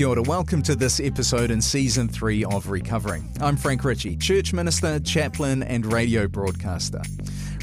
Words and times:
Kia 0.00 0.08
ora. 0.08 0.22
Welcome 0.22 0.62
to 0.62 0.74
this 0.74 0.98
episode 0.98 1.50
in 1.50 1.60
season 1.60 2.08
three 2.08 2.42
of 2.42 2.70
Recovering. 2.70 3.30
I'm 3.38 3.54
Frank 3.54 3.84
Ritchie, 3.84 4.16
church 4.16 4.54
minister, 4.54 4.98
chaplain, 5.00 5.62
and 5.62 5.84
radio 5.84 6.26
broadcaster. 6.26 7.02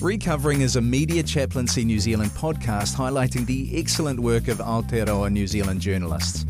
Recovering 0.03 0.61
is 0.61 0.75
a 0.75 0.81
media 0.81 1.23
chaplaincy 1.23 1.83
New 1.83 1.99
Zealand 1.99 2.29
podcast 2.29 2.95
highlighting 2.95 3.47
the 3.47 3.75
excellent 3.79 4.19
work 4.19 4.49
of 4.49 4.59
Aotearoa 4.59 5.31
New 5.31 5.47
Zealand 5.47 5.81
journalists. 5.81 6.45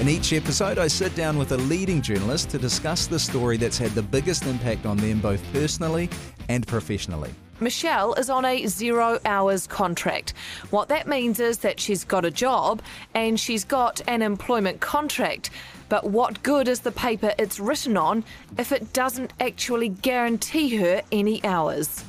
In 0.00 0.08
each 0.08 0.32
episode, 0.32 0.78
I 0.78 0.86
sit 0.86 1.14
down 1.14 1.36
with 1.36 1.52
a 1.52 1.58
leading 1.58 2.00
journalist 2.00 2.48
to 2.50 2.58
discuss 2.58 3.06
the 3.06 3.18
story 3.18 3.58
that's 3.58 3.76
had 3.76 3.90
the 3.90 4.00
biggest 4.00 4.46
impact 4.46 4.86
on 4.86 4.96
them 4.96 5.20
both 5.20 5.42
personally 5.52 6.08
and 6.48 6.66
professionally. 6.66 7.34
Michelle 7.60 8.14
is 8.14 8.30
on 8.30 8.46
a 8.46 8.66
zero 8.66 9.18
hours 9.26 9.66
contract. 9.66 10.32
What 10.70 10.88
that 10.88 11.06
means 11.06 11.38
is 11.38 11.58
that 11.58 11.78
she's 11.78 12.02
got 12.02 12.24
a 12.24 12.30
job 12.30 12.80
and 13.14 13.38
she's 13.38 13.62
got 13.62 14.00
an 14.08 14.22
employment 14.22 14.80
contract. 14.80 15.50
But 15.90 16.08
what 16.08 16.42
good 16.42 16.66
is 16.66 16.80
the 16.80 16.92
paper 16.92 17.34
it's 17.38 17.60
written 17.60 17.98
on 17.98 18.24
if 18.56 18.72
it 18.72 18.94
doesn't 18.94 19.34
actually 19.38 19.90
guarantee 19.90 20.76
her 20.76 21.02
any 21.12 21.44
hours? 21.44 22.02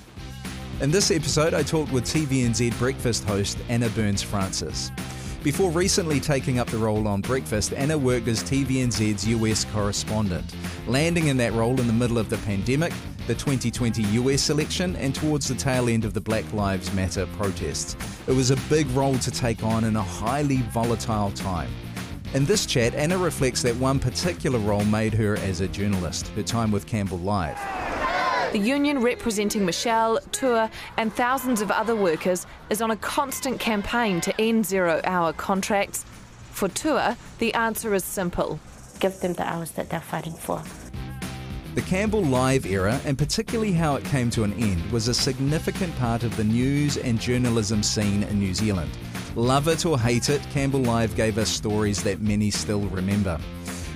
In 0.80 0.92
this 0.92 1.12
episode, 1.12 1.54
I 1.54 1.62
talked 1.62 1.92
with 1.92 2.06
TVNZ 2.06 2.80
breakfast 2.80 3.26
host 3.26 3.58
Anna 3.68 3.90
Burns 3.90 4.22
Francis. 4.22 4.92
Before 5.44 5.72
recently 5.72 6.20
taking 6.20 6.60
up 6.60 6.68
the 6.68 6.78
role 6.78 7.08
on 7.08 7.22
Breakfast, 7.22 7.74
Anna 7.74 7.98
worked 7.98 8.28
as 8.28 8.44
TVNZ's 8.44 9.28
US 9.30 9.66
correspondent, 9.66 10.56
landing 10.86 11.30
in 11.30 11.38
that 11.38 11.52
role 11.54 11.80
in 11.80 11.88
the 11.88 11.94
middle 11.94 12.20
of 12.20 12.30
the 12.30 12.38
pandemic, 12.40 12.94
the 13.26 13.34
2020 13.34 14.04
US 14.04 14.52
election, 14.52 14.96
and 14.98 15.16
towards 15.16 15.48
the 15.48 15.56
tail 15.56 15.90
end 15.90 16.06
of 16.06 16.14
the 16.14 16.22
Black 16.22 16.54
Lives 16.54 16.94
Matter 16.94 17.26
protests. 17.38 17.96
It 18.28 18.34
was 18.34 18.52
a 18.52 18.58
big 18.70 18.88
role 18.92 19.18
to 19.18 19.32
take 19.32 19.64
on 19.64 19.84
in 19.86 19.96
a 19.96 20.04
highly 20.04 20.58
volatile 20.74 21.32
time. 21.32 21.72
In 22.36 22.46
this 22.46 22.68
chat, 22.68 22.94
Anna 22.94 23.18
reflects 23.18 23.64
that 23.64 23.76
one 23.78 23.98
particular 23.98 24.60
role 24.60 24.86
made 24.86 25.16
her 25.16 25.38
as 25.38 25.60
a 25.60 25.68
journalist, 25.68 26.28
her 26.30 26.44
time 26.44 26.72
with 26.72 26.86
Campbell 26.86 27.18
Live. 27.18 27.58
The 28.52 28.60
union 28.60 29.00
representing 29.00 29.66
Michelle, 29.66 30.20
Tour, 30.34 30.70
and 30.98 31.14
thousands 31.14 31.62
of 31.62 31.72
other 31.72 31.96
workers 31.96 32.46
is 32.70 32.82
on 32.82 32.92
a 32.92 32.98
constant 32.98 33.62
campaign 33.62 34.20
to 34.20 34.42
end 34.42 34.66
zero 34.66 35.00
hour 35.06 35.32
contracts. 35.32 36.04
For 36.52 36.68
Tour, 36.68 37.16
the 37.40 37.54
answer 37.54 37.94
is 37.94 38.04
simple 38.04 38.60
give 39.00 39.18
them 39.22 39.34
the 39.34 39.44
hours 39.44 39.72
that 39.72 39.90
they're 39.90 40.02
fighting 40.02 40.34
for. 40.34 40.62
The 41.76 41.82
Campbell 41.84 42.24
Live 42.24 42.66
era, 42.66 43.00
and 43.06 43.18
particularly 43.18 43.72
how 43.72 43.96
it 43.96 44.04
came 44.04 44.30
to 44.32 44.44
an 44.44 44.52
end, 44.54 44.92
was 44.92 45.08
a 45.08 45.14
significant 45.14 45.96
part 45.96 46.24
of 46.24 46.36
the 46.36 46.44
news 46.44 46.98
and 46.98 47.22
journalism 47.22 47.82
scene 47.82 48.24
in 48.24 48.38
New 48.38 48.54
Zealand. 48.54 48.92
Love 49.36 49.70
it 49.70 49.86
or 49.86 49.98
hate 49.98 50.30
it, 50.30 50.42
Campbell 50.52 50.82
Live 50.82 51.16
gave 51.16 51.38
us 51.38 51.48
stories 51.48 52.04
that 52.04 52.20
many 52.20 52.52
still 52.52 52.82
remember. 52.88 53.40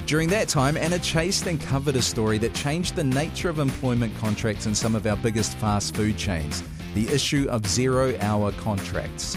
During 0.05 0.29
that 0.29 0.47
time, 0.47 0.77
Anna 0.77 0.99
chased 0.99 1.47
and 1.47 1.59
covered 1.59 1.95
a 1.95 2.01
story 2.01 2.37
that 2.37 2.53
changed 2.53 2.95
the 2.95 3.03
nature 3.03 3.49
of 3.49 3.57
employment 3.57 4.15
contracts 4.19 4.67
in 4.67 4.75
some 4.75 4.93
of 4.95 5.07
our 5.07 5.17
biggest 5.17 5.57
fast 5.57 5.95
food 5.95 6.15
chains 6.15 6.63
the 6.93 7.09
issue 7.09 7.45
of 7.49 7.67
zero 7.67 8.15
hour 8.21 8.51
contracts. 8.53 9.35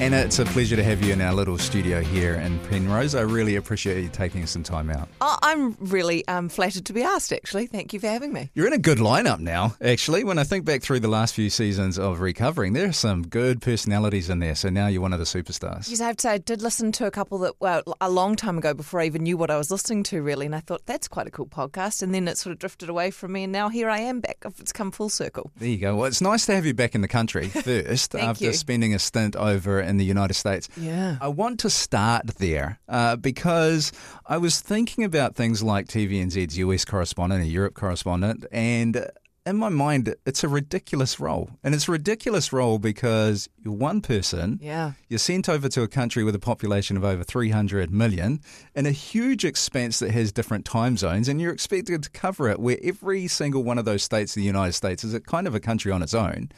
Anna, 0.00 0.16
it's 0.16 0.40
a 0.40 0.44
pleasure 0.46 0.74
to 0.74 0.82
have 0.82 1.04
you 1.04 1.12
in 1.12 1.20
our 1.20 1.32
little 1.32 1.56
studio 1.56 2.00
here 2.00 2.34
in 2.34 2.58
Penrose. 2.68 3.14
I 3.14 3.20
really 3.20 3.54
appreciate 3.54 4.02
you 4.02 4.08
taking 4.08 4.44
some 4.44 4.64
time 4.64 4.90
out. 4.90 5.08
Oh, 5.20 5.38
I'm 5.40 5.76
really 5.78 6.26
um, 6.26 6.48
flattered 6.48 6.84
to 6.86 6.92
be 6.92 7.04
asked, 7.04 7.32
actually. 7.32 7.68
Thank 7.68 7.92
you 7.92 8.00
for 8.00 8.08
having 8.08 8.32
me. 8.32 8.50
You're 8.54 8.66
in 8.66 8.72
a 8.72 8.78
good 8.78 8.98
lineup 8.98 9.38
now, 9.38 9.76
actually. 9.80 10.24
When 10.24 10.36
I 10.36 10.42
think 10.42 10.64
back 10.64 10.82
through 10.82 10.98
the 10.98 11.08
last 11.08 11.34
few 11.34 11.48
seasons 11.48 11.96
of 11.96 12.20
Recovering, 12.20 12.72
there 12.72 12.88
are 12.88 12.92
some 12.92 13.24
good 13.24 13.62
personalities 13.62 14.28
in 14.30 14.40
there. 14.40 14.56
So 14.56 14.68
now 14.68 14.88
you're 14.88 15.00
one 15.00 15.12
of 15.12 15.20
the 15.20 15.24
superstars. 15.24 15.88
Yes, 15.88 16.00
I 16.00 16.08
have 16.08 16.16
to 16.16 16.22
say, 16.22 16.30
I 16.32 16.38
did 16.38 16.60
listen 16.60 16.90
to 16.92 17.06
a 17.06 17.12
couple 17.12 17.38
that, 17.38 17.54
well, 17.60 17.82
a 18.00 18.10
long 18.10 18.34
time 18.34 18.58
ago 18.58 18.74
before 18.74 19.00
I 19.00 19.06
even 19.06 19.22
knew 19.22 19.36
what 19.36 19.50
I 19.50 19.56
was 19.56 19.70
listening 19.70 20.02
to, 20.04 20.20
really. 20.22 20.46
And 20.46 20.56
I 20.56 20.60
thought, 20.60 20.84
that's 20.86 21.06
quite 21.06 21.28
a 21.28 21.30
cool 21.30 21.46
podcast. 21.46 22.02
And 22.02 22.12
then 22.12 22.26
it 22.26 22.36
sort 22.36 22.52
of 22.52 22.58
drifted 22.58 22.88
away 22.88 23.12
from 23.12 23.30
me. 23.30 23.44
And 23.44 23.52
now 23.52 23.68
here 23.68 23.88
I 23.88 24.00
am 24.00 24.18
back. 24.18 24.38
It's 24.58 24.72
come 24.72 24.90
full 24.90 25.08
circle. 25.08 25.52
There 25.56 25.68
you 25.68 25.78
go. 25.78 25.94
Well, 25.94 26.06
it's 26.06 26.20
nice 26.20 26.46
to 26.46 26.54
have 26.56 26.66
you 26.66 26.74
back 26.74 26.96
in 26.96 27.00
the 27.00 27.08
country 27.08 27.48
first 27.48 28.16
after 28.16 28.46
you. 28.46 28.52
spending 28.54 28.92
a 28.92 28.98
stint 28.98 29.36
over 29.36 29.84
in 29.84 29.93
the 29.96 30.04
United 30.04 30.34
States. 30.34 30.68
Yeah. 30.76 31.16
I 31.20 31.28
want 31.28 31.60
to 31.60 31.70
start 31.70 32.26
there 32.38 32.78
uh, 32.88 33.16
because 33.16 33.92
I 34.26 34.38
was 34.38 34.60
thinking 34.60 35.04
about 35.04 35.34
things 35.34 35.62
like 35.62 35.86
TVNZ's 35.86 36.58
US 36.58 36.84
correspondent, 36.84 37.42
a 37.42 37.46
Europe 37.46 37.74
correspondent, 37.74 38.46
and 38.52 39.10
in 39.46 39.56
my 39.56 39.68
mind, 39.68 40.14
it's 40.24 40.42
a 40.42 40.48
ridiculous 40.48 41.20
role. 41.20 41.50
And 41.62 41.74
it's 41.74 41.86
a 41.86 41.92
ridiculous 41.92 42.52
role 42.52 42.78
because 42.78 43.48
you're 43.62 43.74
one 43.74 44.00
person. 44.00 44.58
Yeah. 44.62 44.92
You're 45.08 45.18
sent 45.18 45.48
over 45.48 45.68
to 45.68 45.82
a 45.82 45.88
country 45.88 46.24
with 46.24 46.34
a 46.34 46.38
population 46.38 46.96
of 46.96 47.04
over 47.04 47.22
300 47.22 47.90
million 47.90 48.40
and 48.74 48.86
a 48.86 48.90
huge 48.90 49.44
expanse 49.44 49.98
that 49.98 50.12
has 50.12 50.32
different 50.32 50.64
time 50.64 50.96
zones, 50.96 51.28
and 51.28 51.40
you're 51.40 51.52
expected 51.52 52.02
to 52.04 52.10
cover 52.10 52.48
it 52.48 52.58
where 52.58 52.78
every 52.82 53.26
single 53.26 53.62
one 53.62 53.78
of 53.78 53.84
those 53.84 54.02
states 54.02 54.34
in 54.36 54.40
the 54.40 54.46
United 54.46 54.72
States 54.72 55.04
is 55.04 55.12
a 55.12 55.20
kind 55.20 55.46
of 55.46 55.54
a 55.54 55.60
country 55.60 55.92
on 55.92 56.02
its 56.02 56.14
own, 56.14 56.50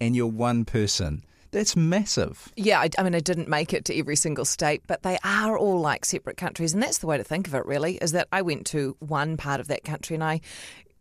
and 0.00 0.16
you're 0.16 0.26
one 0.26 0.64
person. 0.64 1.22
That's 1.52 1.74
massive. 1.74 2.52
Yeah, 2.56 2.80
I, 2.80 2.90
I 2.96 3.02
mean, 3.02 3.14
I 3.14 3.20
didn't 3.20 3.48
make 3.48 3.72
it 3.72 3.84
to 3.86 3.98
every 3.98 4.16
single 4.16 4.44
state, 4.44 4.82
but 4.86 5.02
they 5.02 5.18
are 5.24 5.58
all 5.58 5.80
like 5.80 6.04
separate 6.04 6.36
countries. 6.36 6.72
And 6.72 6.82
that's 6.82 6.98
the 6.98 7.06
way 7.06 7.16
to 7.16 7.24
think 7.24 7.48
of 7.48 7.54
it, 7.54 7.66
really, 7.66 7.96
is 7.96 8.12
that 8.12 8.28
I 8.30 8.42
went 8.42 8.66
to 8.66 8.96
one 9.00 9.36
part 9.36 9.60
of 9.60 9.68
that 9.68 9.82
country 9.82 10.14
and 10.14 10.22
I 10.22 10.40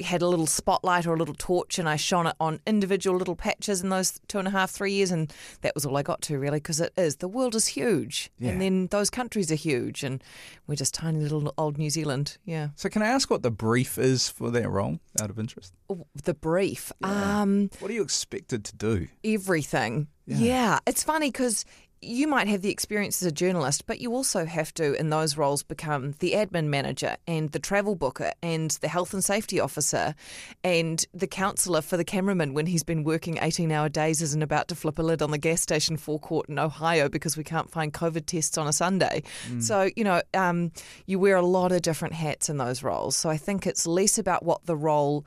had 0.02 0.22
a 0.22 0.28
little 0.28 0.48
spotlight 0.48 1.06
or 1.06 1.14
a 1.14 1.18
little 1.18 1.36
torch 1.38 1.78
and 1.78 1.90
I 1.90 1.96
shone 1.98 2.28
it 2.28 2.36
on 2.40 2.60
individual 2.66 3.18
little 3.18 3.36
patches 3.36 3.82
in 3.82 3.90
those 3.90 4.20
two 4.28 4.40
and 4.40 4.48
a 4.48 4.52
half, 4.52 4.72
three 4.72 4.94
years. 4.94 5.12
And 5.12 5.32
that 5.62 5.76
was 5.76 5.86
all 5.86 5.98
I 5.98 6.04
got 6.04 6.22
to, 6.24 6.40
really, 6.40 6.58
because 6.60 6.80
it 6.80 6.94
is. 6.98 7.18
The 7.18 7.28
world 7.28 7.54
is 7.56 7.68
huge. 7.68 8.32
Yeah. 8.40 8.52
And 8.52 8.62
then 8.62 8.88
those 8.88 9.10
countries 9.10 9.52
are 9.52 9.56
huge. 9.56 10.04
And 10.04 10.24
we're 10.68 10.76
just 10.76 10.94
tiny 10.94 11.20
little 11.20 11.54
old 11.58 11.78
New 11.78 11.90
Zealand. 11.90 12.38
Yeah. 12.46 12.70
So, 12.76 12.88
can 12.90 13.02
I 13.02 13.08
ask 13.08 13.30
what 13.30 13.44
the 13.44 13.52
brief 13.52 13.98
is 13.98 14.30
for 14.30 14.50
that 14.52 14.70
role 14.70 15.00
out 15.22 15.30
of 15.30 15.38
interest? 15.38 15.74
Oh, 15.90 16.06
The 16.24 16.34
brief. 16.34 16.92
Um, 17.04 17.70
What 17.80 17.92
are 17.92 17.94
you 17.94 18.04
expected 18.04 18.64
to 18.66 18.76
do? 18.76 19.08
everything. 19.24 20.08
Yeah. 20.26 20.80
It's 20.86 21.04
funny 21.04 21.30
because 21.30 21.66
you 22.02 22.28
might 22.28 22.48
have 22.48 22.62
the 22.62 22.72
experience 22.72 23.22
as 23.22 23.28
a 23.28 23.32
journalist, 23.32 23.86
but 23.86 24.00
you 24.00 24.14
also 24.14 24.46
have 24.46 24.74
to, 24.76 24.94
in 24.94 25.10
those 25.10 25.38
roles, 25.38 25.64
become 25.64 26.14
the 26.20 26.34
admin 26.34 26.66
manager 26.66 27.18
and 27.28 27.52
the 27.52 27.60
travel 27.60 27.96
booker 27.96 28.32
and 28.42 28.72
the 28.82 28.88
health 28.88 29.14
and 29.14 29.24
safety 29.24 29.60
officer 29.60 30.16
and 30.64 31.06
the 31.14 31.28
counsellor 31.28 31.82
for 31.82 31.98
the 31.98 32.04
cameraman 32.04 32.54
when 32.54 32.66
he's 32.66 32.84
been 32.84 33.04
working 33.04 33.38
18 33.42 33.72
hour 33.72 33.90
days 33.90 34.34
and 34.34 34.44
about 34.44 34.68
to 34.68 34.76
flip 34.76 35.00
a 35.00 35.02
lid 35.02 35.22
on 35.22 35.32
the 35.32 35.38
gas 35.38 35.62
station 35.62 35.98
forecourt 35.98 36.50
in 36.50 36.60
Ohio 36.60 37.10
because 37.10 37.36
we 37.38 37.44
can't 37.44 37.70
find 37.70 37.94
COVID 37.94 38.26
tests 38.26 38.58
on 38.58 38.68
a 38.68 38.74
Sunday. 38.74 39.24
So, 39.62 39.90
you 39.96 40.04
know, 40.04 40.22
um, 40.34 40.72
you 41.06 41.20
wear 41.20 41.36
a 41.36 41.42
lot 41.42 41.72
of 41.72 41.82
different 41.82 42.14
hats 42.14 42.50
in 42.50 42.58
those 42.58 42.84
roles. 42.84 43.16
So 43.16 43.30
I 43.30 43.38
think 43.38 43.66
it's 43.68 43.86
less 43.88 44.18
about 44.18 44.44
what 44.44 44.66
the 44.66 44.76
role 44.76 45.26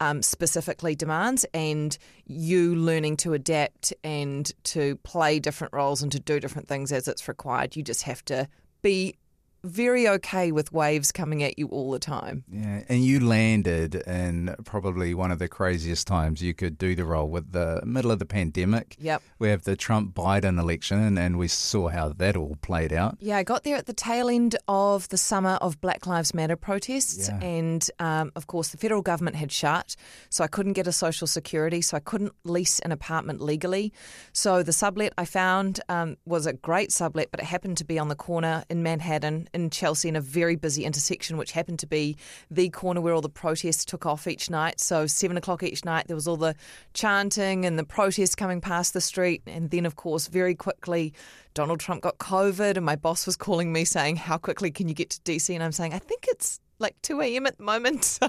um, 0.00 0.22
specifically 0.22 0.94
demands 0.94 1.44
and 1.54 1.98
you 2.26 2.74
learning 2.74 3.16
to 3.18 3.32
adapt 3.34 3.92
and 4.04 4.52
to 4.64 4.96
play 4.96 5.38
different 5.38 5.72
roles 5.72 6.02
and 6.02 6.12
to 6.12 6.20
do 6.20 6.40
different 6.40 6.68
things 6.68 6.92
as 6.92 7.08
it's 7.08 7.26
required. 7.28 7.76
You 7.76 7.82
just 7.82 8.02
have 8.04 8.24
to 8.26 8.48
be 8.82 9.16
very 9.64 10.08
okay 10.08 10.52
with 10.52 10.72
waves 10.72 11.12
coming 11.12 11.42
at 11.42 11.58
you 11.58 11.66
all 11.68 11.90
the 11.90 11.98
time. 11.98 12.44
Yeah, 12.50 12.82
and 12.88 13.04
you 13.04 13.20
landed 13.20 13.96
in 14.06 14.54
probably 14.64 15.14
one 15.14 15.30
of 15.30 15.38
the 15.38 15.48
craziest 15.48 16.06
times 16.06 16.42
you 16.42 16.54
could 16.54 16.78
do 16.78 16.94
the 16.94 17.04
role 17.04 17.28
with 17.28 17.52
the 17.52 17.82
middle 17.84 18.10
of 18.10 18.18
the 18.18 18.26
pandemic. 18.26 18.96
Yep. 19.00 19.22
We 19.38 19.48
have 19.48 19.64
the 19.64 19.76
Trump 19.76 20.14
Biden 20.14 20.58
election, 20.60 21.18
and, 21.18 21.38
we 21.38 21.46
saw 21.48 21.88
how 21.88 22.08
that 22.08 22.36
all 22.36 22.56
played 22.62 22.92
out. 22.92 23.16
Yeah, 23.20 23.36
I 23.36 23.42
got 23.44 23.62
there 23.62 23.76
at 23.76 23.86
the 23.86 23.92
tail 23.92 24.28
end 24.28 24.56
of 24.66 25.08
the 25.10 25.16
summer 25.16 25.58
of 25.60 25.80
Black 25.80 26.06
Lives 26.06 26.34
Matter 26.34 26.56
protests, 26.56 27.28
Yeah. 27.28 27.38
and 27.46 27.88
um, 28.00 28.32
of 28.34 28.46
course, 28.48 28.68
the 28.68 28.76
federal 28.76 29.02
government 29.02 29.36
had 29.36 29.52
shut, 29.52 29.94
so 30.30 30.42
I 30.42 30.48
couldn't 30.48 30.72
get 30.72 30.86
a 30.86 30.92
social 30.92 31.26
security, 31.26 31.80
so 31.80 31.96
I 31.96 32.00
couldn't 32.00 32.32
lease 32.44 32.80
an 32.80 32.90
apartment 32.92 33.40
legally. 33.40 33.92
So 34.32 34.62
the 34.62 34.72
sublet 34.72 35.12
I 35.16 35.24
found 35.24 35.80
um, 35.88 36.16
was 36.24 36.46
a 36.46 36.52
great 36.54 36.90
sublet, 36.90 37.30
but 37.30 37.40
it 37.40 37.46
happened 37.46 37.76
to 37.78 37.84
be 37.84 37.98
on 37.98 38.08
the 38.08 38.16
corner 38.16 38.64
in 38.68 38.82
Manhattan, 38.82 39.47
in 39.54 39.70
Chelsea, 39.70 40.08
in 40.08 40.16
a 40.16 40.20
very 40.20 40.56
busy 40.56 40.84
intersection, 40.84 41.36
which 41.36 41.52
happened 41.52 41.78
to 41.80 41.86
be 41.86 42.16
the 42.50 42.68
corner 42.70 43.00
where 43.00 43.14
all 43.14 43.20
the 43.20 43.28
protests 43.28 43.84
took 43.84 44.06
off 44.06 44.26
each 44.26 44.50
night. 44.50 44.80
So 44.80 45.06
seven 45.06 45.36
o'clock 45.36 45.62
each 45.62 45.84
night, 45.84 46.06
there 46.06 46.16
was 46.16 46.28
all 46.28 46.36
the 46.36 46.54
chanting 46.94 47.64
and 47.64 47.78
the 47.78 47.84
protests 47.84 48.34
coming 48.34 48.60
past 48.60 48.94
the 48.94 49.00
street, 49.00 49.42
and 49.46 49.70
then, 49.70 49.86
of 49.86 49.96
course, 49.96 50.28
very 50.28 50.54
quickly. 50.54 51.14
Donald 51.54 51.80
Trump 51.80 52.02
got 52.02 52.18
COVID, 52.18 52.76
and 52.76 52.86
my 52.86 52.96
boss 52.96 53.26
was 53.26 53.36
calling 53.36 53.72
me 53.72 53.84
saying, 53.84 54.16
How 54.16 54.38
quickly 54.38 54.70
can 54.70 54.88
you 54.88 54.94
get 54.94 55.10
to 55.10 55.20
DC? 55.20 55.52
And 55.52 55.62
I'm 55.62 55.72
saying, 55.72 55.92
I 55.92 55.98
think 55.98 56.26
it's 56.28 56.60
like 56.78 56.94
2 57.02 57.20
a.m. 57.20 57.46
at 57.46 57.58
the 57.58 57.64
moment. 57.64 58.20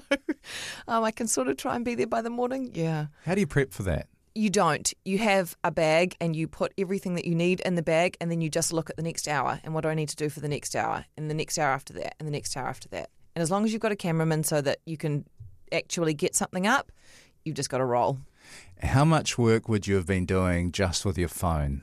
So 0.88 0.95
um, 0.95 1.04
I 1.04 1.12
can 1.12 1.27
sort 1.27 1.48
of 1.48 1.57
try 1.57 1.75
and 1.75 1.86
be 1.86 1.95
there 1.95 2.07
by 2.07 2.21
the 2.21 2.30
morning. 2.30 2.71
Yeah. 2.74 3.07
How 3.25 3.36
do 3.36 3.42
you 3.42 3.48
prep 3.48 3.71
for 3.71 3.83
that? 3.83 4.07
You 4.40 4.50
don't. 4.50 4.94
You 5.04 5.18
have 5.18 5.58
a 5.66 5.70
bag 5.70 6.16
and 6.22 6.34
you 6.34 6.48
put 6.48 6.74
everything 6.78 7.16
that 7.16 7.26
you 7.26 7.36
need 7.36 7.60
in 7.66 7.76
the 7.76 7.82
bag, 7.82 8.16
and 8.22 8.32
then 8.32 8.40
you 8.40 8.50
just 8.50 8.72
look 8.72 8.90
at 8.90 8.96
the 8.96 9.04
next 9.04 9.28
hour 9.28 9.60
and 9.66 9.74
what 9.74 9.82
do 9.82 9.90
I 9.90 9.96
need 9.96 10.08
to 10.08 10.16
do 10.16 10.30
for 10.30 10.40
the 10.40 10.48
next 10.48 10.78
hour, 10.78 11.04
and 11.18 11.30
the 11.30 11.34
next 11.34 11.60
hour 11.60 11.74
after 11.74 11.92
that, 11.96 12.16
and 12.20 12.26
the 12.26 12.32
next 12.32 12.56
hour 12.56 12.66
after 12.66 12.88
that. 12.88 13.10
And 13.36 13.44
as 13.44 13.52
long 13.52 13.66
as 13.66 13.74
you've 13.74 13.82
got 13.82 13.92
a 13.92 13.98
cameraman 13.98 14.46
so 14.46 14.62
that 14.62 14.78
you 14.86 14.96
can 14.96 15.26
actually 15.74 16.14
get 16.14 16.38
something 16.38 16.66
up, 16.66 16.90
you've 17.44 17.58
just 17.58 17.70
got 17.70 17.80
to 17.80 17.86
roll. 17.86 18.20
How 18.82 19.04
much 19.04 19.38
work 19.38 19.68
would 19.68 19.88
you 19.88 19.96
have 19.96 20.08
been 20.08 20.26
doing 20.26 20.72
just 20.72 21.06
with 21.06 21.18
your 21.18 21.28
phone? 21.28 21.82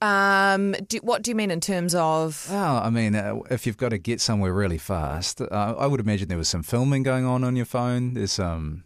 Um, 0.00 0.76
do, 0.86 0.98
what 0.98 1.22
do 1.22 1.32
you 1.32 1.34
mean 1.34 1.50
in 1.50 1.60
terms 1.60 1.92
of? 1.92 2.46
Well, 2.48 2.76
I 2.76 2.88
mean, 2.88 3.16
uh, 3.16 3.40
if 3.50 3.66
you've 3.66 3.78
got 3.78 3.88
to 3.88 3.98
get 3.98 4.20
somewhere 4.20 4.52
really 4.52 4.78
fast, 4.78 5.40
uh, 5.40 5.74
I 5.76 5.88
would 5.88 5.98
imagine 5.98 6.28
there 6.28 6.38
was 6.38 6.48
some 6.48 6.62
filming 6.62 7.02
going 7.02 7.24
on 7.24 7.42
on 7.42 7.56
your 7.56 7.66
phone. 7.66 8.14
There's 8.14 8.30
some. 8.30 8.84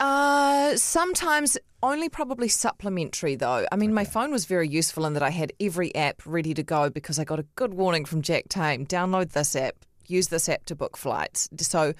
Uh, 0.00 0.76
sometimes 0.76 1.56
only 1.82 2.08
probably 2.08 2.48
supplementary 2.48 3.34
though. 3.34 3.66
I 3.70 3.76
mean, 3.76 3.94
my 3.94 4.04
phone 4.04 4.30
was 4.30 4.44
very 4.44 4.68
useful 4.68 5.06
in 5.06 5.14
that 5.14 5.22
I 5.22 5.30
had 5.30 5.52
every 5.60 5.94
app 5.94 6.22
ready 6.26 6.54
to 6.54 6.62
go 6.62 6.90
because 6.90 7.18
I 7.18 7.24
got 7.24 7.38
a 7.38 7.46
good 7.54 7.74
warning 7.74 8.04
from 8.04 8.22
Jack 8.22 8.48
Tame. 8.48 8.86
Download 8.86 9.30
this 9.30 9.56
app. 9.56 9.76
Use 10.06 10.28
this 10.28 10.48
app 10.48 10.64
to 10.66 10.74
book 10.74 10.96
flights. 10.96 11.48
So, 11.58 11.94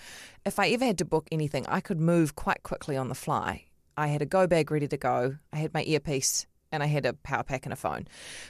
if 0.45 0.59
I 0.59 0.71
ever 0.71 0.85
had 0.85 0.99
to 0.99 1.05
book 1.05 1.29
anything, 1.31 1.65
I 1.69 1.81
could 1.81 2.01
move 2.01 2.35
quite 2.35 2.63
quickly 2.65 2.97
on 2.97 3.09
the 3.09 3.15
fly. 3.15 3.67
I 3.97 4.09
had 4.09 4.23
a 4.23 4.27
go 4.27 4.47
bag 4.47 4.71
ready 4.71 4.89
to 4.89 4.97
go. 4.97 5.37
I 5.53 5.57
had 5.57 5.73
my 5.75 5.85
earpiece 5.85 6.47
and 6.73 6.83
I 6.83 6.87
had 6.87 7.07
a 7.07 7.13
power 7.13 7.45
pack 7.45 7.67
and 7.67 7.73
a 7.73 7.77
phone. 7.77 8.09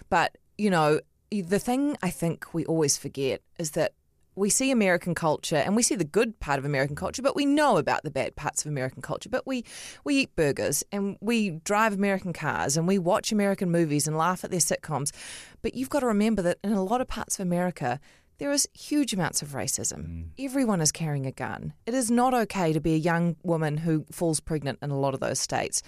But, 0.08 0.38
you 0.56 0.70
know, 0.70 1.00
the 1.30 1.58
thing 1.58 1.96
I 2.02 2.10
think 2.10 2.54
we 2.54 2.64
always 2.64 2.96
forget 2.96 3.42
is 3.58 3.72
that 3.72 3.92
we 4.40 4.48
see 4.48 4.70
American 4.70 5.14
culture 5.14 5.56
and 5.56 5.76
we 5.76 5.82
see 5.82 5.94
the 5.94 6.02
good 6.02 6.40
part 6.40 6.58
of 6.58 6.64
American 6.64 6.96
culture, 6.96 7.20
but 7.20 7.36
we 7.36 7.44
know 7.44 7.76
about 7.76 8.02
the 8.04 8.10
bad 8.10 8.34
parts 8.36 8.64
of 8.64 8.70
American 8.70 9.02
culture. 9.02 9.28
But 9.28 9.46
we, 9.46 9.64
we 10.02 10.16
eat 10.16 10.34
burgers 10.34 10.82
and 10.90 11.18
we 11.20 11.50
drive 11.50 11.92
American 11.92 12.32
cars 12.32 12.78
and 12.78 12.88
we 12.88 12.98
watch 12.98 13.32
American 13.32 13.70
movies 13.70 14.08
and 14.08 14.16
laugh 14.16 14.42
at 14.42 14.50
their 14.50 14.58
sitcoms. 14.58 15.12
But 15.60 15.74
you've 15.74 15.90
got 15.90 16.00
to 16.00 16.06
remember 16.06 16.40
that 16.40 16.58
in 16.64 16.72
a 16.72 16.82
lot 16.82 17.02
of 17.02 17.06
parts 17.06 17.38
of 17.38 17.46
America, 17.46 18.00
there 18.40 18.50
is 18.50 18.66
huge 18.72 19.12
amounts 19.12 19.42
of 19.42 19.50
racism. 19.50 20.08
Mm. 20.08 20.24
Everyone 20.38 20.80
is 20.80 20.90
carrying 20.90 21.26
a 21.26 21.30
gun. 21.30 21.74
It 21.84 21.92
is 21.92 22.10
not 22.10 22.32
okay 22.32 22.72
to 22.72 22.80
be 22.80 22.94
a 22.94 22.96
young 22.96 23.36
woman 23.42 23.76
who 23.76 24.06
falls 24.10 24.40
pregnant 24.40 24.78
in 24.80 24.90
a 24.90 24.98
lot 24.98 25.12
of 25.12 25.20
those 25.20 25.38
states. 25.38 25.82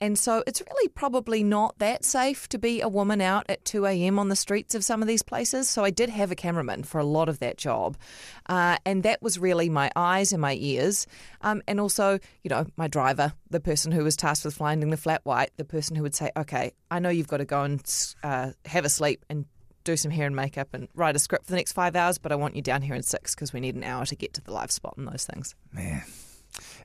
And 0.00 0.18
so 0.18 0.42
it's 0.46 0.62
really 0.62 0.88
probably 0.88 1.44
not 1.44 1.78
that 1.80 2.06
safe 2.06 2.48
to 2.48 2.58
be 2.58 2.80
a 2.80 2.88
woman 2.88 3.20
out 3.20 3.44
at 3.50 3.62
2 3.66 3.84
a.m. 3.84 4.18
on 4.18 4.30
the 4.30 4.36
streets 4.36 4.74
of 4.74 4.84
some 4.84 5.02
of 5.02 5.06
these 5.06 5.22
places. 5.22 5.68
So 5.68 5.84
I 5.84 5.90
did 5.90 6.08
have 6.08 6.32
a 6.32 6.34
cameraman 6.34 6.84
for 6.84 6.98
a 6.98 7.04
lot 7.04 7.28
of 7.28 7.40
that 7.40 7.58
job. 7.58 7.98
Uh, 8.46 8.78
and 8.86 9.02
that 9.02 9.20
was 9.20 9.38
really 9.38 9.68
my 9.68 9.90
eyes 9.94 10.32
and 10.32 10.40
my 10.40 10.56
ears. 10.58 11.06
Um, 11.42 11.62
and 11.68 11.78
also, 11.78 12.18
you 12.42 12.48
know, 12.48 12.64
my 12.78 12.88
driver, 12.88 13.34
the 13.50 13.60
person 13.60 13.92
who 13.92 14.02
was 14.02 14.16
tasked 14.16 14.46
with 14.46 14.54
finding 14.54 14.88
the 14.88 14.96
flat 14.96 15.20
white, 15.24 15.50
the 15.58 15.64
person 15.64 15.94
who 15.94 16.04
would 16.04 16.14
say, 16.14 16.30
okay, 16.38 16.72
I 16.90 17.00
know 17.00 17.10
you've 17.10 17.28
got 17.28 17.36
to 17.36 17.44
go 17.44 17.64
and 17.64 18.06
uh, 18.22 18.52
have 18.64 18.86
a 18.86 18.88
sleep 18.88 19.26
and 19.28 19.44
do 19.92 19.96
some 19.96 20.10
hair 20.10 20.26
and 20.26 20.36
makeup 20.36 20.68
and 20.74 20.88
write 20.94 21.16
a 21.16 21.18
script 21.18 21.46
for 21.46 21.52
the 21.52 21.56
next 21.56 21.72
five 21.72 21.96
hours, 21.96 22.18
but 22.18 22.30
I 22.32 22.34
want 22.34 22.54
you 22.56 22.62
down 22.62 22.82
here 22.82 22.94
in 22.94 23.02
six 23.02 23.34
because 23.34 23.52
we 23.52 23.60
need 23.60 23.74
an 23.74 23.84
hour 23.84 24.04
to 24.06 24.14
get 24.16 24.34
to 24.34 24.40
the 24.40 24.52
live 24.52 24.70
spot 24.70 24.94
and 24.96 25.08
those 25.08 25.24
things. 25.24 25.54
Man. 25.72 26.02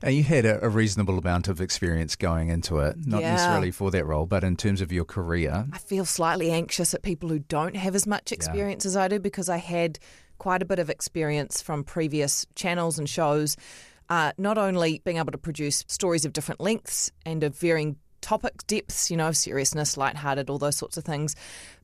And 0.02 0.14
you 0.14 0.22
had 0.22 0.44
a, 0.44 0.64
a 0.64 0.68
reasonable 0.68 1.18
amount 1.18 1.48
of 1.48 1.60
experience 1.60 2.16
going 2.16 2.48
into 2.48 2.78
it, 2.78 2.96
not 3.06 3.22
Yeah. 3.22 3.32
necessarily 3.32 3.70
for 3.70 3.90
that 3.90 4.04
role, 4.06 4.26
but 4.26 4.44
in 4.44 4.56
terms 4.56 4.80
of 4.80 4.92
your 4.92 5.04
career. 5.04 5.66
I 5.72 5.78
feel 5.78 6.04
slightly 6.04 6.50
anxious 6.50 6.94
at 6.94 7.02
people 7.02 7.28
who 7.28 7.38
don't 7.40 7.76
have 7.76 7.94
as 7.94 8.06
much 8.06 8.30
experience 8.32 8.86
as 8.86 8.96
I 8.96 9.08
do 9.08 9.18
because 9.18 9.48
I 9.48 9.56
had 9.58 9.98
quite 10.38 10.62
a 10.62 10.64
bit 10.64 10.78
of 10.78 10.90
experience 10.90 11.60
from 11.62 11.84
previous 11.84 12.46
channels 12.54 12.98
and 12.98 13.08
shows. 13.08 13.56
Uh, 14.08 14.32
not 14.36 14.58
only 14.58 15.00
being 15.04 15.16
able 15.16 15.32
to 15.32 15.38
produce 15.38 15.84
stories 15.88 16.24
of 16.24 16.32
different 16.32 16.60
lengths 16.60 17.10
and 17.24 17.42
of 17.42 17.56
varying 17.56 17.96
topic 18.20 18.66
depths, 18.66 19.10
you 19.10 19.16
know, 19.16 19.32
seriousness, 19.32 19.96
lighthearted, 19.96 20.50
all 20.50 20.58
those 20.58 20.76
sorts 20.76 20.96
of 20.96 21.04
things, 21.04 21.34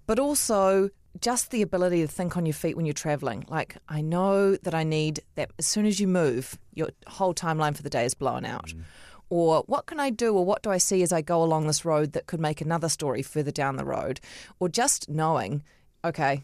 but 0.06 0.18
also 0.18 0.90
just 1.20 1.50
the 1.50 1.62
ability 1.62 2.02
to 2.02 2.08
think 2.08 2.36
on 2.36 2.46
your 2.46 2.52
feet 2.52 2.76
when 2.76 2.86
you're 2.86 2.92
traveling. 2.92 3.44
Like, 3.48 3.76
I 3.88 4.00
know 4.00 4.56
that 4.56 4.74
I 4.74 4.84
need 4.84 5.20
that 5.34 5.50
as 5.58 5.66
soon 5.66 5.86
as 5.86 5.98
you 5.98 6.06
move, 6.06 6.58
your 6.74 6.90
whole 7.06 7.34
timeline 7.34 7.76
for 7.76 7.82
the 7.82 7.90
day 7.90 8.04
is 8.04 8.14
blown 8.14 8.44
out. 8.44 8.68
Mm. 8.68 8.82
Or 9.28 9.62
what 9.66 9.86
can 9.86 10.00
I 10.00 10.10
do, 10.10 10.34
or 10.34 10.44
what 10.44 10.62
do 10.62 10.70
I 10.70 10.78
see 10.78 11.02
as 11.02 11.12
I 11.12 11.22
go 11.22 11.42
along 11.42 11.66
this 11.66 11.84
road 11.84 12.12
that 12.12 12.26
could 12.26 12.40
make 12.40 12.60
another 12.60 12.88
story 12.88 13.22
further 13.22 13.52
down 13.52 13.76
the 13.76 13.84
road? 13.84 14.20
Or 14.58 14.68
just 14.68 15.08
knowing, 15.08 15.62
okay, 16.04 16.42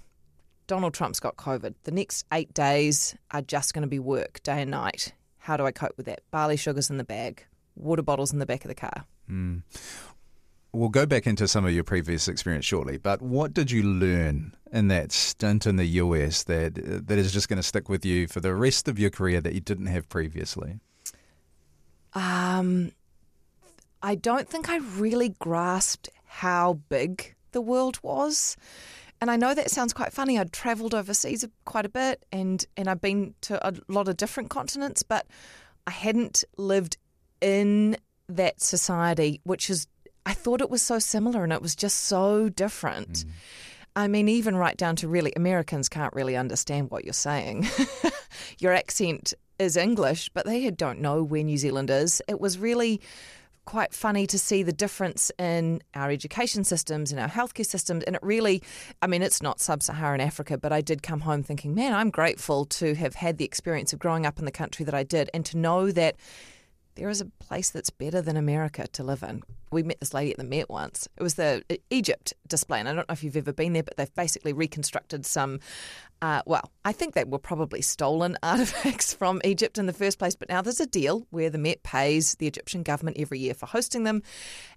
Donald 0.66 0.94
Trump's 0.94 1.20
got 1.20 1.36
COVID. 1.36 1.74
The 1.82 1.90
next 1.90 2.26
eight 2.32 2.54
days 2.54 3.16
are 3.32 3.42
just 3.42 3.74
going 3.74 3.82
to 3.82 3.88
be 3.88 3.98
work, 3.98 4.42
day 4.42 4.62
and 4.62 4.70
night. 4.70 5.12
How 5.38 5.56
do 5.56 5.66
I 5.66 5.72
cope 5.72 5.96
with 5.96 6.06
that? 6.06 6.22
Barley 6.30 6.56
sugars 6.56 6.90
in 6.90 6.96
the 6.96 7.04
bag, 7.04 7.44
water 7.74 8.02
bottles 8.02 8.32
in 8.32 8.38
the 8.38 8.46
back 8.46 8.64
of 8.64 8.68
the 8.68 8.74
car. 8.74 9.04
Hmm. 9.26 9.58
We'll 10.76 10.90
go 10.90 11.06
back 11.06 11.26
into 11.26 11.48
some 11.48 11.64
of 11.64 11.72
your 11.72 11.84
previous 11.84 12.28
experience 12.28 12.66
shortly, 12.66 12.98
but 12.98 13.22
what 13.22 13.54
did 13.54 13.70
you 13.70 13.82
learn 13.82 14.54
in 14.70 14.88
that 14.88 15.10
stint 15.10 15.66
in 15.66 15.76
the 15.76 15.86
US 15.86 16.42
that 16.42 16.74
that 17.06 17.16
is 17.16 17.32
just 17.32 17.48
going 17.48 17.56
to 17.56 17.62
stick 17.62 17.88
with 17.88 18.04
you 18.04 18.26
for 18.26 18.40
the 18.40 18.54
rest 18.54 18.86
of 18.86 18.98
your 18.98 19.08
career 19.08 19.40
that 19.40 19.54
you 19.54 19.60
didn't 19.60 19.86
have 19.86 20.06
previously? 20.10 20.80
Um, 22.12 22.92
I 24.02 24.16
don't 24.16 24.48
think 24.48 24.68
I 24.68 24.76
really 24.76 25.30
grasped 25.38 26.10
how 26.26 26.74
big 26.90 27.34
the 27.52 27.62
world 27.62 27.98
was. 28.02 28.58
And 29.22 29.30
I 29.30 29.36
know 29.36 29.54
that 29.54 29.70
sounds 29.70 29.94
quite 29.94 30.12
funny. 30.12 30.38
I'd 30.38 30.52
travelled 30.52 30.94
overseas 30.94 31.42
quite 31.64 31.86
a 31.86 31.88
bit 31.88 32.22
and, 32.32 32.62
and 32.76 32.86
I've 32.86 33.00
been 33.00 33.34
to 33.42 33.66
a 33.66 33.72
lot 33.88 34.08
of 34.08 34.18
different 34.18 34.50
continents, 34.50 35.02
but 35.02 35.26
I 35.86 35.90
hadn't 35.90 36.44
lived 36.58 36.98
in 37.40 37.96
that 38.28 38.60
society, 38.60 39.40
which 39.44 39.70
is, 39.70 39.86
I 40.26 40.34
thought 40.34 40.60
it 40.60 40.68
was 40.68 40.82
so 40.82 40.98
similar 40.98 41.44
and 41.44 41.52
it 41.52 41.62
was 41.62 41.76
just 41.76 42.02
so 42.02 42.48
different. 42.48 43.24
Mm. 43.24 43.30
I 43.94 44.08
mean, 44.08 44.28
even 44.28 44.56
right 44.56 44.76
down 44.76 44.96
to 44.96 45.08
really, 45.08 45.32
Americans 45.36 45.88
can't 45.88 46.12
really 46.12 46.36
understand 46.36 46.90
what 46.90 47.04
you're 47.04 47.14
saying. 47.14 47.66
Your 48.58 48.72
accent 48.72 49.32
is 49.58 49.76
English, 49.76 50.28
but 50.34 50.44
they 50.44 50.68
don't 50.70 51.00
know 51.00 51.22
where 51.22 51.42
New 51.42 51.56
Zealand 51.56 51.88
is. 51.88 52.20
It 52.28 52.40
was 52.40 52.58
really 52.58 53.00
quite 53.64 53.94
funny 53.94 54.26
to 54.26 54.38
see 54.38 54.62
the 54.62 54.72
difference 54.72 55.30
in 55.38 55.80
our 55.94 56.10
education 56.10 56.64
systems 56.64 57.10
and 57.10 57.20
our 57.20 57.28
healthcare 57.28 57.66
systems. 57.66 58.04
And 58.04 58.16
it 58.16 58.22
really, 58.22 58.62
I 59.00 59.06
mean, 59.06 59.22
it's 59.22 59.42
not 59.42 59.60
sub 59.60 59.82
Saharan 59.82 60.20
Africa, 60.20 60.58
but 60.58 60.72
I 60.72 60.80
did 60.80 61.02
come 61.02 61.20
home 61.20 61.42
thinking, 61.42 61.74
man, 61.74 61.94
I'm 61.94 62.10
grateful 62.10 62.64
to 62.66 62.94
have 62.94 63.14
had 63.14 63.38
the 63.38 63.44
experience 63.44 63.92
of 63.92 63.98
growing 63.98 64.26
up 64.26 64.38
in 64.38 64.44
the 64.44 64.52
country 64.52 64.84
that 64.84 64.94
I 64.94 65.04
did 65.04 65.30
and 65.32 65.44
to 65.46 65.56
know 65.56 65.90
that 65.92 66.16
there 66.96 67.08
is 67.08 67.20
a 67.20 67.26
place 67.26 67.70
that's 67.70 67.90
better 67.90 68.20
than 68.20 68.36
America 68.36 68.86
to 68.88 69.04
live 69.04 69.22
in. 69.22 69.42
We 69.70 69.82
met 69.82 70.00
this 70.00 70.14
lady 70.14 70.32
at 70.32 70.38
the 70.38 70.44
Met 70.44 70.70
once. 70.70 71.08
It 71.16 71.22
was 71.22 71.34
the 71.34 71.62
uh, 71.70 71.74
Egypt 71.90 72.34
display, 72.46 72.80
and 72.80 72.88
I 72.88 72.92
don't 72.94 73.08
know 73.08 73.12
if 73.12 73.24
you've 73.24 73.36
ever 73.36 73.52
been 73.52 73.72
there, 73.72 73.82
but 73.82 73.96
they've 73.96 74.14
basically 74.14 74.52
reconstructed 74.52 75.26
some. 75.26 75.60
Uh, 76.22 76.40
well, 76.46 76.72
I 76.84 76.92
think 76.92 77.14
they 77.14 77.24
were 77.24 77.38
probably 77.38 77.82
stolen 77.82 78.38
artifacts 78.42 79.12
from 79.12 79.40
Egypt 79.44 79.76
in 79.76 79.86
the 79.86 79.92
first 79.92 80.18
place, 80.18 80.34
but 80.34 80.48
now 80.48 80.62
there's 80.62 80.80
a 80.80 80.86
deal 80.86 81.26
where 81.30 81.50
the 81.50 81.58
Met 81.58 81.82
pays 81.82 82.36
the 82.36 82.46
Egyptian 82.46 82.82
government 82.82 83.18
every 83.20 83.38
year 83.38 83.54
for 83.54 83.66
hosting 83.66 84.04
them. 84.04 84.22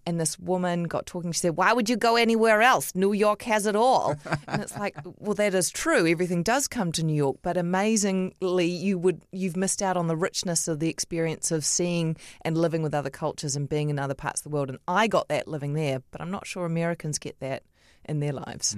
And 0.05 0.19
this 0.19 0.37
woman 0.39 0.83
got 0.83 1.05
talking. 1.05 1.31
She 1.31 1.39
said, 1.39 1.55
"Why 1.55 1.71
would 1.71 1.89
you 1.89 1.95
go 1.95 2.15
anywhere 2.15 2.61
else? 2.61 2.93
New 2.95 3.13
York 3.13 3.43
has 3.43 3.65
it 3.65 3.75
all." 3.75 4.15
and 4.47 4.61
it's 4.61 4.75
like, 4.77 4.97
well, 5.17 5.35
that 5.35 5.53
is 5.53 5.69
true. 5.69 6.07
Everything 6.07 6.43
does 6.43 6.67
come 6.67 6.91
to 6.93 7.03
New 7.03 7.13
York, 7.13 7.37
but 7.41 7.57
amazingly, 7.57 8.67
you 8.67 8.97
would 8.97 9.21
you've 9.31 9.57
missed 9.57 9.81
out 9.81 9.97
on 9.97 10.07
the 10.07 10.15
richness 10.15 10.67
of 10.67 10.79
the 10.79 10.89
experience 10.89 11.51
of 11.51 11.63
seeing 11.63 12.17
and 12.41 12.57
living 12.57 12.81
with 12.81 12.93
other 12.93 13.09
cultures 13.09 13.55
and 13.55 13.69
being 13.69 13.89
in 13.89 13.99
other 13.99 14.13
parts 14.13 14.41
of 14.41 14.43
the 14.43 14.49
world. 14.49 14.69
And 14.69 14.78
I 14.87 15.07
got 15.07 15.27
that 15.29 15.47
living 15.47 15.73
there, 15.73 16.01
but 16.11 16.21
I'm 16.21 16.31
not 16.31 16.47
sure 16.47 16.65
Americans 16.65 17.19
get 17.19 17.39
that 17.39 17.63
in 18.07 18.21
their 18.21 18.33
lives. 18.33 18.73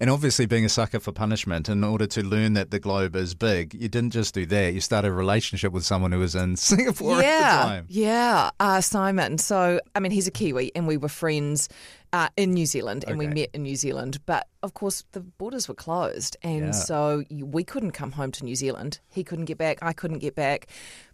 And 0.00 0.10
obviously, 0.10 0.46
being 0.46 0.64
a 0.64 0.68
sucker 0.68 0.98
for 0.98 1.12
punishment, 1.12 1.68
in 1.68 1.84
order 1.84 2.06
to 2.08 2.22
learn 2.24 2.54
that 2.54 2.72
the 2.72 2.80
globe 2.80 3.14
is 3.14 3.32
big, 3.34 3.74
you 3.74 3.88
didn't 3.88 4.10
just 4.10 4.34
do 4.34 4.44
that. 4.46 4.74
You 4.74 4.80
started 4.80 5.08
a 5.08 5.12
relationship 5.12 5.72
with 5.72 5.84
someone 5.84 6.10
who 6.10 6.18
was 6.18 6.34
in 6.34 6.56
Singapore 6.56 7.20
yeah, 7.20 7.26
at 7.28 7.62
the 7.62 7.68
time. 7.68 7.86
Yeah, 7.88 8.50
uh, 8.58 8.80
Simon. 8.80 9.38
So, 9.38 9.80
I 9.94 10.00
mean, 10.00 10.10
he's 10.10 10.26
a 10.26 10.32
Kiwi, 10.32 10.72
and 10.74 10.88
we 10.88 10.96
were 10.96 11.08
friends 11.08 11.68
uh, 12.12 12.28
in 12.36 12.54
New 12.54 12.66
Zealand, 12.66 13.04
and 13.06 13.18
we 13.18 13.28
met 13.28 13.50
in 13.52 13.62
New 13.62 13.76
Zealand. 13.76 14.18
But 14.26 14.48
of 14.64 14.74
course, 14.74 15.04
the 15.12 15.20
borders 15.20 15.68
were 15.68 15.74
closed, 15.74 16.36
and 16.42 16.66
Yeah. 16.66 16.70
so 16.72 17.22
we 17.30 17.62
couldn't 17.62 17.92
come 17.92 18.12
home 18.12 18.32
to 18.32 18.44
New 18.44 18.56
Zealand. 18.56 18.98
He 19.10 19.22
couldn't 19.22 19.44
get 19.44 19.58
back. 19.58 19.78
I 19.82 19.92
couldn't 19.92 20.18
get 20.18 20.34
back. 20.34 20.66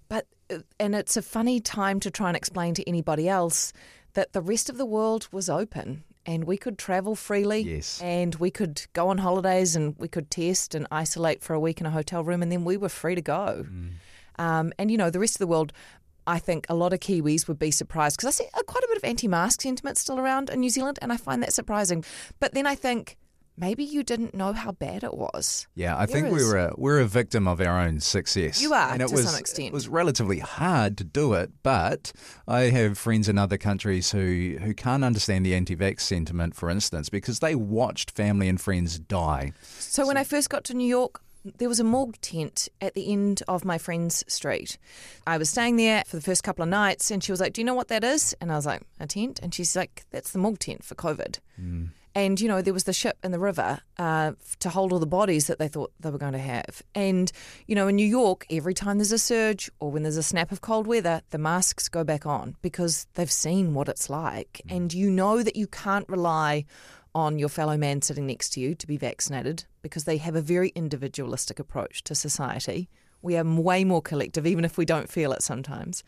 But 0.09 0.27
uh, 0.51 0.59
and 0.81 0.95
it's 0.95 1.17
a 1.19 1.23
funny 1.23 1.61
time 1.61 2.01
to 2.01 2.11
try 2.11 2.29
and 2.29 2.37
explain 2.37 2.73
to 2.75 2.89
anybody 2.89 3.29
else 3.29 3.73
that 4.15 4.33
the 4.33 4.41
rest 4.41 4.69
of 4.71 4.77
the 4.79 4.87
world 4.87 5.29
was 5.33 5.49
open. 5.49 6.05
And 6.25 6.45
we 6.45 6.57
could 6.57 6.79
travel 6.79 7.17
freely, 7.17 7.63
Yes. 7.63 8.01
and 8.01 8.37
we 8.37 8.49
could 8.53 8.83
go 8.93 9.09
on 9.09 9.19
holidays, 9.19 9.75
and 9.75 9.97
we 9.99 10.07
could 10.07 10.31
test 10.31 10.73
and 10.73 10.87
isolate 10.93 11.43
for 11.43 11.53
a 11.53 11.59
week 11.59 11.81
in 11.81 11.87
a 11.87 11.91
hotel 11.91 12.23
room, 12.23 12.43
and 12.45 12.53
then 12.53 12.65
we 12.65 12.77
were 12.77 12.89
free 12.89 13.17
to 13.17 13.21
go. 13.21 13.67
Um, 14.39 14.73
and 14.79 14.89
you 14.91 14.97
know, 14.97 15.11
the 15.11 15.19
rest 15.19 15.35
of 15.35 15.41
the 15.41 15.49
world, 15.49 15.73
I 16.27 16.39
think 16.39 16.67
a 16.69 16.75
lot 16.75 16.93
of 16.93 17.01
Kiwis 17.01 17.49
would 17.49 17.59
be 17.59 17.73
surprised 17.73 18.17
because 18.19 18.29
I 18.41 18.45
see 18.45 18.49
quite 18.67 18.85
a 18.85 18.89
bit 18.89 18.99
of 18.99 19.05
anti-mask 19.05 19.63
sentiment 19.63 19.99
still 19.99 20.21
around 20.21 20.49
in 20.51 20.61
New 20.61 20.71
Zealand, 20.71 21.01
and 21.03 21.13
I 21.13 21.17
find 21.17 21.43
that 21.43 21.53
surprising. 21.53 22.05
But 22.39 22.55
then 22.55 22.67
I 22.69 22.77
think 22.77 23.17
maybe 23.57 23.85
you 23.85 24.03
didn't 24.03 24.35
know 24.35 24.53
how 24.53 24.73
bad 24.73 25.05
it 25.05 25.15
was. 25.15 25.67
Yeah, 25.75 25.97
I 25.97 26.07
think 26.07 26.31
we 26.31 26.45
were 26.45 26.57
a, 26.57 26.75
we're 26.77 27.01
a 27.01 27.07
victim 27.07 27.47
of 27.47 27.61
our 27.61 27.81
own 27.81 28.01
success. 28.01 28.63
You 28.63 28.73
are, 28.73 28.93
and 28.93 29.03
it 29.03 29.09
to 29.09 29.15
was, 29.15 29.29
some 29.29 29.39
extent. 29.39 29.69
It 29.69 29.73
was 29.73 29.89
relatively 29.89 30.39
hard 30.39 30.97
to 30.99 31.05
do 31.05 31.35
it, 31.35 31.51
but 31.63 32.13
I 32.49 32.63
have 32.63 32.99
friends 32.99 33.29
in 33.29 33.39
other 33.39 33.59
countries 33.59 34.11
who, 34.11 34.59
who 34.61 34.75
can't 34.75 35.05
understand 35.05 35.45
the 35.47 35.55
anti-vax 35.55 36.01
sentiment, 36.01 36.55
for 36.55 36.71
instance, 36.71 37.09
because 37.09 37.41
they 37.41 37.55
watched 37.55 38.11
family 38.11 38.49
and 38.49 38.61
friends 38.61 38.99
die. 38.99 39.53
So 39.63 40.07
when 40.07 40.17
I 40.17 40.25
first 40.25 40.51
got 40.51 40.65
to 40.65 40.75
New 40.75 40.87
York, 40.87 41.21
there 41.45 41.69
was 41.69 41.81
a 41.81 41.85
morgue 41.85 42.21
tent 42.21 42.69
at 42.81 42.95
the 42.95 43.13
end 43.13 43.43
of 43.49 43.65
my 43.65 43.77
friend's 43.77 44.25
street. 44.33 44.79
I 45.27 45.39
was 45.39 45.51
staying 45.51 45.77
there 45.77 46.05
for 46.07 46.17
the 46.17 46.23
first 46.23 46.45
couple 46.45 46.63
of 46.63 46.69
nights, 46.69 47.11
and 47.11 47.23
she 47.23 47.33
was 47.33 47.41
like, 47.41 47.53
"Do 47.53 47.61
you 47.61 47.65
know 47.65 47.75
what 47.75 47.89
that 47.89 48.05
is?" 48.05 48.33
And 48.41 48.53
I 48.53 48.55
was 48.55 48.65
like, 48.65 48.83
"A 49.01 49.09
tent." 49.09 49.41
And 49.43 49.53
she's 49.53 49.75
like, 49.75 50.05
"That's 50.13 50.31
the 50.31 50.39
morgue 50.39 50.61
tent 50.61 50.85
for 50.85 50.95
COVID." 50.95 51.41
Hmm. 51.57 51.87
And 52.15 52.41
you 52.41 52.49
know, 52.49 52.61
there 52.61 52.75
was 52.75 52.85
the 52.85 52.93
ship 52.93 53.19
in 53.23 53.33
the 53.33 53.39
river 53.39 53.81
uh, 53.99 54.33
to 54.61 54.69
hold 54.69 54.93
all 54.93 54.99
the 54.99 55.07
bodies 55.07 55.47
that 55.47 55.59
they 55.59 55.69
thought 55.69 55.93
they 56.01 56.11
were 56.11 56.19
going 56.19 56.33
to 56.35 56.39
have. 56.39 56.83
And 56.95 57.33
you 57.67 57.75
know, 57.75 57.89
in 57.89 57.97
New 57.97 58.07
York, 58.07 58.47
every 58.51 58.75
time 58.75 58.99
there's 58.99 59.13
a 59.13 59.19
surge 59.19 59.71
or 59.81 59.91
when 59.91 60.03
there's 60.03 60.17
a 60.17 60.23
snap 60.23 60.53
of 60.53 60.61
cold 60.61 60.87
weather, 60.87 61.23
the 61.31 61.39
masks 61.39 61.89
go 61.89 62.05
back 62.05 62.27
on 62.27 62.57
because 62.63 63.07
they've 63.15 63.33
seen 63.33 63.75
what 63.75 63.89
it's 63.89 64.11
like, 64.11 64.61
and 64.69 64.93
you 64.93 65.11
know 65.11 65.43
that 65.43 65.57
you 65.57 65.67
can't 65.67 66.09
rely 66.09 66.65
on 67.15 67.39
your 67.39 67.49
fellow 67.49 67.77
man 67.77 68.01
sitting 68.01 68.27
next 68.27 68.51
to 68.51 68.61
you 68.61 68.75
to 68.75 68.87
be 68.87 68.97
vaccinated 68.97 69.65
because 69.83 70.05
they 70.05 70.17
have 70.17 70.35
a 70.35 70.41
very 70.41 70.71
individualistic 70.71 71.59
approach 71.59 72.03
to 72.05 72.15
society. 72.15 72.89
We 73.21 73.37
are 73.37 73.45
way 73.45 73.85
more 73.85 74.03
collective, 74.03 74.47
even 74.47 74.65
if 74.65 74.77
we 74.77 74.85
don't 74.85 75.09
feel 75.09 75.33
it 75.33 75.43
sometimes. 75.43 76.03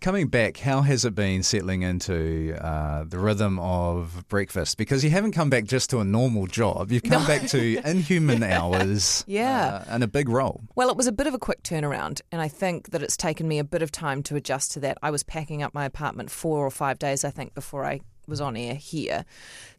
Coming 0.00 0.28
back, 0.28 0.58
how 0.58 0.82
has 0.82 1.04
it 1.04 1.14
been 1.14 1.42
settling 1.42 1.82
into 1.82 2.56
uh, 2.64 3.04
the 3.04 3.18
rhythm 3.18 3.58
of 3.58 4.24
breakfast? 4.28 4.78
Because 4.78 5.02
you 5.04 5.10
haven't 5.10 5.32
come 5.32 5.50
back 5.50 5.64
just 5.64 5.90
to 5.90 5.98
a 5.98 6.04
normal 6.04 6.46
job. 6.46 6.92
You've 6.92 7.02
come 7.02 7.26
back 7.26 7.48
to 7.48 7.78
inhuman 7.84 8.42
hours 8.42 9.24
Yeah. 9.26 9.66
uh, 9.66 9.84
and 9.88 10.04
a 10.04 10.06
big 10.08 10.28
role. 10.28 10.62
Well, 10.76 10.88
it 10.88 10.96
was 10.96 11.06
a 11.08 11.12
bit 11.12 11.26
of 11.26 11.34
a 11.34 11.38
quick 11.38 11.62
turnaround, 11.64 12.20
and 12.30 12.40
I 12.40 12.48
think 12.48 12.90
that 12.90 13.02
it's 13.02 13.16
taken 13.16 13.48
me 13.48 13.58
a 13.58 13.64
bit 13.64 13.82
of 13.82 13.90
time 13.92 14.22
to 14.24 14.36
adjust 14.36 14.72
to 14.72 14.80
that. 14.80 14.98
I 15.02 15.10
was 15.10 15.22
packing 15.22 15.62
up 15.62 15.74
my 15.74 15.84
apartment 15.84 16.30
four 16.30 16.64
or 16.64 16.70
five 16.70 16.98
days, 16.98 17.24
I 17.24 17.30
think, 17.30 17.54
before 17.54 17.84
I 17.84 18.00
was 18.26 18.40
on 18.40 18.56
air 18.56 18.74
here. 18.74 19.24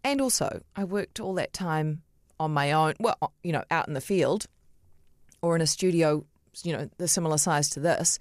And 0.03 0.19
also, 0.21 0.61
I 0.75 0.83
worked 0.83 1.19
all 1.19 1.33
that 1.35 1.53
time 1.53 2.01
on 2.39 2.51
my 2.51 2.71
own, 2.73 2.93
well, 2.99 3.33
you 3.43 3.53
know, 3.53 3.63
out 3.71 3.87
in 3.87 3.93
the 3.93 4.01
field 4.01 4.45
or 5.41 5.55
in 5.55 5.61
a 5.61 5.67
studio, 5.67 6.25
you 6.65 6.73
know, 6.73 6.89
the 6.97 7.07
similar 7.07 7.37
size 7.37 7.69
to 7.71 7.79
this, 7.79 8.19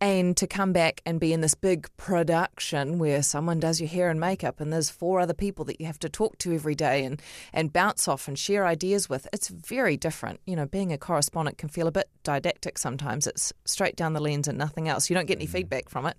and 0.00 0.36
to 0.36 0.46
come 0.46 0.72
back 0.72 1.00
and 1.06 1.20
be 1.20 1.32
in 1.32 1.40
this 1.40 1.54
big 1.54 1.88
production 1.96 2.98
where 2.98 3.22
someone 3.22 3.60
does 3.60 3.80
your 3.80 3.88
hair 3.88 4.10
and 4.10 4.20
makeup 4.20 4.60
and 4.60 4.72
there's 4.72 4.90
four 4.90 5.20
other 5.20 5.34
people 5.34 5.64
that 5.64 5.80
you 5.80 5.86
have 5.86 5.98
to 6.00 6.08
talk 6.08 6.36
to 6.38 6.54
every 6.54 6.74
day 6.74 7.04
and, 7.04 7.22
and 7.52 7.72
bounce 7.72 8.08
off 8.08 8.28
and 8.28 8.38
share 8.38 8.66
ideas 8.66 9.08
with, 9.08 9.26
it's 9.32 9.48
very 9.48 9.96
different. 9.96 10.40
You 10.46 10.56
know, 10.56 10.66
being 10.66 10.92
a 10.92 10.98
correspondent 10.98 11.58
can 11.58 11.68
feel 11.68 11.86
a 11.86 11.92
bit 11.92 12.08
didactic 12.22 12.78
sometimes. 12.78 13.26
It's 13.26 13.52
straight 13.64 13.96
down 13.96 14.12
the 14.12 14.20
lens 14.20 14.48
and 14.48 14.58
nothing 14.58 14.88
else. 14.88 15.08
You 15.08 15.14
don't 15.16 15.26
get 15.26 15.38
any 15.38 15.46
mm. 15.46 15.52
feedback 15.52 15.88
from 15.88 16.06
it. 16.06 16.16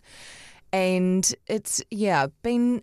And 0.74 1.34
it's, 1.48 1.82
yeah, 1.92 2.28
been 2.44 2.82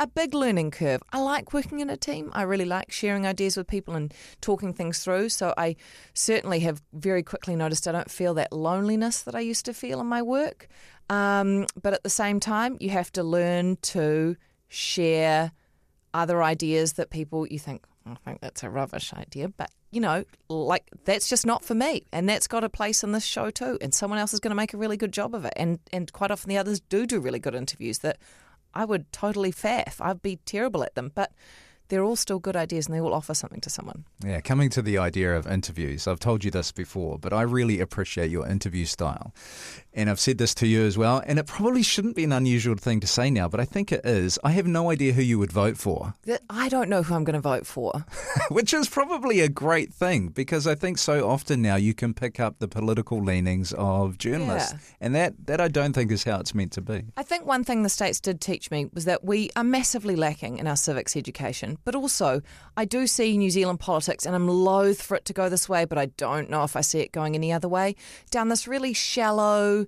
a 0.00 0.06
big 0.06 0.32
learning 0.32 0.70
curve. 0.70 1.02
I 1.12 1.20
like 1.20 1.52
working 1.52 1.80
in 1.80 1.90
a 1.90 1.96
team. 1.96 2.30
I 2.32 2.42
really 2.42 2.64
like 2.64 2.90
sharing 2.90 3.26
ideas 3.26 3.58
with 3.58 3.66
people 3.66 3.94
and 3.94 4.12
talking 4.40 4.72
things 4.72 5.04
through. 5.04 5.28
So 5.28 5.52
I 5.58 5.76
certainly 6.14 6.60
have 6.60 6.82
very 6.94 7.22
quickly 7.22 7.54
noticed 7.54 7.86
I 7.86 7.92
don't 7.92 8.10
feel 8.10 8.32
that 8.34 8.50
loneliness 8.50 9.22
that 9.22 9.34
I 9.34 9.40
used 9.40 9.66
to 9.66 9.74
feel 9.74 10.00
in 10.00 10.06
my 10.06 10.22
work. 10.22 10.68
Um, 11.10 11.66
but 11.80 11.92
at 11.92 12.02
the 12.02 12.10
same 12.10 12.40
time, 12.40 12.78
you 12.80 12.88
have 12.90 13.12
to 13.12 13.22
learn 13.22 13.76
to 13.82 14.36
share 14.68 15.52
other 16.14 16.42
ideas 16.42 16.94
that 16.94 17.10
people 17.10 17.46
you 17.46 17.58
think, 17.58 17.84
I 18.06 18.16
think 18.24 18.40
that's 18.40 18.62
a 18.62 18.70
rubbish 18.70 19.12
idea, 19.12 19.50
but 19.50 19.70
you 19.92 20.00
know, 20.00 20.24
like 20.48 20.88
that's 21.04 21.28
just 21.28 21.44
not 21.44 21.64
for 21.64 21.74
me, 21.74 22.06
and 22.12 22.28
that's 22.28 22.46
got 22.46 22.62
a 22.62 22.68
place 22.68 23.02
in 23.02 23.10
this 23.10 23.24
show 23.24 23.50
too. 23.50 23.76
And 23.80 23.92
someone 23.92 24.20
else 24.20 24.32
is 24.32 24.38
going 24.38 24.52
to 24.52 24.56
make 24.56 24.72
a 24.72 24.76
really 24.76 24.96
good 24.96 25.12
job 25.12 25.34
of 25.34 25.44
it, 25.44 25.52
and 25.56 25.80
and 25.92 26.12
quite 26.12 26.30
often 26.30 26.48
the 26.48 26.58
others 26.58 26.80
do 26.80 27.06
do 27.06 27.18
really 27.20 27.40
good 27.40 27.56
interviews 27.56 27.98
that 27.98 28.18
I 28.74 28.84
would 28.84 29.10
totally 29.12 29.52
faff. 29.52 29.96
I'd 30.00 30.22
be 30.22 30.36
terrible 30.44 30.82
at 30.82 30.94
them, 30.94 31.12
but 31.14 31.32
they're 31.90 32.04
all 32.04 32.16
still 32.16 32.38
good 32.38 32.56
ideas, 32.56 32.86
and 32.86 32.94
they 32.94 33.00
all 33.00 33.12
offer 33.12 33.34
something 33.34 33.60
to 33.62 33.70
someone. 33.70 34.04
Yeah, 34.24 34.40
coming 34.40 34.70
to 34.70 34.82
the 34.82 34.96
idea 34.96 35.36
of 35.36 35.46
interviews, 35.46 36.06
I've 36.06 36.20
told 36.20 36.44
you 36.44 36.50
this 36.50 36.70
before, 36.72 37.18
but 37.18 37.32
I 37.32 37.42
really 37.42 37.80
appreciate 37.80 38.30
your 38.30 38.46
interview 38.46 38.84
style. 38.84 39.34
And 39.92 40.08
I've 40.08 40.20
said 40.20 40.38
this 40.38 40.54
to 40.56 40.66
you 40.66 40.82
as 40.84 40.96
well, 40.96 41.20
and 41.26 41.38
it 41.38 41.46
probably 41.46 41.82
shouldn't 41.82 42.14
be 42.14 42.22
an 42.24 42.32
unusual 42.32 42.76
thing 42.76 43.00
to 43.00 43.06
say 43.08 43.28
now, 43.30 43.48
but 43.48 43.58
I 43.58 43.64
think 43.64 43.90
it 43.90 44.04
is. 44.06 44.38
I 44.44 44.52
have 44.52 44.66
no 44.66 44.90
idea 44.90 45.12
who 45.14 45.22
you 45.22 45.38
would 45.40 45.50
vote 45.50 45.76
for, 45.76 46.14
I 46.48 46.68
don't 46.68 46.88
know 46.88 47.02
who 47.02 47.14
I'm 47.14 47.24
going 47.24 47.34
to 47.34 47.40
vote 47.40 47.66
for. 47.66 48.04
which 48.50 48.72
is 48.72 48.88
probably 48.88 49.40
a 49.40 49.48
great 49.48 49.92
thing 49.92 50.28
because 50.28 50.66
I 50.66 50.74
think 50.76 50.98
so 50.98 51.28
often 51.28 51.60
now 51.60 51.74
you 51.76 51.92
can 51.94 52.14
pick 52.14 52.38
up 52.38 52.58
the 52.60 52.68
political 52.68 53.20
leanings 53.22 53.72
of 53.72 54.16
journalists, 54.18 54.72
Yeah. 54.72 54.78
and 55.00 55.14
that, 55.16 55.34
that 55.46 55.60
I 55.60 55.66
don't 55.68 55.92
think 55.92 56.12
is 56.12 56.22
how 56.24 56.38
it's 56.38 56.54
meant 56.54 56.72
to 56.72 56.80
be. 56.80 57.02
I 57.16 57.22
think 57.24 57.44
one 57.46 57.64
thing 57.64 57.82
the 57.82 57.88
states 57.88 58.20
did 58.20 58.40
teach 58.40 58.70
me 58.70 58.86
was 58.94 59.06
that 59.06 59.24
we 59.24 59.50
are 59.56 59.64
massively 59.64 60.14
lacking 60.14 60.58
in 60.58 60.66
our 60.68 60.76
civics 60.76 61.16
education. 61.16 61.78
But 61.84 61.94
also, 61.96 62.42
I 62.76 62.84
do 62.84 63.06
see 63.08 63.36
New 63.36 63.50
Zealand 63.50 63.80
politics, 63.80 64.24
and 64.24 64.34
I'm 64.36 64.46
loath 64.48 65.02
for 65.02 65.16
it 65.16 65.24
to 65.24 65.32
go 65.32 65.48
this 65.48 65.68
way, 65.68 65.84
but 65.84 65.98
I 65.98 66.06
don't 66.06 66.48
know 66.48 66.62
if 66.62 66.76
I 66.76 66.80
see 66.80 67.00
it 67.00 67.10
going 67.12 67.34
any 67.34 67.52
other 67.52 67.68
way. 67.68 67.96
Down 68.30 68.48
this 68.50 68.68
really 68.68 68.92
shallow 68.92 69.79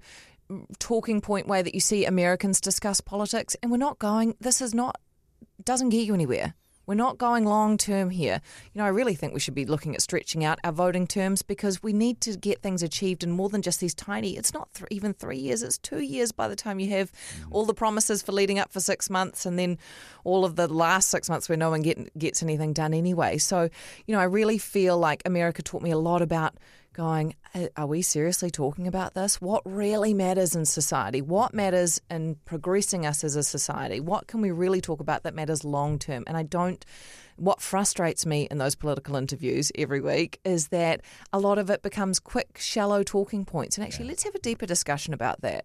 talking 0.79 1.21
point 1.21 1.47
way 1.47 1.63
that 1.63 1.75
you 1.75 1.81
see 1.81 2.05
Americans 2.05 2.61
discuss 2.61 3.01
politics, 3.01 3.57
and 3.63 3.71
we're 3.71 3.79
not 3.79 3.99
going, 3.99 4.35
this 4.41 4.61
is 4.61 4.75
not, 4.75 5.01
doesn't 5.65 5.91
get 5.91 6.07
you 6.07 6.15
anywhere. 6.15 6.55
We're 6.85 6.95
not 6.95 7.17
going 7.17 7.45
long 7.45 7.79
term 7.79 8.11
here. 8.11 8.41
You 8.73 8.81
know, 8.81 8.85
I 8.85 8.89
really 8.89 9.15
think 9.15 9.33
we 9.33 9.41
should 9.41 9.55
be 9.55 9.65
looking 9.65 9.95
at 9.95 10.03
stretching 10.03 10.45
out 10.45 10.59
our 10.65 10.73
voting 10.73 11.07
terms 11.07 11.43
because 11.43 11.81
we 11.83 11.93
need 11.93 12.21
to 12.23 12.37
get 12.37 12.61
things 12.61 12.83
achieved 12.83 13.23
in 13.23 13.31
more 13.31 13.49
than 13.49 13.63
just 13.63 13.79
these 13.79 13.95
tiny. 13.95 14.37
It's 14.37 14.53
not 14.53 14.69
th- 14.75 14.89
even 14.91 15.15
three 15.15 15.39
years; 15.39 15.63
it's 15.63 15.79
two 15.79 16.01
years 16.01 16.33
by 16.33 16.49
the 16.49 16.57
time 16.57 16.81
you 16.81 16.91
have 16.91 17.13
mm-hmm. 17.13 17.53
all 17.53 17.67
the 17.67 17.75
promises 17.75 18.21
for 18.21 18.33
leading 18.33 18.59
up 18.59 18.73
for 18.73 18.81
six 18.81 19.09
months, 19.09 19.47
and 19.47 19.59
then 19.59 19.79
all 20.25 20.45
of 20.45 20.57
the 20.57 20.67
last 20.67 21.09
six 21.09 21.31
months 21.31 21.49
where 21.49 21.57
no 21.57 21.71
one 21.71 21.83
get, 21.83 22.19
gets 22.19 22.43
anything 22.43 22.73
done 22.73 22.95
anyway. 22.95 23.39
So, 23.39 23.69
you 24.07 24.15
know, 24.15 24.21
I 24.21 24.25
really 24.25 24.59
feel 24.59 24.99
like 24.99 25.23
America 25.25 25.63
taught 25.63 25.83
me 25.83 25.93
a 25.93 25.99
lot 25.99 26.21
about 26.21 26.57
going, 26.93 27.35
"Uh, 27.55 27.69
are 27.77 27.87
we 27.87 28.03
seriously 28.03 28.51
talking 28.51 28.87
about 28.87 29.15
this? 29.15 29.41
What 29.41 29.63
really 29.65 30.15
matters 30.15 30.55
in 30.55 30.65
society? 30.65 31.21
What 31.21 31.55
matters 31.55 32.01
in 32.11 32.37
progressing 32.45 33.07
us 33.07 33.25
as 33.25 33.37
a 33.37 33.43
society? 33.43 34.01
What 34.01 34.27
can 34.27 34.41
we 34.41 34.51
really 34.51 34.81
talk 34.81 35.01
about 35.01 35.23
that 35.23 35.35
matters 35.35 35.65
long 35.65 35.99
term? 35.99 36.25
And 36.27 36.37
I 36.37 36.43
don't. 36.43 36.85
What 37.37 37.61
frustrates 37.61 38.27
me 38.27 38.47
in 38.51 38.59
those 38.59 38.75
political 38.75 39.17
interviews 39.17 39.73
every 39.77 40.01
week 40.01 40.39
is 40.45 40.69
that 40.69 41.01
a 41.33 41.41
lot 41.41 41.59
of 41.59 41.71
it 41.71 41.83
becomes 41.83 42.21
quick, 42.21 42.59
shallow 42.59 43.03
talking 43.03 43.45
points. 43.45 43.79
And 43.79 43.87
actually, 43.87 44.07
let's 44.07 44.23
have 44.25 44.35
a 44.35 44.39
deeper 44.39 44.67
discussion 44.67 45.15
about 45.15 45.41
that. 45.41 45.65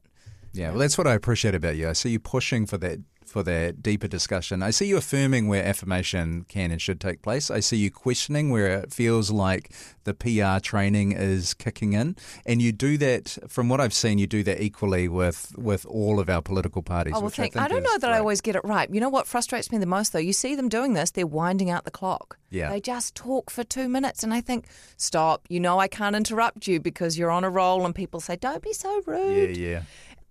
Yeah, 0.54 0.70
well, 0.70 0.80
that's 0.80 0.98
what 0.98 1.08
I 1.08 1.14
appreciate 1.14 1.54
about 1.56 1.76
you. 1.76 1.90
I 1.90 1.94
see 1.94 2.10
you 2.10 2.20
pushing 2.20 2.66
for 2.66 2.78
that 2.80 3.00
for 3.28 3.44
that 3.44 3.84
deeper 3.84 4.08
discussion. 4.08 4.64
I 4.64 4.72
see 4.72 4.88
you 4.88 4.98
affirming 4.98 5.48
where 5.48 5.64
affirmation 5.64 6.46
can 6.48 6.72
and 6.72 6.82
should 6.82 7.00
take 7.00 7.22
place. 7.22 7.52
I 7.52 7.60
see 7.60 7.78
you 7.78 7.92
questioning 7.92 8.50
where 8.50 8.68
it 8.80 8.94
feels 8.94 9.32
like 9.32 9.72
the 10.06 10.14
PR 10.14 10.60
training 10.60 11.12
is 11.12 11.54
kicking 11.54 11.94
in, 11.94 12.16
and 12.46 12.62
you 12.62 12.72
do 12.72 12.98
that. 12.98 13.38
From 13.48 13.70
what 13.70 13.82
I've 13.82 13.94
seen, 13.94 14.18
you 14.18 14.28
do 14.28 14.44
that 14.44 14.62
equally 14.62 15.08
with 15.08 15.54
with 15.58 15.86
all 15.86 16.20
of 16.20 16.30
our 16.30 16.42
political 16.42 16.82
parties. 16.82 17.14
Oh, 17.16 17.22
well, 17.22 17.30
thank. 17.30 17.58
I, 17.58 17.66
I, 17.66 17.68
don't 17.68 17.84
know 17.84 17.98
that 17.98 18.12
I 18.12 18.20
always 18.20 18.42
get 18.42 18.56
it 18.56 18.64
right. 18.64 18.90
You 18.90 19.02
know 19.02 19.10
what 19.10 19.28
frustrates 19.28 19.72
me 19.72 19.78
the 19.78 19.86
most, 19.86 20.14
though? 20.14 20.20
You 20.20 20.34
see 20.34 20.56
them 20.56 20.70
doing 20.70 20.94
this, 20.94 21.12
they're 21.12 21.28
winding 21.28 21.70
out 21.70 21.84
the 21.84 21.92
clock. 21.92 22.38
Yeah. 22.50 22.70
They 22.70 22.80
just 22.80 23.16
talk 23.16 23.50
for 23.50 23.64
two 23.64 23.90
minutes, 23.90 24.24
and 24.24 24.34
I 24.34 24.42
think, 24.42 24.68
stop. 24.96 25.46
You 25.50 25.60
know, 25.60 25.80
I 25.80 25.88
can't 25.88 26.16
interrupt 26.16 26.68
you 26.68 26.80
because 26.80 27.18
you're 27.18 27.32
on 27.32 27.44
a 27.44 27.50
roll, 27.50 27.86
and 27.86 27.94
people 27.94 28.22
say, 28.22 28.38
don't 28.38 28.64
be 28.64 28.74
so 28.74 29.02
rude. 29.06 29.58
Yeah, 29.58 29.70
yeah. 29.70 29.82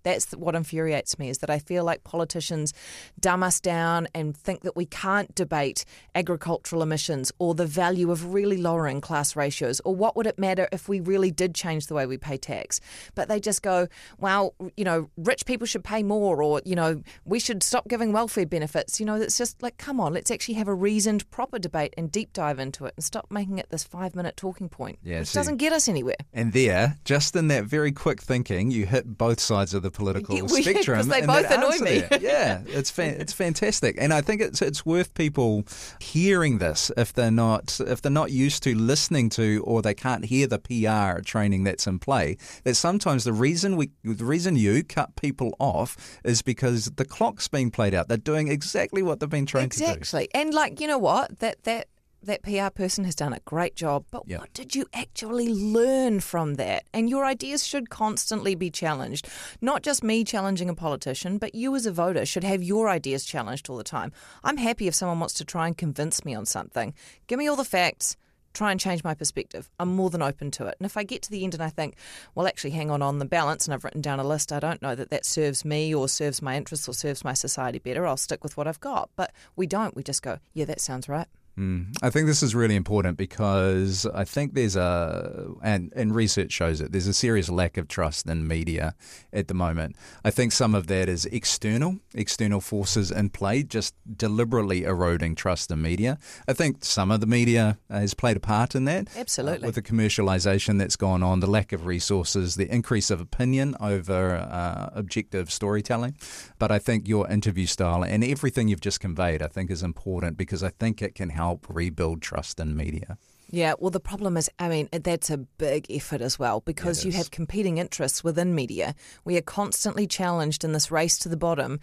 That's 0.07 0.31
what 0.31 0.55
infuriates 0.55 1.19
me 1.19 1.27
is 1.29 1.39
that 1.39 1.49
I 1.49 1.59
feel 1.59 1.83
like 1.83 2.05
politicians 2.05 2.73
dumb 3.19 3.43
us 3.43 3.59
down 3.59 4.07
and 4.15 4.35
think 4.35 4.61
that 4.61 4.73
we 4.77 4.85
can't 4.85 5.35
debate 5.35 5.83
agricultural 6.15 6.81
emissions 6.81 7.31
or 7.39 7.53
the 7.53 7.65
value 7.65 8.09
of 8.09 8.33
really 8.33 8.55
lowering 8.55 9.01
class 9.01 9.35
ratios 9.35 9.81
or 9.83 9.93
what 9.93 10.15
would 10.15 10.25
it 10.25 10.39
matter 10.39 10.69
if 10.71 10.87
we 10.87 11.01
really 11.01 11.29
did 11.29 11.53
change 11.53 11.87
the 11.87 11.93
way 11.93 12.05
we 12.05 12.17
pay 12.17 12.37
tax. 12.37 12.79
But 13.15 13.27
they 13.27 13.41
just 13.41 13.61
go, 13.61 13.89
well, 14.17 14.53
you 14.77 14.85
know, 14.85 15.09
rich 15.17 15.45
people 15.45 15.67
should 15.67 15.83
pay 15.83 16.03
more 16.03 16.41
or, 16.41 16.61
you 16.63 16.75
know, 16.75 17.01
we 17.25 17.39
should 17.39 17.61
stop 17.61 17.89
giving 17.89 18.13
welfare 18.13 18.45
benefits. 18.45 19.01
You 19.01 19.05
know, 19.05 19.15
it's 19.15 19.37
just 19.37 19.61
like, 19.61 19.77
come 19.77 19.99
on, 19.99 20.13
let's 20.13 20.31
actually 20.31 20.55
have 20.55 20.69
a 20.69 20.73
reasoned, 20.73 21.29
proper 21.31 21.59
debate 21.59 21.93
and 21.97 22.09
deep 22.09 22.31
dive 22.31 22.59
into 22.59 22.85
it 22.85 22.93
and 22.95 23.03
stop 23.03 23.27
making 23.29 23.57
it 23.57 23.67
this 23.71 23.83
five 23.83 24.15
minute 24.15 24.37
talking 24.37 24.69
point, 24.69 24.99
Yeah, 25.03 25.19
which 25.19 25.27
see- 25.29 25.39
doesn't 25.39 25.57
get 25.57 25.73
us 25.73 25.89
anywhere. 25.89 26.15
And 26.31 26.53
there, 26.53 26.95
just 27.03 27.35
in 27.35 27.49
that 27.49 27.65
very 27.65 27.91
quick 27.91 28.21
thinking, 28.21 28.71
you 28.71 28.85
hit 28.85 29.17
both 29.17 29.41
sides 29.41 29.73
of 29.73 29.83
the 29.83 29.91
political 29.97 30.35
Yeah, 30.35 30.43
well, 30.43 30.57
yeah, 30.59 30.71
spectrum. 30.71 31.07
they 31.09 31.21
both 31.25 31.49
annoy 31.51 31.77
me. 31.79 31.99
there. 31.99 32.19
Yeah, 32.21 32.61
it's 32.67 32.89
fa- 32.91 33.19
it's 33.19 33.33
fantastic, 33.33 33.95
and 33.99 34.13
I 34.13 34.21
think 34.21 34.41
it's 34.41 34.61
it's 34.61 34.85
worth 34.85 35.13
people 35.15 35.65
hearing 35.99 36.59
this 36.59 36.91
if 36.95 37.11
they're 37.13 37.31
not 37.31 37.79
if 37.85 38.01
they're 38.01 38.11
not 38.11 38.31
used 38.31 38.63
to 38.63 38.75
listening 38.75 39.29
to 39.31 39.63
or 39.65 39.81
they 39.81 39.93
can't 39.93 40.25
hear 40.25 40.47
the 40.47 40.59
PR 40.59 41.21
training 41.21 41.63
that's 41.63 41.87
in 41.87 41.99
play. 41.99 42.37
That 42.63 42.75
sometimes 42.75 43.23
the 43.23 43.33
reason 43.33 43.75
we 43.75 43.89
the 44.03 44.23
reason 44.25 44.55
you 44.55 44.83
cut 44.83 45.15
people 45.15 45.55
off 45.59 45.97
is 46.23 46.41
because 46.41 46.85
the 46.95 47.05
clock's 47.05 47.47
being 47.47 47.71
played 47.71 47.93
out. 47.93 48.07
They're 48.07 48.17
doing 48.17 48.47
exactly 48.47 49.01
what 49.01 49.19
they've 49.19 49.29
been 49.29 49.45
trained 49.45 49.71
to 49.73 49.79
do. 49.79 49.85
Exactly. 49.85 50.29
And 50.33 50.53
like, 50.53 50.79
you 50.79 50.87
know 50.87 50.99
what? 50.99 51.39
That 51.39 51.63
that 51.63 51.87
that 52.27 52.43
PR 52.43 52.69
person 52.69 53.03
has 53.05 53.15
done 53.15 53.33
a 53.33 53.39
great 53.45 53.75
job, 53.75 54.05
but 54.11 54.23
Yeah. 54.27 54.37
what 54.39 54.53
did 54.53 54.75
you 54.75 54.85
actually 54.93 55.49
learn 55.53 56.19
from 56.19 56.55
that? 56.55 56.83
And 56.93 57.09
your 57.09 57.25
ideas 57.25 57.65
should 57.65 57.89
constantly 57.89 58.53
be 58.55 58.69
challenged. 58.69 59.27
Not 59.61 59.81
just 59.81 60.03
me 60.03 60.23
challenging 60.23 60.69
a 60.69 60.75
politician, 60.75 61.37
but 61.39 61.55
you 61.55 61.75
as 61.75 61.85
a 61.85 61.91
voter 61.91 62.25
should 62.25 62.43
have 62.43 62.61
your 62.63 62.87
ideas 62.89 63.25
challenged 63.25 63.69
all 63.69 63.77
the 63.77 63.83
time. 63.83 64.11
I'm 64.43 64.57
happy 64.57 64.87
if 64.87 64.95
someone 64.95 65.19
wants 65.19 65.33
to 65.35 65.45
try 65.45 65.67
and 65.67 65.77
convince 65.77 66.23
me 66.23 66.35
on 66.35 66.45
something. 66.45 66.93
Give 67.27 67.39
me 67.39 67.47
all 67.47 67.55
the 67.57 67.65
facts. 67.65 68.15
try 68.53 68.71
and 68.71 68.79
change 68.79 69.03
my 69.03 69.13
perspective. 69.13 69.69
I'm 69.79 69.95
more 69.95 70.09
than 70.09 70.23
open 70.23 70.49
to 70.51 70.65
it. 70.65 70.75
And 70.79 70.85
if 70.87 70.97
I 70.97 71.03
get 71.03 71.21
to 71.23 71.29
the 71.29 71.43
end 71.43 71.53
and 71.53 71.61
I 71.61 71.69
think, 71.69 71.95
well, 72.33 72.47
actually, 72.47 72.71
hang 72.71 72.89
on, 72.89 73.03
on 73.03 73.19
the 73.19 73.25
balance, 73.25 73.65
and 73.67 73.73
I've 73.73 73.83
written 73.83 74.01
down 74.01 74.19
a 74.19 74.23
list, 74.23 74.51
I 74.51 74.59
don't 74.59 74.81
know 74.81 74.95
that 74.95 75.11
that 75.11 75.25
serves 75.25 75.63
me 75.63 75.93
or 75.93 76.07
serves 76.09 76.41
my 76.41 76.57
interests 76.57 76.89
or 76.89 76.93
serves 76.93 77.23
my 77.23 77.33
society 77.33 77.77
better, 77.77 78.07
I'll 78.07 78.17
stick 78.17 78.43
with 78.43 78.57
what 78.57 78.65
I've 78.67 78.79
got. 78.79 79.11
But 79.15 79.31
we 79.55 79.67
don't. 79.67 79.95
We 79.95 80.01
just 80.01 80.23
go, 80.23 80.39
yeah, 80.55 80.65
that 80.65 80.81
sounds 80.81 81.07
right. 81.07 81.27
Mm. 81.57 81.97
I 82.03 82.11
think 82.11 82.27
this 82.27 82.43
is 82.43 82.53
really 82.53 82.75
important 82.75 83.17
because 83.17 84.05
I 84.05 84.25
think 84.25 84.53
there's 84.53 84.75
a, 84.75 85.47
and, 85.63 85.91
and 85.95 86.13
research 86.13 86.51
shows 86.51 86.81
it, 86.81 86.91
there's 86.91 87.07
a 87.07 87.13
serious 87.13 87.49
lack 87.49 87.77
of 87.77 87.87
trust 87.87 88.27
in 88.27 88.47
media 88.47 88.93
at 89.33 89.47
the 89.47 89.55
moment. 89.55 89.95
I 90.23 90.29
think 90.29 90.51
some 90.51 90.75
of 90.75 90.85
that 90.87 91.09
is 91.09 91.25
external, 91.25 91.97
external 92.13 92.61
forces 92.61 93.09
in 93.09 93.29
play, 93.31 93.63
just 93.63 93.95
deliberately 94.15 94.83
eroding 94.83 95.33
trust 95.33 95.71
in 95.71 95.81
media. 95.81 96.19
I 96.47 96.53
think 96.53 96.85
some 96.85 97.09
of 97.09 97.21
the 97.21 97.27
media 97.27 97.79
has 97.89 98.13
played 98.13 98.37
a 98.37 98.39
part 98.39 98.75
in 98.75 98.85
that. 98.85 99.07
Absolutely. 99.17 99.63
Uh, 99.63 99.67
with 99.67 99.75
the 99.75 99.81
commercialization 99.81 100.77
that's 100.77 100.95
gone 100.95 101.23
on, 101.23 101.39
the 101.39 101.47
lack 101.47 101.73
of 101.73 101.87
resources, 101.87 102.55
the 102.55 102.71
increase 102.71 103.09
of 103.09 103.19
opinion 103.19 103.75
over 103.79 104.35
uh, 104.35 104.89
objective 104.93 105.51
storytelling. 105.51 106.15
But 106.59 106.71
I 106.71 106.77
think 106.77 107.07
your 107.07 107.27
interview 107.29 107.65
style 107.65 108.03
and 108.03 108.23
everything 108.23 108.67
you've 108.67 108.81
just 108.81 108.99
conveyed, 108.99 109.41
I 109.41 109.47
think 109.47 109.71
is 109.71 109.81
important 109.81 110.37
because 110.37 110.61
I 110.61 110.69
think 110.69 111.01
it 111.01 111.15
can 111.15 111.29
help 111.29 111.46
help 111.47 111.65
rebuild 111.69 112.21
trust 112.21 112.59
in 112.59 112.75
media. 112.75 113.17
Yeah, 113.49 113.75
well, 113.79 113.91
the 113.91 114.01
problem 114.01 114.35
is, 114.35 114.49
I 114.59 114.67
mean, 114.67 114.89
that's 114.91 115.29
a 115.29 115.37
big 115.37 115.85
effort 115.89 116.19
as 116.19 116.37
well 116.37 116.59
because 116.59 117.05
you 117.05 117.13
have 117.13 117.31
competing 117.31 117.77
interests 117.77 118.21
within 118.21 118.53
media. 118.53 118.93
We 119.23 119.37
are 119.37 119.41
constantly 119.41 120.05
challenged 120.05 120.65
in 120.65 120.73
this 120.73 120.91
race 120.91 121.17
to 121.19 121.29
the 121.29 121.37
bottom 121.37 121.79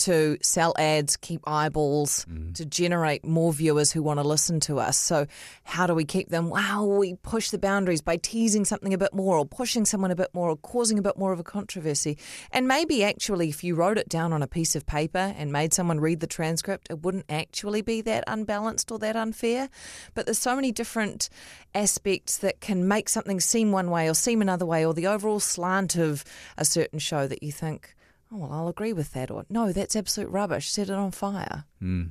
to 0.00 0.36
sell 0.42 0.74
ads, 0.78 1.16
keep 1.16 1.40
eyeballs, 1.46 2.26
mm. 2.30 2.54
to 2.54 2.64
generate 2.64 3.24
more 3.24 3.52
viewers 3.52 3.92
who 3.92 4.02
want 4.02 4.20
to 4.20 4.26
listen 4.26 4.60
to 4.60 4.78
us. 4.78 4.98
So, 4.98 5.26
how 5.64 5.86
do 5.86 5.94
we 5.94 6.04
keep 6.04 6.28
them? 6.28 6.50
Wow, 6.50 6.84
we 6.84 7.14
push 7.14 7.50
the 7.50 7.58
boundaries 7.58 8.00
by 8.00 8.16
teasing 8.16 8.64
something 8.64 8.92
a 8.92 8.98
bit 8.98 9.14
more, 9.14 9.36
or 9.38 9.46
pushing 9.46 9.84
someone 9.84 10.10
a 10.10 10.16
bit 10.16 10.30
more, 10.34 10.50
or 10.50 10.56
causing 10.56 10.98
a 10.98 11.02
bit 11.02 11.16
more 11.16 11.32
of 11.32 11.40
a 11.40 11.44
controversy. 11.44 12.18
And 12.50 12.66
maybe 12.66 13.04
actually, 13.04 13.48
if 13.48 13.62
you 13.62 13.74
wrote 13.74 13.98
it 13.98 14.08
down 14.08 14.32
on 14.32 14.42
a 14.42 14.46
piece 14.48 14.74
of 14.74 14.86
paper 14.86 15.34
and 15.36 15.52
made 15.52 15.72
someone 15.72 16.00
read 16.00 16.20
the 16.20 16.26
transcript, 16.26 16.88
it 16.90 17.02
wouldn't 17.02 17.26
actually 17.28 17.82
be 17.82 18.00
that 18.02 18.24
unbalanced 18.26 18.90
or 18.90 18.98
that 18.98 19.16
unfair. 19.16 19.68
But 20.14 20.26
there's 20.26 20.38
so 20.38 20.56
many 20.56 20.72
different 20.72 21.28
aspects 21.74 22.38
that 22.38 22.60
can 22.60 22.88
make 22.88 23.08
something 23.08 23.40
seem 23.40 23.72
one 23.72 23.90
way 23.90 24.08
or 24.08 24.14
seem 24.14 24.42
another 24.42 24.66
way, 24.66 24.84
or 24.84 24.94
the 24.94 25.06
overall 25.06 25.40
slant 25.40 25.96
of 25.96 26.24
a 26.56 26.64
certain 26.64 26.98
show 26.98 27.26
that 27.26 27.42
you 27.42 27.52
think, 27.52 27.94
oh, 28.32 28.38
well, 28.38 28.52
I'll 28.52 28.68
agree 28.68 28.92
with 28.92 29.12
that. 29.12 29.30
Or, 29.30 29.44
no, 29.48 29.72
that's 29.72 29.96
absolute 29.96 30.30
rubbish. 30.30 30.70
Set 30.70 30.88
it 30.88 30.94
on 30.94 31.10
fire. 31.10 31.64
Mm. 31.82 32.10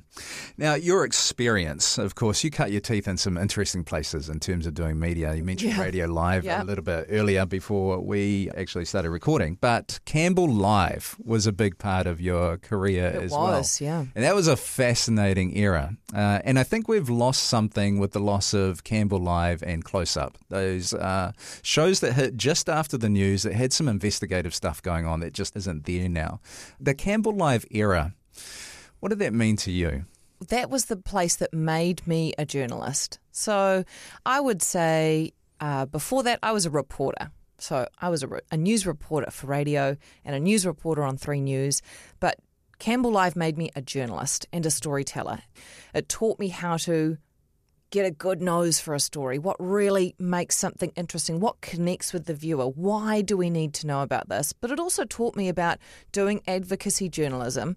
Now, 0.56 0.74
your 0.74 1.04
experience, 1.04 1.96
of 1.96 2.16
course, 2.16 2.42
you 2.42 2.50
cut 2.50 2.72
your 2.72 2.80
teeth 2.80 3.06
in 3.06 3.16
some 3.16 3.38
interesting 3.38 3.84
places 3.84 4.28
in 4.28 4.40
terms 4.40 4.66
of 4.66 4.74
doing 4.74 4.98
media. 4.98 5.32
You 5.34 5.44
mentioned 5.44 5.72
yeah. 5.74 5.80
Radio 5.80 6.06
Live 6.06 6.44
yeah. 6.44 6.62
a 6.62 6.64
little 6.64 6.82
bit 6.82 7.06
earlier 7.08 7.46
before 7.46 8.00
we 8.00 8.50
actually 8.56 8.84
started 8.84 9.10
recording, 9.10 9.58
but 9.60 10.00
Campbell 10.04 10.48
Live 10.48 11.16
was 11.22 11.46
a 11.46 11.52
big 11.52 11.78
part 11.78 12.08
of 12.08 12.20
your 12.20 12.58
career 12.58 13.06
it 13.06 13.22
as 13.22 13.30
was, 13.30 13.80
well. 13.80 13.88
yeah. 13.88 14.06
And 14.14 14.24
that 14.24 14.34
was 14.34 14.48
a 14.48 14.56
fascinating 14.56 15.56
era. 15.56 15.94
Uh, 16.12 16.40
and 16.44 16.58
I 16.58 16.64
think 16.64 16.88
we've 16.88 17.08
lost 17.08 17.44
something 17.44 17.98
with 18.00 18.10
the 18.10 18.20
loss 18.20 18.52
of 18.52 18.82
Campbell 18.82 19.20
Live 19.20 19.62
and 19.62 19.84
Close 19.84 20.16
Up. 20.16 20.36
Those 20.48 20.92
uh, 20.92 21.30
shows 21.62 22.00
that 22.00 22.14
hit 22.14 22.36
just 22.36 22.68
after 22.68 22.98
the 22.98 23.08
news 23.08 23.44
that 23.44 23.52
had 23.52 23.72
some 23.72 23.86
investigative 23.86 24.54
stuff 24.54 24.82
going 24.82 25.06
on 25.06 25.20
that 25.20 25.32
just 25.32 25.54
isn't 25.56 25.84
there 25.84 26.08
now. 26.08 26.40
The 26.80 26.94
Campbell 26.94 27.36
Live 27.36 27.64
era 27.70 28.14
what 29.00 29.08
did 29.08 29.18
that 29.18 29.34
mean 29.34 29.56
to 29.56 29.70
you? 29.70 30.04
That 30.48 30.70
was 30.70 30.86
the 30.86 30.96
place 30.96 31.36
that 31.36 31.52
made 31.52 32.06
me 32.06 32.32
a 32.38 32.46
journalist. 32.46 33.18
So 33.32 33.84
I 34.24 34.40
would 34.40 34.62
say 34.62 35.32
uh, 35.60 35.86
before 35.86 36.22
that, 36.22 36.38
I 36.42 36.52
was 36.52 36.64
a 36.64 36.70
reporter. 36.70 37.30
So 37.58 37.86
I 37.98 38.08
was 38.08 38.22
a, 38.22 38.28
a 38.50 38.56
news 38.56 38.86
reporter 38.86 39.30
for 39.30 39.46
radio 39.46 39.96
and 40.24 40.34
a 40.34 40.40
news 40.40 40.64
reporter 40.66 41.02
on 41.02 41.18
3 41.18 41.40
News. 41.42 41.82
But 42.18 42.38
Campbell 42.78 43.10
Live 43.10 43.36
made 43.36 43.58
me 43.58 43.70
a 43.76 43.82
journalist 43.82 44.46
and 44.52 44.64
a 44.64 44.70
storyteller. 44.70 45.40
It 45.94 46.08
taught 46.08 46.38
me 46.38 46.48
how 46.48 46.78
to 46.78 47.18
get 47.90 48.06
a 48.06 48.10
good 48.10 48.40
nose 48.40 48.78
for 48.80 48.94
a 48.94 49.00
story, 49.00 49.38
what 49.38 49.56
really 49.58 50.14
makes 50.18 50.56
something 50.56 50.92
interesting, 50.94 51.40
what 51.40 51.60
connects 51.60 52.12
with 52.12 52.26
the 52.26 52.34
viewer, 52.34 52.66
why 52.66 53.20
do 53.20 53.36
we 53.36 53.50
need 53.50 53.74
to 53.74 53.86
know 53.86 54.02
about 54.02 54.28
this? 54.28 54.52
But 54.52 54.70
it 54.70 54.78
also 54.78 55.04
taught 55.04 55.34
me 55.34 55.48
about 55.48 55.78
doing 56.12 56.40
advocacy 56.46 57.08
journalism 57.08 57.76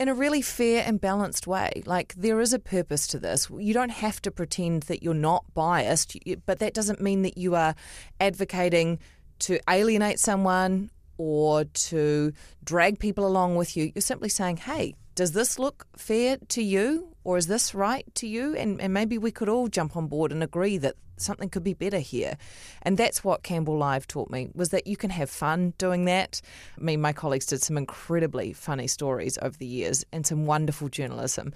in 0.00 0.08
a 0.08 0.14
really 0.14 0.40
fair 0.40 0.82
and 0.86 0.98
balanced 0.98 1.46
way. 1.46 1.82
Like, 1.84 2.14
there 2.16 2.40
is 2.40 2.54
a 2.54 2.58
purpose 2.58 3.06
to 3.08 3.18
this. 3.18 3.50
You 3.50 3.74
don't 3.74 3.90
have 3.90 4.22
to 4.22 4.30
pretend 4.30 4.84
that 4.84 5.02
you're 5.02 5.12
not 5.12 5.44
biased, 5.52 6.16
but 6.46 6.58
that 6.60 6.72
doesn't 6.72 7.02
mean 7.02 7.20
that 7.22 7.36
you 7.36 7.54
are 7.54 7.74
advocating 8.18 8.98
to 9.40 9.60
alienate 9.68 10.18
someone 10.18 10.90
or 11.18 11.64
to 11.64 12.32
drag 12.64 12.98
people 12.98 13.26
along 13.26 13.56
with 13.56 13.76
you. 13.76 13.92
You're 13.94 14.00
simply 14.00 14.30
saying, 14.30 14.56
hey, 14.56 14.94
does 15.16 15.32
this 15.32 15.58
look 15.58 15.86
fair 15.98 16.38
to 16.48 16.62
you 16.62 17.14
or 17.22 17.36
is 17.36 17.46
this 17.46 17.74
right 17.74 18.06
to 18.14 18.26
you? 18.26 18.56
And, 18.56 18.80
and 18.80 18.94
maybe 18.94 19.18
we 19.18 19.30
could 19.30 19.50
all 19.50 19.68
jump 19.68 19.98
on 19.98 20.06
board 20.06 20.32
and 20.32 20.42
agree 20.42 20.78
that 20.78 20.94
something 21.20 21.48
could 21.48 21.64
be 21.64 21.74
better 21.74 21.98
here. 21.98 22.36
And 22.82 22.96
that's 22.96 23.22
what 23.24 23.42
Campbell 23.42 23.78
Live 23.78 24.06
taught 24.06 24.30
me 24.30 24.48
was 24.54 24.70
that 24.70 24.86
you 24.86 24.96
can 24.96 25.10
have 25.10 25.30
fun 25.30 25.74
doing 25.78 26.04
that. 26.06 26.40
I 26.78 26.82
mean, 26.82 27.00
my 27.00 27.12
colleagues 27.12 27.46
did 27.46 27.62
some 27.62 27.76
incredibly 27.76 28.52
funny 28.52 28.86
stories 28.86 29.38
over 29.42 29.56
the 29.56 29.66
years 29.66 30.04
and 30.12 30.26
some 30.26 30.46
wonderful 30.46 30.88
journalism, 30.88 31.52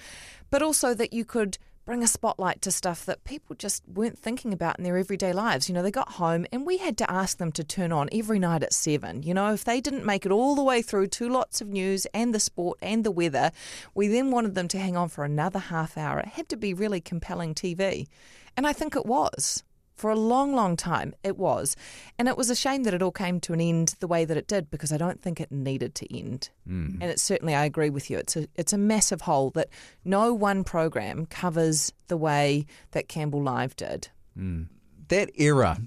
but 0.51 0.63
also 0.63 0.95
that 0.95 1.13
you 1.13 1.25
could 1.25 1.59
bring 1.85 2.03
a 2.03 2.09
spotlight 2.09 2.63
to 2.63 2.73
stuff 2.73 3.05
that 3.05 3.25
people 3.25 3.55
just 3.55 3.83
weren't 3.87 4.19
thinking 4.19 4.55
about 4.55 4.79
in 4.79 4.85
their 4.85 4.97
everyday 4.97 5.33
lives. 5.33 5.69
You 5.69 5.75
know, 5.75 5.83
they 5.83 5.91
got 5.91 6.13
home 6.13 6.47
and 6.51 6.65
we 6.65 6.79
had 6.79 6.97
to 6.99 7.11
ask 7.11 7.37
them 7.37 7.53
to 7.53 7.65
turn 7.65 7.93
on 7.93 8.09
every 8.11 8.39
night 8.39 8.63
at 8.63 8.73
seven. 8.73 9.23
You 9.23 9.35
know, 9.35 9.53
if 9.53 9.65
they 9.65 9.81
didn't 9.81 10.07
make 10.07 10.25
it 10.25 10.33
all 10.33 10.55
the 10.55 10.63
way 10.63 10.81
through 10.81 11.09
two 11.09 11.29
lots 11.29 11.61
of 11.61 11.69
news 11.69 12.07
and 12.15 12.35
the 12.35 12.41
sport 12.41 12.79
and 12.81 13.05
the 13.05 13.11
weather, 13.11 13.51
we 13.95 14.09
then 14.09 14.31
wanted 14.31 14.55
them 14.55 14.69
to 14.69 14.79
hang 14.79 14.97
on 14.97 15.11
for 15.11 15.25
another 15.25 15.59
half 15.59 15.99
hour. 15.99 16.21
It 16.21 16.29
had 16.29 16.49
to 16.51 16.57
be 16.57 16.73
really 16.73 17.01
compelling 17.01 17.55
TV. 17.55 18.07
And 18.57 18.67
I 18.67 18.73
think 18.73 18.97
it 18.97 19.07
was. 19.07 19.63
For 19.95 20.11
a 20.11 20.17
long, 20.17 20.57
long 20.57 20.77
time, 20.77 21.15
it 21.23 21.39
was. 21.39 21.77
And 22.19 22.27
it 22.27 22.37
was 22.37 22.51
a 22.51 22.57
shame 22.57 22.83
that 22.83 22.95
it 22.95 23.03
all 23.03 23.13
came 23.13 23.39
to 23.41 23.53
an 23.53 23.61
end 23.61 23.95
the 24.01 24.09
way 24.09 24.25
that 24.25 24.37
it 24.37 24.49
did 24.49 24.69
because 24.69 24.93
I 24.93 24.97
don't 24.97 25.21
think 25.21 25.41
it 25.41 25.53
needed 25.53 25.95
to 25.95 26.19
end. 26.19 26.51
Mm. 26.69 26.95
And 27.01 27.05
it's 27.05 27.23
certainly, 27.23 27.55
I 27.55 27.65
agree 27.65 27.91
with 27.91 28.11
you, 28.11 28.19
it's 28.19 28.37
a, 28.37 28.49
it's 28.57 28.73
a 28.73 28.79
massive 28.79 29.21
hole 29.21 29.51
that 29.51 29.69
no 30.05 30.35
one 30.35 30.65
program 30.65 31.27
covers 31.27 31.93
the 32.09 32.17
way 32.17 32.67
that 32.91 33.09
Campbell 33.09 33.43
Live 33.43 33.77
did. 33.77 34.09
Mm. 34.37 34.67
That 35.09 35.31
era, 35.37 35.79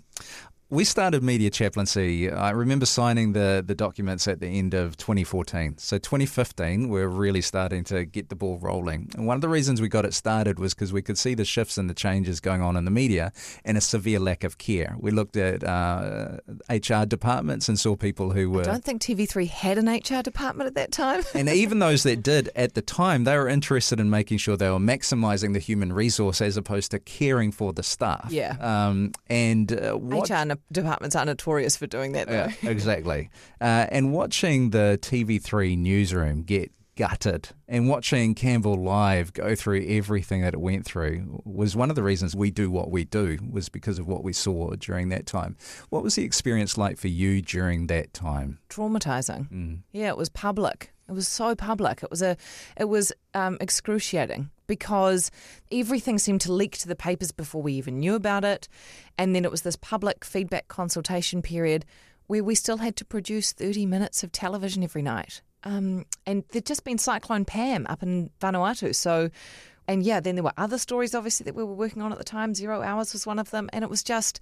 we 0.70 0.84
started 0.84 1.24
media 1.24 1.50
chaplaincy. 1.50 2.30
I 2.30 2.50
remember 2.50 2.86
signing 2.86 3.32
the, 3.32 3.64
the 3.66 3.74
documents 3.74 4.28
at 4.28 4.42
the 4.42 4.48
end 4.48 4.74
of 4.74 4.98
2014. 4.98 5.78
So 5.78 5.98
2015, 5.98 6.90
we're 6.90 7.08
really 7.08 7.40
starting 7.40 7.86
to 7.86 8.04
get 8.04 8.28
the 8.28 8.36
ball 8.36 8.58
rolling. 8.60 9.10
And 9.16 9.26
one 9.26 9.36
of 9.36 9.42
the 9.42 9.48
reasons 9.48 9.80
we 9.80 9.88
got 9.88 10.04
it 10.04 10.14
started 10.14 10.60
was 10.60 10.74
because 10.74 10.92
we 10.92 11.02
could 11.02 11.18
see 11.18 11.36
the 11.36 11.46
shifts 11.46 11.78
and 11.78 11.90
the 11.90 11.94
changes 11.94 12.42
going 12.42 12.62
on 12.62 12.76
in 12.76 12.84
the 12.84 12.92
media 12.92 13.32
and 13.64 13.78
a 13.78 13.82
severe 13.82 14.20
lack 14.20 14.44
of 14.44 14.58
care. 14.58 14.98
We 15.00 15.12
looked 15.12 15.38
at 15.38 15.64
uh, 15.64 16.40
HR 16.70 17.06
departments 17.06 17.70
and 17.70 17.80
saw 17.80 17.96
people 17.96 18.32
who 18.32 18.50
were. 18.50 18.62
I 18.62 18.66
don't 18.66 18.84
think 18.84 19.02
TV3 19.02 19.48
had 19.48 19.78
an 19.78 19.88
HR 19.88 20.22
department 20.22 20.68
at 20.68 20.76
that 20.76 20.92
time. 20.92 21.24
and 21.34 21.48
even 21.48 21.80
those 21.80 22.04
that 22.04 22.22
did 22.22 22.50
at 22.58 22.74
the 22.74 22.82
time, 22.82 23.24
they 23.24 23.38
were 23.38 23.48
interested 23.48 24.02
in 24.02 24.10
making 24.10 24.40
sure 24.40 24.58
they 24.58 24.70
were 24.70 24.80
maximising 24.80 25.54
the 25.54 25.60
human 25.60 25.94
resource 25.94 26.42
as 26.42 26.58
opposed 26.58 26.92
to 26.92 27.00
caring 27.00 27.54
for 27.54 27.72
the 27.72 27.84
staff. 27.84 28.28
Yeah. 28.32 28.58
Um, 28.60 29.14
and 29.28 29.72
uh, 29.72 29.94
what, 29.94 30.30
HR 30.30 30.57
departments 30.72 31.16
are 31.16 31.26
notorious 31.26 31.78
for 31.78 31.88
doing 31.88 32.14
that, 32.14 32.28
though. 32.28 32.34
Yeah, 32.34 32.54
exactly. 32.70 33.30
Uh, 33.60 33.88
and 33.90 34.14
watching 34.14 34.72
the 34.72 35.00
TV3 35.02 35.78
newsroom 35.78 36.44
get 36.44 36.72
gutted 36.98 37.50
and 37.68 37.88
watching 37.88 38.34
Campbell 38.34 38.76
live 38.76 39.32
go 39.32 39.56
through 39.56 39.86
everything 39.88 40.42
that 40.42 40.56
it 40.56 40.60
went 40.60 40.84
through 40.84 41.42
was 41.46 41.76
one 41.76 41.90
of 41.92 41.96
the 41.96 42.02
reasons 42.04 42.36
we 42.36 42.50
do 42.50 42.72
what 42.72 42.90
we 42.90 43.06
do 43.06 43.38
was 43.50 43.70
because 43.70 44.00
of 44.00 44.08
what 44.08 44.24
we 44.24 44.34
saw 44.34 44.72
during 44.72 45.10
that 45.10 45.28
time. 45.28 45.56
What 45.90 46.04
was 46.04 46.16
the 46.16 46.24
experience 46.24 46.78
like 46.78 46.98
for 46.98 47.08
you 47.08 47.42
during 47.42 47.88
that 47.88 48.14
time? 48.14 48.58
Traumatizing. 48.70 49.50
Mm. 49.52 49.80
Yeah, 49.92 50.10
it 50.10 50.18
was 50.18 50.30
public. 50.30 50.92
It 51.08 51.14
was 51.14 51.28
so 51.28 51.56
public. 51.56 52.04
It 52.04 52.10
was 52.10 52.22
a, 52.22 52.36
it 52.76 52.86
was 52.86 53.14
um, 53.34 53.58
excruciating 53.62 54.50
because 54.68 55.32
everything 55.72 56.20
seemed 56.20 56.42
to 56.42 56.52
leak 56.52 56.78
to 56.78 56.88
the 56.88 56.96
papers 56.96 57.32
before 57.32 57.62
we 57.62 57.74
even 57.74 58.00
knew 58.00 58.16
about 58.16 58.44
it, 58.44 58.68
and 59.18 59.34
then 59.34 59.46
it 59.46 59.52
was 59.52 59.64
this 59.64 59.76
public 59.76 60.24
feedback 60.24 60.68
consultation 60.68 61.42
period 61.42 61.86
where 62.28 62.44
we 62.44 62.56
still 62.56 62.78
had 62.78 62.96
to 62.98 63.06
produce 63.06 63.54
thirty 63.54 63.86
minutes 63.86 64.24
of 64.24 64.32
television 64.32 64.84
every 64.84 65.02
night. 65.02 65.42
Um, 65.64 66.06
and 66.26 66.44
there'd 66.50 66.66
just 66.66 66.84
been 66.84 66.98
Cyclone 66.98 67.46
Pam 67.46 67.88
up 67.88 68.04
in 68.04 68.30
Vanuatu, 68.40 68.94
so. 68.94 69.30
And 69.90 70.04
yeah, 70.04 70.20
then 70.20 70.36
there 70.36 70.44
were 70.44 70.52
other 70.58 70.78
stories, 70.78 71.16
obviously, 71.16 71.46
that 71.46 71.56
we 71.56 71.64
were 71.64 71.74
working 71.74 72.02
on 72.02 72.12
at 72.12 72.18
the 72.18 72.24
time. 72.26 72.54
Zero 72.54 72.82
Hours 72.82 73.14
was 73.14 73.26
one 73.26 73.40
of 73.40 73.52
them. 73.52 73.70
And 73.72 73.86
it 73.86 73.90
was 73.90 74.04
just, 74.04 74.42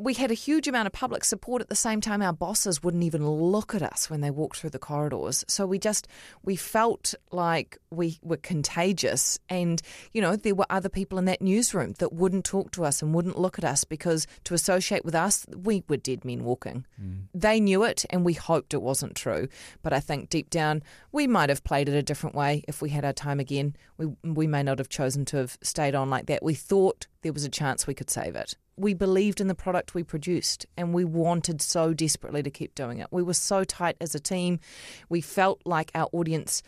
we 0.00 0.14
had 0.14 0.30
a 0.30 0.34
huge 0.34 0.68
amount 0.68 0.86
of 0.86 0.92
public 0.92 1.24
support 1.24 1.62
at 1.62 1.68
the 1.68 1.74
same 1.74 2.00
time 2.00 2.20
our 2.20 2.32
bosses 2.32 2.82
wouldn't 2.82 3.04
even 3.04 3.26
look 3.26 3.74
at 3.74 3.82
us 3.82 4.10
when 4.10 4.20
they 4.20 4.30
walked 4.30 4.58
through 4.58 4.70
the 4.70 4.78
corridors. 4.78 5.44
So 5.48 5.66
we 5.66 5.78
just 5.78 6.06
we 6.44 6.56
felt 6.56 7.14
like 7.32 7.78
we 7.90 8.18
were 8.22 8.36
contagious 8.36 9.38
and 9.48 9.80
you 10.12 10.20
know 10.20 10.36
there 10.36 10.54
were 10.54 10.66
other 10.68 10.90
people 10.90 11.18
in 11.18 11.24
that 11.24 11.40
newsroom 11.40 11.94
that 11.98 12.12
wouldn't 12.12 12.44
talk 12.44 12.70
to 12.72 12.84
us 12.84 13.00
and 13.00 13.14
wouldn't 13.14 13.38
look 13.38 13.58
at 13.58 13.64
us 13.64 13.84
because 13.84 14.26
to 14.44 14.54
associate 14.54 15.04
with 15.04 15.14
us 15.14 15.46
we 15.56 15.82
were 15.88 15.96
dead 15.96 16.24
men 16.24 16.44
walking. 16.44 16.84
Mm. 17.00 17.28
they 17.32 17.58
knew 17.58 17.82
it 17.84 18.04
and 18.10 18.24
we 18.24 18.34
hoped 18.34 18.74
it 18.74 18.82
wasn't 18.82 19.14
true. 19.14 19.48
But 19.82 19.92
i 19.92 20.00
think 20.00 20.28
deep 20.28 20.50
down 20.50 20.82
we 21.12 21.26
might 21.26 21.48
have 21.48 21.64
played 21.64 21.88
it 21.88 21.94
a 21.94 22.02
different 22.02 22.36
way 22.36 22.62
if 22.68 22.82
we 22.82 22.90
had 22.90 23.04
our 23.04 23.12
time 23.14 23.40
again. 23.40 23.74
We 23.96 24.06
we 24.22 24.46
may 24.46 24.62
not 24.62 24.78
have 24.78 24.90
chosen 24.90 25.24
to 25.26 25.38
have 25.38 25.56
stayed 25.62 25.94
on 25.94 26.10
like 26.10 26.26
that. 26.26 26.42
We 26.42 26.54
thought 26.54 27.06
there 27.22 27.32
was 27.32 27.44
a 27.44 27.48
chance 27.48 27.86
we 27.86 27.94
could 27.94 28.10
save 28.10 28.36
it 28.36 28.54
we 28.78 28.94
believed 28.94 29.40
in 29.40 29.48
the 29.48 29.54
product 29.54 29.94
we 29.94 30.02
produced 30.02 30.66
and 30.76 30.94
we 30.94 31.04
wanted 31.04 31.60
so 31.60 31.92
desperately 31.92 32.42
to 32.42 32.50
keep 32.50 32.74
doing 32.74 32.98
it. 32.98 33.08
We 33.10 33.22
were 33.22 33.34
so 33.34 33.64
tight 33.64 33.96
as 34.00 34.14
a 34.14 34.20
team. 34.20 34.60
We 35.08 35.20
felt 35.20 35.60
like 35.64 35.90
our 35.94 36.08
audience 36.12 36.62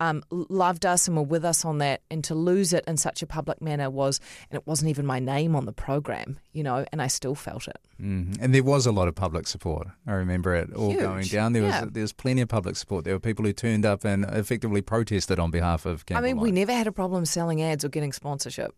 um, 0.00 0.22
loved 0.30 0.84
us 0.84 1.08
and 1.08 1.16
were 1.16 1.22
with 1.22 1.44
us 1.44 1.64
on 1.64 1.78
that, 1.78 2.02
and 2.10 2.22
to 2.24 2.34
lose 2.34 2.72
it 2.72 2.84
in 2.86 2.96
such 2.96 3.22
a 3.22 3.26
public 3.26 3.62
manner 3.62 3.88
was, 3.88 4.20
and 4.50 4.58
it 4.58 4.66
wasn't 4.66 4.90
even 4.90 5.06
my 5.06 5.18
name 5.18 5.56
on 5.56 5.64
the 5.64 5.72
program, 5.72 6.38
you 6.52 6.62
know, 6.62 6.84
and 6.92 7.00
I 7.00 7.06
still 7.06 7.34
felt 7.34 7.66
it. 7.66 7.78
Mm-hmm. 8.00 8.42
And 8.42 8.54
there 8.54 8.62
was 8.62 8.86
a 8.86 8.92
lot 8.92 9.08
of 9.08 9.14
public 9.14 9.46
support. 9.46 9.88
I 10.06 10.12
remember 10.12 10.54
it 10.54 10.72
all 10.74 10.90
Huge. 10.90 11.00
going 11.00 11.26
down. 11.26 11.52
There 11.52 11.62
yeah. 11.62 11.82
was 11.82 11.92
there 11.92 12.02
was 12.02 12.12
plenty 12.12 12.42
of 12.42 12.48
public 12.48 12.76
support. 12.76 13.04
There 13.04 13.14
were 13.14 13.20
people 13.20 13.44
who 13.44 13.52
turned 13.52 13.86
up 13.86 14.04
and 14.04 14.24
effectively 14.24 14.82
protested 14.82 15.38
on 15.38 15.50
behalf 15.50 15.86
of. 15.86 16.04
Campbell 16.04 16.24
I 16.24 16.28
mean, 16.28 16.36
Live. 16.36 16.42
we 16.42 16.52
never 16.52 16.72
had 16.72 16.86
a 16.86 16.92
problem 16.92 17.24
selling 17.24 17.62
ads 17.62 17.84
or 17.84 17.88
getting 17.88 18.12
sponsorship. 18.12 18.74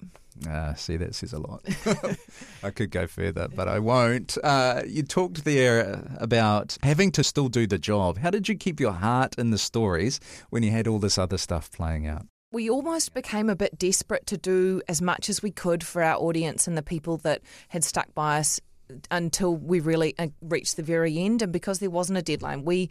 Uh, 0.48 0.74
see, 0.74 0.96
that 0.96 1.16
says 1.16 1.32
a 1.32 1.38
lot. 1.38 1.64
I 2.62 2.70
could 2.70 2.90
go 2.90 3.08
further, 3.08 3.48
but 3.48 3.66
I 3.66 3.80
won't. 3.80 4.38
Uh, 4.42 4.82
you 4.86 5.02
talked 5.02 5.44
there 5.44 6.04
about 6.18 6.78
having 6.82 7.10
to 7.12 7.24
still 7.24 7.48
do 7.48 7.66
the 7.66 7.78
job. 7.78 8.18
How 8.18 8.30
did 8.30 8.48
you 8.48 8.54
keep 8.54 8.78
your 8.78 8.92
heart 8.92 9.34
in 9.36 9.50
the 9.50 9.58
stories 9.58 10.20
when 10.50 10.62
you 10.62 10.70
had 10.70 10.86
all 10.86 11.00
this 11.00 11.18
other 11.18 11.38
stuff 11.38 11.72
playing 11.72 12.06
out? 12.06 12.26
we 12.50 12.70
almost 12.70 13.12
became 13.12 13.50
a 13.50 13.56
bit 13.56 13.78
desperate 13.78 14.26
to 14.26 14.38
do 14.38 14.80
as 14.88 15.02
much 15.02 15.28
as 15.28 15.42
we 15.42 15.50
could 15.50 15.84
for 15.84 16.02
our 16.02 16.16
audience 16.16 16.66
and 16.66 16.78
the 16.78 16.82
people 16.82 17.18
that 17.18 17.42
had 17.68 17.84
stuck 17.84 18.12
by 18.14 18.38
us 18.38 18.60
until 19.10 19.56
we 19.56 19.80
really 19.80 20.14
uh, 20.18 20.28
reached 20.40 20.76
the 20.76 20.82
very 20.82 21.18
end. 21.18 21.42
And 21.42 21.52
because 21.52 21.78
there 21.78 21.90
wasn't 21.90 22.18
a 22.18 22.22
deadline, 22.22 22.64
we, 22.64 22.90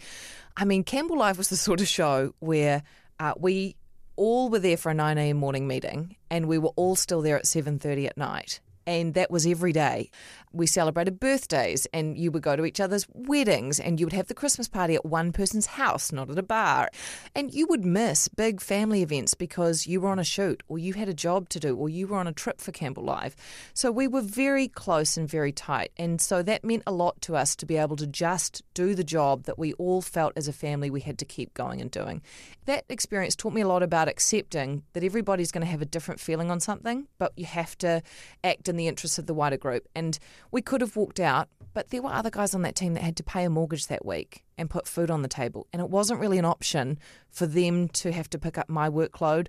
I 0.55 0.65
mean, 0.65 0.83
Campbell 0.83 1.17
Live 1.17 1.38
was 1.38 1.49
the 1.49 1.57
sort 1.57 1.81
of 1.81 1.88
show 1.88 2.33
where 2.39 2.83
uh, 3.19 3.33
we 3.38 3.75
all 4.15 4.49
were 4.49 4.60
there 4.60 4.77
for 4.77 4.89
a 4.89 4.93
9 4.93 5.17
a.m. 5.17 5.38
morning 5.38 5.67
meeting 5.67 6.15
and 6.29 6.47
we 6.47 6.57
were 6.57 6.71
all 6.75 6.95
still 6.95 7.21
there 7.21 7.38
at 7.38 7.45
7.30 7.45 8.07
at 8.07 8.17
night 8.17 8.60
and 8.88 9.13
that 9.13 9.30
was 9.30 9.45
every 9.45 9.73
day. 9.73 10.10
We 10.54 10.65
celebrated 10.65 11.19
birthdays, 11.19 11.86
and 11.93 12.17
you 12.17 12.32
would 12.32 12.41
go 12.41 12.56
to 12.56 12.65
each 12.65 12.80
other's 12.80 13.06
weddings, 13.13 13.80
and 13.80 14.00
you 14.00 14.06
would 14.06 14.13
have 14.13 14.28
the 14.28 14.34
Christmas 14.34 14.67
party 14.67 14.95
at 14.95 15.06
one 15.06 15.34
person's 15.34 15.67
house, 15.67 16.12
not 16.12 16.32
at 16.32 16.39
a 16.39 16.43
bar. 16.43 16.89
And 17.36 17.54
you 17.54 17.67
would 17.67 17.86
miss 17.86 18.30
big 18.30 18.62
family 18.62 19.02
events 19.04 19.34
because 19.34 19.86
you 19.86 20.00
were 20.02 20.10
on 20.10 20.19
a 20.19 20.23
shoot, 20.23 20.63
or 20.69 20.80
you 20.80 20.93
had 20.93 21.10
a 21.10 21.13
job 21.13 21.50
to 21.50 21.60
do, 21.60 21.76
or 21.76 21.89
you 21.89 22.08
were 22.08 22.17
on 22.17 22.28
a 22.28 22.34
trip 22.34 22.62
for 22.62 22.71
Campbell 22.71 23.04
Live. 23.04 23.36
So 23.73 23.91
we 23.91 24.08
were 24.08 24.21
very 24.21 24.69
close 24.69 25.17
and 25.17 25.30
very 25.30 25.52
tight. 25.52 25.91
And 25.97 26.21
so 26.21 26.41
that 26.43 26.63
meant 26.63 26.84
a 26.88 26.91
lot 26.93 27.21
to 27.23 27.36
us 27.36 27.56
to 27.58 27.65
be 27.65 27.76
able 27.76 27.97
to 27.97 28.08
just 28.08 28.63
do 28.73 28.95
the 28.95 29.04
job 29.04 29.43
that 29.43 29.60
we 29.60 29.73
all 29.73 30.02
felt 30.02 30.32
as 30.38 30.47
a 30.47 30.54
family 30.54 30.89
we 30.89 31.02
had 31.02 31.17
to 31.19 31.26
keep 31.26 31.54
going 31.54 31.82
and 31.82 31.91
doing. 31.91 32.21
That 32.65 32.86
experience 32.88 33.36
taught 33.36 33.54
me 33.54 33.62
a 33.62 33.67
lot 33.67 33.84
about 33.84 34.08
accepting 34.08 34.84
that 34.93 35.04
everybody's 35.04 35.52
going 35.52 35.65
to 35.65 35.71
have 35.71 35.82
a 35.82 35.86
different 35.86 36.21
feeling 36.21 36.50
on 36.50 36.62
something, 36.62 37.08
but 37.17 37.34
you 37.36 37.45
have 37.45 37.78
to 37.80 38.02
act 38.43 38.69
in 38.69 38.76
the 38.77 38.87
interests 38.87 39.17
of 39.17 39.25
the 39.25 39.33
wider 39.33 39.57
group. 39.57 39.87
And 39.95 40.17
we 40.51 40.61
could 40.61 40.81
have 40.81 40.95
walked 40.95 41.19
out, 41.19 41.49
but 41.73 41.89
there 41.89 42.01
were 42.01 42.13
other 42.13 42.29
guys 42.29 42.55
on 42.55 42.61
that 42.63 42.75
team 42.75 42.93
that 42.93 43.03
had 43.03 43.17
to 43.17 43.23
pay 43.23 43.43
a 43.43 43.49
mortgage 43.49 43.87
that 43.87 44.05
week 44.05 44.43
and 44.57 44.69
put 44.69 44.87
food 44.87 45.11
on 45.11 45.21
the 45.21 45.27
table. 45.27 45.67
And 45.73 45.81
it 45.81 45.89
wasn't 45.89 46.19
really 46.19 46.37
an 46.37 46.45
option 46.45 46.97
for 47.29 47.45
them 47.45 47.87
to 47.89 48.11
have 48.11 48.29
to 48.31 48.39
pick 48.39 48.57
up 48.57 48.69
my 48.69 48.89
workload 48.89 49.47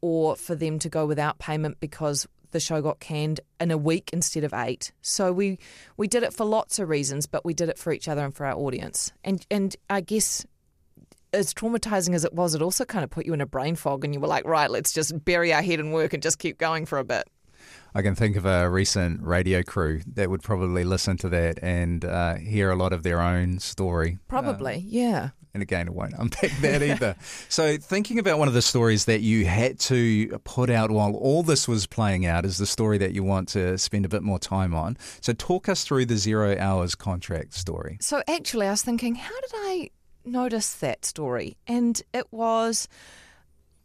or 0.00 0.36
for 0.36 0.54
them 0.54 0.78
to 0.80 0.88
go 0.88 1.06
without 1.06 1.38
payment 1.38 1.78
because 1.80 2.26
the 2.50 2.60
show 2.60 2.82
got 2.82 3.00
canned 3.00 3.40
in 3.60 3.70
a 3.70 3.78
week 3.78 4.10
instead 4.12 4.44
of 4.44 4.52
eight. 4.52 4.92
So 5.02 5.32
we 5.32 5.58
we 5.96 6.08
did 6.08 6.22
it 6.22 6.32
for 6.32 6.44
lots 6.44 6.78
of 6.78 6.88
reasons, 6.88 7.26
but 7.26 7.44
we 7.44 7.54
did 7.54 7.68
it 7.68 7.78
for 7.78 7.92
each 7.92 8.08
other 8.08 8.24
and 8.24 8.34
for 8.34 8.46
our 8.46 8.54
audience. 8.54 9.12
And 9.24 9.46
and 9.50 9.76
I 9.88 10.00
guess 10.00 10.44
as 11.32 11.54
traumatizing 11.54 12.14
as 12.14 12.24
it 12.24 12.32
was, 12.32 12.54
it 12.54 12.62
also 12.62 12.84
kind 12.84 13.04
of 13.04 13.10
put 13.10 13.26
you 13.26 13.34
in 13.34 13.40
a 13.40 13.46
brain 13.46 13.76
fog 13.76 14.04
and 14.04 14.12
you 14.12 14.20
were 14.20 14.26
like, 14.26 14.44
right, 14.44 14.70
let's 14.70 14.92
just 14.92 15.24
bury 15.24 15.52
our 15.52 15.62
head 15.62 15.80
in 15.80 15.92
work 15.92 16.12
and 16.12 16.22
just 16.22 16.38
keep 16.38 16.58
going 16.58 16.86
for 16.86 16.98
a 16.98 17.04
bit. 17.04 17.28
I 17.94 18.02
can 18.02 18.14
think 18.14 18.36
of 18.36 18.46
a 18.46 18.68
recent 18.70 19.22
radio 19.22 19.62
crew 19.62 20.00
that 20.14 20.30
would 20.30 20.42
probably 20.42 20.84
listen 20.84 21.16
to 21.18 21.28
that 21.30 21.58
and 21.62 22.04
uh, 22.04 22.36
hear 22.36 22.70
a 22.70 22.76
lot 22.76 22.92
of 22.92 23.02
their 23.02 23.20
own 23.20 23.58
story. 23.58 24.18
Probably, 24.28 24.74
uh, 24.74 24.82
yeah. 24.84 25.28
And 25.52 25.62
again, 25.62 25.88
it 25.88 25.94
won't 25.94 26.14
unpack 26.16 26.50
that 26.60 26.82
either. 26.82 27.16
so, 27.48 27.76
thinking 27.76 28.18
about 28.18 28.38
one 28.38 28.46
of 28.46 28.54
the 28.54 28.62
stories 28.62 29.06
that 29.06 29.20
you 29.20 29.46
had 29.46 29.80
to 29.80 30.38
put 30.44 30.70
out 30.70 30.90
while 30.90 31.14
all 31.14 31.42
this 31.42 31.66
was 31.66 31.86
playing 31.86 32.24
out 32.24 32.44
is 32.44 32.58
the 32.58 32.66
story 32.66 32.98
that 32.98 33.12
you 33.12 33.24
want 33.24 33.48
to 33.50 33.76
spend 33.76 34.04
a 34.04 34.08
bit 34.08 34.22
more 34.22 34.38
time 34.38 34.74
on. 34.74 34.96
So, 35.20 35.32
talk 35.32 35.68
us 35.68 35.82
through 35.82 36.06
the 36.06 36.16
zero 36.16 36.56
hours 36.58 36.94
contract 36.94 37.54
story. 37.54 37.98
So, 38.00 38.22
actually, 38.28 38.68
I 38.68 38.70
was 38.70 38.82
thinking, 38.82 39.16
how 39.16 39.40
did 39.40 39.50
I 39.54 39.90
notice 40.24 40.74
that 40.74 41.04
story? 41.04 41.56
And 41.66 42.00
it 42.14 42.32
was 42.32 42.86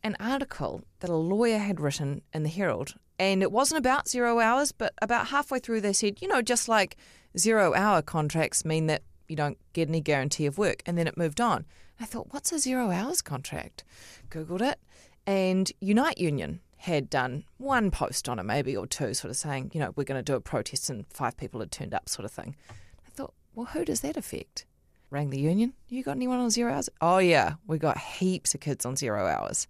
an 0.03 0.15
article 0.19 0.83
that 0.99 1.09
a 1.09 1.15
lawyer 1.15 1.57
had 1.57 1.79
written 1.79 2.21
in 2.31 2.43
the 2.43 2.49
Herald 2.49 2.93
and 3.17 3.41
it 3.41 3.51
wasn't 3.51 3.79
about 3.79 4.07
zero 4.07 4.39
hours, 4.39 4.71
but 4.71 4.93
about 5.01 5.27
halfway 5.27 5.59
through, 5.59 5.81
they 5.81 5.93
said, 5.93 6.21
you 6.21 6.27
know, 6.27 6.41
just 6.41 6.67
like 6.67 6.97
zero 7.37 7.73
hour 7.73 8.01
contracts 8.01 8.65
mean 8.65 8.87
that 8.87 9.03
you 9.27 9.35
don't 9.35 9.57
get 9.73 9.89
any 9.89 10.01
guarantee 10.01 10.45
of 10.45 10.57
work. 10.57 10.81
And 10.85 10.97
then 10.97 11.07
it 11.07 11.17
moved 11.17 11.41
on. 11.41 11.65
I 11.99 12.05
thought, 12.05 12.27
what's 12.31 12.51
a 12.51 12.59
zero 12.59 12.91
hours 12.91 13.21
contract? 13.21 13.83
Googled 14.29 14.61
it. 14.61 14.79
And 15.25 15.71
Unite 15.79 16.17
Union 16.17 16.59
had 16.77 17.09
done 17.09 17.45
one 17.57 17.89
post 17.89 18.29
on 18.29 18.37
it, 18.37 18.43
maybe 18.43 18.75
or 18.75 18.85
two, 18.85 19.13
sort 19.13 19.31
of 19.31 19.37
saying, 19.37 19.71
you 19.73 19.79
know, 19.79 19.91
we're 19.95 20.03
going 20.03 20.19
to 20.19 20.31
do 20.31 20.35
a 20.35 20.41
protest 20.41 20.89
and 20.89 21.07
five 21.07 21.35
people 21.37 21.59
had 21.59 21.71
turned 21.71 21.93
up, 21.93 22.09
sort 22.09 22.25
of 22.25 22.31
thing. 22.31 22.55
I 22.69 23.09
thought, 23.09 23.33
well, 23.55 23.67
who 23.67 23.85
does 23.85 24.01
that 24.01 24.17
affect? 24.17 24.65
Rang 25.09 25.29
the 25.29 25.39
union. 25.39 25.73
You 25.87 26.03
got 26.03 26.11
anyone 26.11 26.39
on 26.39 26.49
zero 26.49 26.73
hours? 26.73 26.89
Oh, 27.01 27.19
yeah, 27.19 27.53
we 27.65 27.77
got 27.77 27.97
heaps 27.97 28.53
of 28.53 28.59
kids 28.59 28.85
on 28.85 28.97
zero 28.97 29.25
hours. 29.25 29.67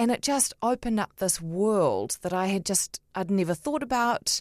And 0.00 0.10
it 0.10 0.22
just 0.22 0.54
opened 0.62 0.98
up 0.98 1.16
this 1.16 1.42
world 1.42 2.16
that 2.22 2.32
I 2.32 2.46
had 2.46 2.64
just, 2.64 3.02
I'd 3.14 3.30
never 3.30 3.52
thought 3.52 3.82
about. 3.82 4.40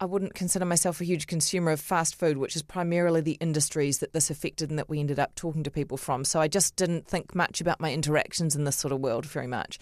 I 0.00 0.04
wouldn't 0.04 0.34
consider 0.34 0.64
myself 0.64 1.00
a 1.00 1.04
huge 1.04 1.28
consumer 1.28 1.70
of 1.70 1.80
fast 1.80 2.16
food, 2.18 2.38
which 2.38 2.56
is 2.56 2.64
primarily 2.64 3.20
the 3.20 3.38
industries 3.40 3.98
that 3.98 4.12
this 4.14 4.30
affected 4.30 4.68
and 4.68 4.80
that 4.80 4.88
we 4.88 4.98
ended 4.98 5.20
up 5.20 5.36
talking 5.36 5.62
to 5.62 5.70
people 5.70 5.96
from. 5.96 6.24
So 6.24 6.40
I 6.40 6.48
just 6.48 6.74
didn't 6.74 7.06
think 7.06 7.36
much 7.36 7.60
about 7.60 7.78
my 7.78 7.92
interactions 7.92 8.56
in 8.56 8.64
this 8.64 8.74
sort 8.74 8.90
of 8.90 8.98
world 8.98 9.26
very 9.26 9.46
much. 9.46 9.78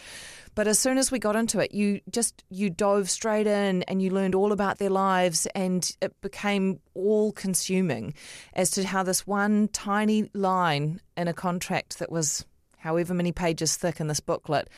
But 0.55 0.68
as 0.68 0.79
soon 0.79 0.99
as 0.99 1.11
we 1.11 1.18
got 1.18 1.37
into 1.37 1.59
it, 1.59 1.73
you 1.73 2.03
just 2.11 2.44
you 2.51 2.68
dove 2.68 3.09
straight 3.09 3.47
in 3.47 3.85
and 3.85 4.03
you 4.03 4.11
learned 4.11 4.35
all 4.35 4.53
about 4.53 4.77
their 4.77 4.90
lives 4.90 5.47
and 5.55 5.90
it 6.03 6.21
became 6.21 6.81
all 6.92 7.33
consuming 7.33 8.12
as 8.53 8.73
to 8.73 8.87
how 8.87 9.05
this 9.05 9.27
one 9.27 9.68
tiny 9.68 10.29
line 10.35 11.01
in 11.16 11.29
a 11.29 11.33
contract 11.33 11.99
that 11.99 12.12
was 12.12 12.44
however 12.79 13.12
many 13.12 13.33
pages 13.33 13.77
thick 13.77 14.01
in 14.01 14.07
this 14.07 14.21
booklet 14.21 14.68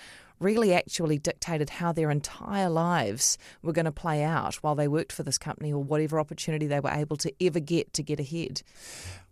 really 0.41 0.75
actually 0.75 1.19
dictated 1.19 1.71
how 1.71 1.93
their 1.93 2.11
entire 2.11 2.69
lives 2.69 3.39
were 3.63 3.73
going 3.73 3.85
to 3.85 3.93
play 3.93 4.23
out 4.23 4.57
while 4.57 4.75
they 4.75 4.89
worked 4.89 5.13
for 5.13 5.23
this 5.23 5.39
company 5.39 5.73
or 5.73 5.83
whatever 5.83 6.19
opportunity 6.19 6.67
they 6.67 6.81
were 6.81 6.91
able 6.91 7.17
to 7.19 7.33
ever 7.41 7.61
get 7.61 7.93
to 7.93 8.03
get 8.03 8.19
ahead. 8.19 8.63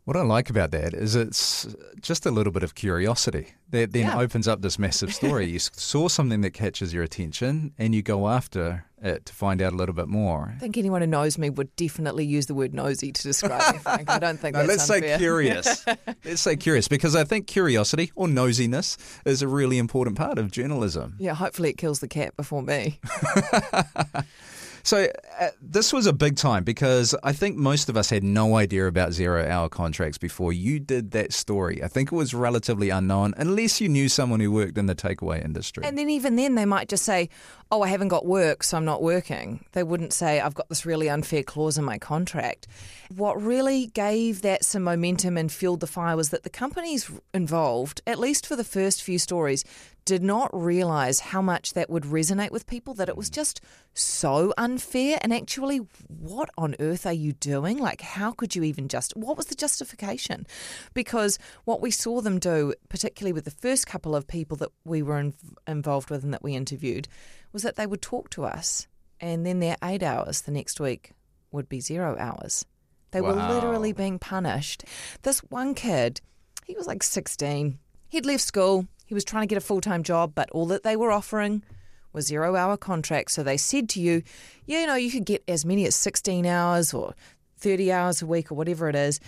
What 0.09 0.17
I 0.17 0.23
like 0.23 0.49
about 0.49 0.71
that 0.71 0.95
is 0.95 1.15
it's 1.15 1.67
just 2.01 2.25
a 2.25 2.31
little 2.31 2.51
bit 2.51 2.63
of 2.63 2.75
curiosity 2.75 3.49
that 3.73 3.93
then 3.93 4.05
yeah. 4.05 4.19
opens 4.19 4.49
up 4.49 4.63
this 4.63 4.79
massive 4.79 5.13
story. 5.13 5.45
you 5.51 5.59
saw 5.59 6.09
something 6.09 6.41
that 6.41 6.53
catches 6.53 6.95
your 6.95 7.03
attention 7.03 7.75
and 7.77 7.95
you 7.95 8.01
go 8.01 8.27
after 8.27 8.87
it 9.03 9.27
to 9.27 9.35
find 9.35 9.61
out 9.61 9.75
a 9.75 9.77
little 9.77 9.95
bit 9.95 10.09
more. 10.09 10.55
I 10.57 10.59
think 10.61 10.79
anyone 10.79 11.03
who 11.03 11.07
knows 11.07 11.37
me 11.37 11.51
would 11.51 11.77
definitely 11.77 12.25
use 12.25 12.47
the 12.47 12.55
word 12.55 12.73
nosy 12.73 13.13
to 13.13 13.23
describe 13.23 13.75
me, 13.75 13.81
Frank. 13.81 14.09
I 14.09 14.19
don't 14.19 14.41
think 14.41 14.57
no, 14.57 14.63
let's 14.63 14.89
unfair. 14.89 15.19
say 15.19 15.19
curious. 15.19 15.85
let's 16.25 16.41
say 16.41 16.57
curious 16.57 16.89
because 16.89 17.15
I 17.15 17.25
think 17.25 17.47
curiosity 17.47 18.11
or 18.15 18.29
nosiness 18.29 18.97
is 19.27 19.43
a 19.43 19.47
really 19.47 19.77
important 19.77 20.17
part 20.17 20.39
of 20.39 20.51
journalism. 20.51 21.17
Yeah, 21.19 21.35
hopefully 21.35 21.69
it 21.69 21.77
kills 21.77 22.01
the 22.01 22.09
cat 22.09 22.35
before 22.35 22.63
me. 22.63 22.99
So 24.89 25.07
uh, 25.39 25.49
this 25.61 25.93
was 25.93 26.07
a 26.07 26.15
big 26.15 26.37
time 26.37 26.65
because 26.65 27.15
I 27.23 27.35
think 27.35 27.59
most 27.59 27.91
of 27.91 27.97
us 27.99 28.09
had 28.09 28.25
no 28.25 28.57
idea 28.57 28.87
about 28.87 29.13
zero 29.13 29.47
hour 29.47 29.69
contracts 29.69 30.17
before 30.17 30.51
you 30.51 30.81
did 30.81 31.11
that 31.11 31.35
story. 31.35 31.85
I 31.85 31.89
think 31.89 32.11
it 32.11 32.15
was 32.15 32.33
relatively 32.33 32.89
unknown 32.89 33.35
unless 33.37 33.83
you 33.83 33.91
knew 33.91 34.09
someone 34.09 34.41
who 34.41 34.51
worked 34.51 34.79
in 34.79 34.87
the 34.87 34.95
takeaway 34.95 35.45
industry. 35.45 35.85
And 35.85 35.99
then 35.99 36.09
even 36.09 36.37
then 36.37 36.55
they 36.55 36.65
might 36.65 36.89
just 36.89 37.05
say, 37.05 37.29
"Oh, 37.71 37.83
I 37.83 37.89
haven't 37.89 38.09
got 38.09 38.25
work, 38.25 38.63
so 38.63 38.79
I'm 38.79 38.87
not 38.87 39.03
working." 39.03 39.63
They 39.73 39.83
wouldn't 39.83 40.15
say, 40.15 40.41
"I've 40.41 40.55
got 40.55 40.71
this 40.71 40.87
really 40.87 41.11
unfair 41.11 41.43
clause 41.43 41.77
in 41.77 41.85
my 41.85 41.99
contract." 41.99 42.67
What 43.15 43.43
really 43.43 43.89
gave 43.89 44.41
that 44.41 44.65
some 44.65 44.85
momentum 44.85 45.37
and 45.37 45.53
fueled 45.53 45.81
the 45.81 45.87
fire 45.87 46.17
was 46.17 46.31
that 46.31 46.45
the 46.45 46.51
companies 46.51 47.11
involved, 47.35 48.01
at 48.07 48.19
least 48.19 48.47
for 48.47 48.57
the 48.57 48.65
first 48.65 49.03
few 49.03 49.19
stories, 49.19 49.67
did 50.09 50.23
not 50.23 50.49
realize 50.55 51.21
how 51.21 51.43
much 51.43 51.75
that 51.75 51.91
would 51.91 52.05
resonate 52.05 52.51
with 52.51 52.67
people, 52.67 52.95
that 52.95 53.11
it 53.11 53.17
was 53.17 53.29
just 53.29 53.61
so 53.93 54.55
unfair. 54.57 55.19
And 55.21 55.35
actually, 55.35 55.81
what 56.09 56.49
on 56.57 56.75
earth 56.81 57.05
are 57.05 57.13
you 57.13 57.35
doing? 57.35 57.77
Like, 57.77 58.01
how 58.01 58.33
could 58.33 58.57
you 58.57 58.63
even 58.63 58.89
just, 58.89 59.15
what 59.19 59.37
was 59.37 59.49
the 59.49 59.55
justification? 59.55 60.47
Because 60.95 61.39
what 61.67 61.83
we 61.83 61.91
saw 61.91 62.23
them 62.23 62.39
do, 62.39 62.73
particularly 62.89 63.35
with 63.35 63.45
the 63.45 63.51
first 63.51 63.87
couple 63.87 64.17
of 64.17 64.27
people 64.27 64.57
that 64.57 64.71
we 64.87 65.03
were 65.03 65.19
in, 65.19 65.35
involved 65.67 66.09
with 66.09 66.25
and 66.25 66.33
that 66.33 66.43
we 66.43 66.57
interviewed, 66.57 67.07
was 67.53 67.63
that 67.63 67.77
they 67.77 67.87
would 67.87 68.01
talk 68.01 68.31
to 68.31 68.47
us 68.47 68.89
and 69.21 69.45
then 69.45 69.61
their 69.61 69.77
eight 69.85 70.03
hours 70.03 70.41
the 70.41 70.53
next 70.53 70.81
week 70.81 71.13
would 71.53 71.69
be 71.69 71.81
zero 71.81 72.17
hours. 72.19 72.65
They 73.11 73.21
were 73.21 73.35
literally 73.35 73.93
being 73.93 74.19
punished. 74.19 74.87
This 75.21 75.41
one 75.51 75.75
kid, 75.75 76.23
he 76.65 76.75
was 76.75 76.87
like 76.87 77.03
16. 77.03 77.79
He'd 78.09 78.25
left 78.25 78.43
school. 78.43 78.87
He 79.09 79.15
was 79.15 79.25
trying 79.25 79.43
to 79.43 79.47
get 79.47 79.57
a 79.57 79.65
full 79.65 79.81
time 79.81 80.03
job, 80.03 80.33
but 80.35 80.51
all 80.51 80.67
that 80.67 80.83
they 80.83 80.95
were 80.95 81.11
offering 81.11 81.63
was 82.13 82.27
zero 82.27 82.57
hour 82.57 82.77
contracts. 82.77 83.33
So 83.33 83.43
they 83.43 83.57
said 83.57 83.89
to 83.91 84.01
you, 84.01 84.23
yeah, 84.67 84.83
you 84.83 84.87
know, 84.87 84.97
you 84.97 85.11
could 85.11 85.25
get 85.25 85.43
as 85.49 85.65
many 85.65 85.87
as 85.87 85.97
16 85.97 86.45
hours 86.45 86.93
or 86.93 87.15
30 87.57 87.91
hours 87.91 88.21
a 88.21 88.27
week 88.27 88.53
or 88.53 88.55
whatever 88.55 88.87
it 88.87 88.95
is. 88.95 89.19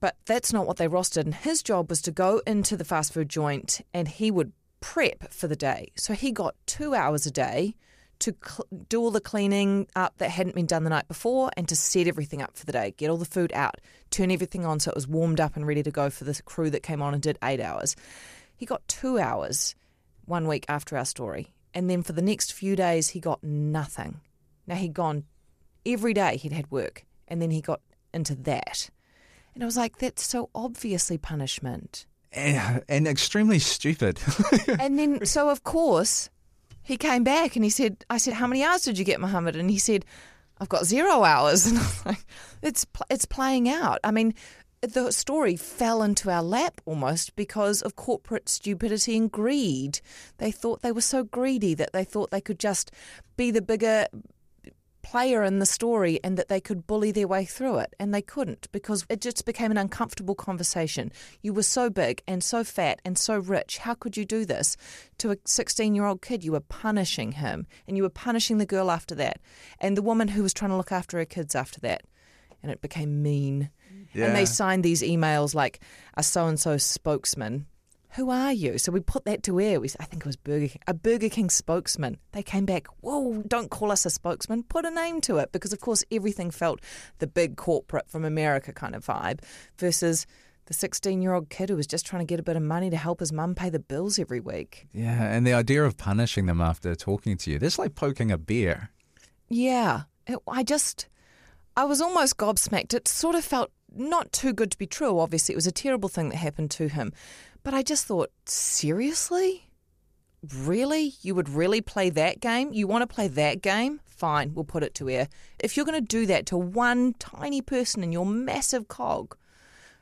But 0.00 0.16
that's 0.26 0.52
not 0.52 0.66
what 0.66 0.76
they 0.76 0.86
rostered. 0.86 1.24
And 1.24 1.34
his 1.34 1.62
job 1.62 1.88
was 1.88 2.02
to 2.02 2.10
go 2.10 2.42
into 2.46 2.76
the 2.76 2.84
fast 2.84 3.14
food 3.14 3.30
joint 3.30 3.80
and 3.94 4.06
he 4.06 4.30
would 4.30 4.52
prep 4.80 5.32
for 5.32 5.48
the 5.48 5.56
day. 5.56 5.92
So 5.94 6.12
he 6.12 6.30
got 6.30 6.54
two 6.66 6.94
hours 6.94 7.24
a 7.24 7.30
day 7.30 7.74
to 8.18 8.34
cl- 8.44 8.66
do 8.90 9.00
all 9.00 9.10
the 9.10 9.20
cleaning 9.20 9.86
up 9.96 10.18
that 10.18 10.28
hadn't 10.28 10.54
been 10.54 10.66
done 10.66 10.84
the 10.84 10.90
night 10.90 11.08
before 11.08 11.50
and 11.56 11.66
to 11.70 11.76
set 11.76 12.06
everything 12.06 12.42
up 12.42 12.54
for 12.54 12.66
the 12.66 12.72
day, 12.72 12.92
get 12.98 13.08
all 13.08 13.16
the 13.16 13.24
food 13.24 13.50
out, 13.54 13.76
turn 14.10 14.30
everything 14.30 14.66
on 14.66 14.78
so 14.78 14.90
it 14.90 14.94
was 14.94 15.08
warmed 15.08 15.40
up 15.40 15.56
and 15.56 15.66
ready 15.66 15.82
to 15.82 15.90
go 15.90 16.10
for 16.10 16.24
the 16.24 16.38
crew 16.42 16.68
that 16.68 16.82
came 16.82 17.00
on 17.00 17.14
and 17.14 17.22
did 17.22 17.38
eight 17.42 17.60
hours. 17.60 17.96
He 18.56 18.66
got 18.66 18.86
two 18.88 19.18
hours 19.18 19.74
one 20.24 20.48
week 20.48 20.64
after 20.68 20.96
our 20.96 21.04
story. 21.04 21.52
And 21.74 21.90
then 21.90 22.02
for 22.02 22.12
the 22.12 22.22
next 22.22 22.52
few 22.52 22.74
days, 22.74 23.08
he 23.10 23.20
got 23.20 23.44
nothing. 23.44 24.20
Now, 24.66 24.76
he'd 24.76 24.94
gone 24.94 25.24
every 25.84 26.14
day, 26.14 26.36
he'd 26.36 26.52
had 26.52 26.70
work, 26.70 27.04
and 27.28 27.40
then 27.40 27.50
he 27.50 27.60
got 27.60 27.80
into 28.12 28.34
that. 28.34 28.90
And 29.54 29.62
I 29.62 29.66
was 29.66 29.76
like, 29.76 29.98
that's 29.98 30.24
so 30.24 30.50
obviously 30.54 31.18
punishment. 31.18 32.06
Eh, 32.32 32.80
and 32.88 33.06
extremely 33.06 33.58
stupid. 33.58 34.20
and 34.80 34.98
then, 34.98 35.24
so 35.24 35.48
of 35.48 35.64
course, 35.64 36.28
he 36.82 36.96
came 36.96 37.24
back 37.24 37.56
and 37.56 37.64
he 37.64 37.70
said, 37.70 38.04
I 38.10 38.18
said, 38.18 38.34
how 38.34 38.46
many 38.46 38.62
hours 38.62 38.82
did 38.82 38.98
you 38.98 39.04
get, 39.04 39.20
Mohammed? 39.20 39.56
And 39.56 39.70
he 39.70 39.78
said, 39.78 40.04
I've 40.58 40.68
got 40.68 40.84
zero 40.84 41.24
hours. 41.24 41.66
And 41.70 41.78
I 41.78 41.82
was 41.82 42.06
like, 42.06 42.26
it's, 42.62 42.86
it's 43.10 43.24
playing 43.24 43.68
out. 43.68 44.00
I 44.04 44.10
mean, 44.10 44.34
the 44.82 45.10
story 45.10 45.56
fell 45.56 46.02
into 46.02 46.30
our 46.30 46.42
lap 46.42 46.80
almost 46.84 47.34
because 47.36 47.82
of 47.82 47.96
corporate 47.96 48.48
stupidity 48.48 49.16
and 49.16 49.30
greed. 49.30 50.00
They 50.38 50.50
thought 50.50 50.82
they 50.82 50.92
were 50.92 51.00
so 51.00 51.24
greedy 51.24 51.74
that 51.74 51.92
they 51.92 52.04
thought 52.04 52.30
they 52.30 52.40
could 52.40 52.58
just 52.58 52.90
be 53.36 53.50
the 53.50 53.62
bigger 53.62 54.06
player 55.02 55.44
in 55.44 55.60
the 55.60 55.66
story 55.66 56.18
and 56.24 56.36
that 56.36 56.48
they 56.48 56.60
could 56.60 56.84
bully 56.84 57.12
their 57.12 57.28
way 57.28 57.44
through 57.44 57.78
it. 57.78 57.94
And 58.00 58.12
they 58.12 58.22
couldn't 58.22 58.66
because 58.72 59.06
it 59.08 59.20
just 59.20 59.46
became 59.46 59.70
an 59.70 59.78
uncomfortable 59.78 60.34
conversation. 60.34 61.12
You 61.42 61.52
were 61.52 61.62
so 61.62 61.90
big 61.90 62.22
and 62.26 62.42
so 62.42 62.64
fat 62.64 63.00
and 63.04 63.16
so 63.16 63.38
rich. 63.38 63.78
How 63.78 63.94
could 63.94 64.16
you 64.16 64.24
do 64.24 64.44
this 64.44 64.76
to 65.18 65.30
a 65.30 65.36
16 65.44 65.94
year 65.94 66.06
old 66.06 66.22
kid? 66.22 66.42
You 66.42 66.52
were 66.52 66.60
punishing 66.60 67.32
him 67.32 67.68
and 67.86 67.96
you 67.96 68.02
were 68.02 68.10
punishing 68.10 68.58
the 68.58 68.66
girl 68.66 68.90
after 68.90 69.14
that 69.14 69.40
and 69.80 69.96
the 69.96 70.02
woman 70.02 70.28
who 70.28 70.42
was 70.42 70.52
trying 70.52 70.72
to 70.72 70.76
look 70.76 70.92
after 70.92 71.18
her 71.18 71.24
kids 71.24 71.54
after 71.54 71.78
that. 71.80 72.02
And 72.60 72.72
it 72.72 72.80
became 72.80 73.22
mean. 73.22 73.70
And 74.24 74.36
they 74.36 74.44
signed 74.44 74.82
these 74.82 75.02
emails 75.02 75.54
like 75.54 75.80
a 76.14 76.22
so 76.22 76.46
and 76.46 76.58
so 76.58 76.76
spokesman. 76.76 77.66
Who 78.16 78.30
are 78.30 78.52
you? 78.52 78.78
So 78.78 78.92
we 78.92 79.00
put 79.00 79.26
that 79.26 79.42
to 79.42 79.60
air. 79.60 79.78
We, 79.78 79.90
I 80.00 80.04
think 80.04 80.22
it 80.22 80.26
was 80.26 80.36
Burger 80.36 80.68
King, 80.68 80.80
a 80.86 80.94
Burger 80.94 81.28
King 81.28 81.50
spokesman. 81.50 82.16
They 82.32 82.42
came 82.42 82.64
back, 82.64 82.86
whoa, 83.02 83.42
don't 83.46 83.70
call 83.70 83.92
us 83.92 84.06
a 84.06 84.10
spokesman, 84.10 84.62
put 84.62 84.86
a 84.86 84.90
name 84.90 85.20
to 85.22 85.36
it. 85.36 85.52
Because, 85.52 85.74
of 85.74 85.80
course, 85.80 86.02
everything 86.10 86.50
felt 86.50 86.80
the 87.18 87.26
big 87.26 87.56
corporate 87.56 88.08
from 88.08 88.24
America 88.24 88.72
kind 88.72 88.94
of 88.94 89.04
vibe 89.04 89.40
versus 89.78 90.26
the 90.64 90.72
16 90.72 91.20
year 91.20 91.34
old 91.34 91.50
kid 91.50 91.68
who 91.68 91.76
was 91.76 91.86
just 91.86 92.06
trying 92.06 92.20
to 92.20 92.26
get 92.26 92.40
a 92.40 92.42
bit 92.42 92.56
of 92.56 92.62
money 92.62 92.88
to 92.88 92.96
help 92.96 93.20
his 93.20 93.32
mum 93.32 93.54
pay 93.54 93.68
the 93.68 93.78
bills 93.78 94.18
every 94.18 94.40
week. 94.40 94.86
yeah, 94.92 95.30
and 95.30 95.46
the 95.46 95.52
idea 95.52 95.84
of 95.84 95.96
punishing 95.98 96.46
them 96.46 96.60
after 96.60 96.94
talking 96.94 97.36
to 97.36 97.50
you, 97.50 97.58
that's 97.58 97.78
like 97.78 97.94
poking 97.94 98.30
a 98.30 98.38
bear. 98.38 98.90
Yeah, 99.48 100.02
it, 100.26 100.38
I 100.48 100.62
just, 100.62 101.06
I 101.76 101.84
was 101.84 102.00
almost 102.00 102.38
gobsmacked. 102.38 102.94
It 102.94 103.06
sort 103.06 103.34
of 103.34 103.44
felt 103.44 103.70
not 103.94 104.32
too 104.32 104.54
good 104.54 104.70
to 104.70 104.78
be 104.78 104.86
true. 104.86 105.18
Obviously, 105.18 105.52
it 105.52 105.56
was 105.56 105.66
a 105.66 105.72
terrible 105.72 106.08
thing 106.08 106.30
that 106.30 106.36
happened 106.36 106.70
to 106.72 106.88
him. 106.88 107.12
But 107.62 107.74
I 107.74 107.82
just 107.82 108.06
thought, 108.06 108.30
seriously? 108.46 109.68
Really? 110.54 111.14
You 111.20 111.34
would 111.34 111.50
really 111.50 111.82
play 111.82 112.08
that 112.10 112.40
game? 112.40 112.72
You 112.72 112.86
want 112.86 113.02
to 113.02 113.14
play 113.14 113.28
that 113.28 113.60
game? 113.60 114.00
Fine, 114.06 114.54
we'll 114.54 114.64
put 114.64 114.82
it 114.82 114.94
to 114.94 115.10
air. 115.10 115.28
If 115.58 115.76
you're 115.76 115.84
going 115.84 116.00
to 116.00 116.06
do 116.06 116.24
that 116.26 116.46
to 116.46 116.56
one 116.56 117.12
tiny 117.18 117.60
person 117.60 118.02
in 118.02 118.12
your 118.12 118.24
massive 118.24 118.88
cog 118.88 119.36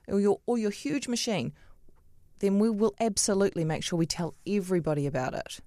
or 0.06 0.20
your, 0.20 0.38
or 0.46 0.56
your 0.56 0.70
huge 0.70 1.08
machine, 1.08 1.52
then 2.38 2.60
we 2.60 2.70
will 2.70 2.94
absolutely 3.00 3.64
make 3.64 3.82
sure 3.82 3.98
we 3.98 4.06
tell 4.06 4.34
everybody 4.46 5.06
about 5.06 5.34
it 5.34 5.60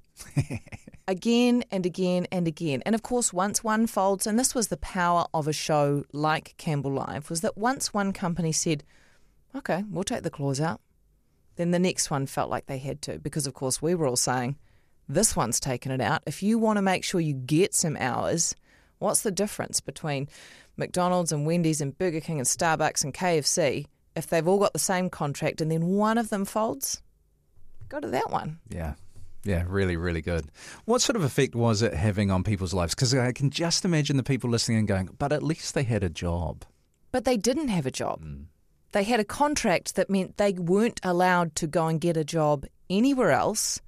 again 1.07 1.63
and 1.71 1.85
again 1.85 2.27
and 2.31 2.47
again. 2.47 2.81
And 2.85 2.95
of 2.95 3.03
course, 3.03 3.31
once 3.31 3.63
one 3.63 3.87
folds, 3.87 4.27
and 4.27 4.37
this 4.37 4.53
was 4.53 4.67
the 4.67 4.77
power 4.77 5.25
of 5.33 5.47
a 5.47 5.53
show 5.53 6.03
like 6.11 6.55
Campbell 6.57 6.93
Live, 6.93 7.29
was 7.29 7.41
that 7.41 7.57
once 7.57 7.93
one 7.93 8.13
company 8.13 8.51
said, 8.51 8.83
okay, 9.55 9.83
we'll 9.89 10.03
take 10.03 10.23
the 10.23 10.29
clause 10.29 10.59
out, 10.59 10.81
then 11.55 11.71
the 11.71 11.79
next 11.79 12.11
one 12.11 12.25
felt 12.27 12.49
like 12.49 12.67
they 12.67 12.77
had 12.77 13.01
to, 13.03 13.19
because 13.19 13.47
of 13.47 13.53
course 13.53 13.81
we 13.81 13.95
were 13.95 14.07
all 14.07 14.15
saying, 14.15 14.57
this 15.09 15.35
one's 15.35 15.59
taken 15.59 15.91
it 15.91 16.01
out. 16.01 16.21
If 16.25 16.43
you 16.43 16.57
want 16.57 16.77
to 16.77 16.81
make 16.81 17.03
sure 17.03 17.21
you 17.21 17.33
get 17.33 17.73
some 17.73 17.97
hours, 17.97 18.55
what's 18.99 19.21
the 19.21 19.31
difference 19.31 19.79
between 19.79 20.27
McDonald's 20.75 21.31
and 21.31 21.45
Wendy's 21.45 21.81
and 21.81 21.97
Burger 21.97 22.19
King 22.19 22.39
and 22.39 22.47
Starbucks 22.47 23.03
and 23.03 23.13
KFC 23.13 23.85
if 24.15 24.27
they've 24.27 24.47
all 24.47 24.59
got 24.59 24.73
the 24.73 24.79
same 24.79 25.09
contract 25.09 25.61
and 25.61 25.71
then 25.71 25.87
one 25.87 26.17
of 26.17 26.29
them 26.29 26.45
folds? 26.45 27.01
Go 27.89 27.99
to 27.99 28.07
that 28.09 28.29
one. 28.31 28.59
Yeah. 28.69 28.95
Yeah, 29.43 29.63
really, 29.67 29.95
really 29.95 30.21
good. 30.21 30.47
What 30.85 31.01
sort 31.01 31.15
of 31.15 31.23
effect 31.23 31.55
was 31.55 31.81
it 31.81 31.93
having 31.93 32.31
on 32.31 32.43
people's 32.43 32.73
lives? 32.73 32.93
Because 32.93 33.13
I 33.13 33.31
can 33.31 33.49
just 33.49 33.85
imagine 33.85 34.17
the 34.17 34.23
people 34.23 34.49
listening 34.49 34.79
and 34.79 34.87
going, 34.87 35.09
but 35.17 35.31
at 35.31 35.43
least 35.43 35.73
they 35.73 35.83
had 35.83 36.03
a 36.03 36.09
job. 36.09 36.65
But 37.11 37.25
they 37.25 37.37
didn't 37.37 37.69
have 37.69 37.85
a 37.85 37.91
job. 37.91 38.21
Hmm. 38.21 38.43
They 38.91 39.03
had 39.03 39.19
a 39.19 39.25
contract 39.25 39.95
that 39.95 40.09
meant 40.09 40.37
they 40.37 40.53
weren't 40.53 40.99
allowed 41.03 41.55
to 41.55 41.67
go 41.67 41.87
and 41.87 42.01
get 42.01 42.17
a 42.17 42.23
job 42.23 42.65
anywhere 42.89 43.31
else. 43.31 43.81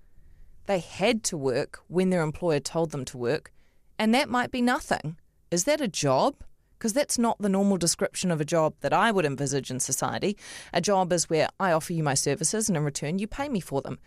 They 0.65 0.79
had 0.79 1.23
to 1.25 1.37
work 1.37 1.79
when 1.87 2.09
their 2.09 2.21
employer 2.21 2.59
told 2.59 2.91
them 2.91 3.05
to 3.05 3.17
work, 3.17 3.51
and 3.97 4.13
that 4.13 4.29
might 4.29 4.51
be 4.51 4.61
nothing. 4.61 5.17
Is 5.51 5.63
that 5.63 5.81
a 5.81 5.87
job? 5.87 6.35
Because 6.77 6.93
that's 6.93 7.17
not 7.17 7.41
the 7.41 7.49
normal 7.49 7.77
description 7.77 8.29
of 8.29 8.39
a 8.39 8.45
job 8.45 8.75
that 8.81 8.93
I 8.93 9.11
would 9.11 9.25
envisage 9.25 9.71
in 9.71 9.79
society. 9.79 10.37
A 10.71 10.79
job 10.79 11.11
is 11.11 11.29
where 11.29 11.49
I 11.59 11.71
offer 11.71 11.91
you 11.91 12.03
my 12.03 12.13
services 12.13 12.69
and 12.69 12.77
in 12.77 12.83
return 12.83 13.19
you 13.19 13.27
pay 13.27 13.49
me 13.49 13.59
for 13.59 13.81
them. 13.81 13.99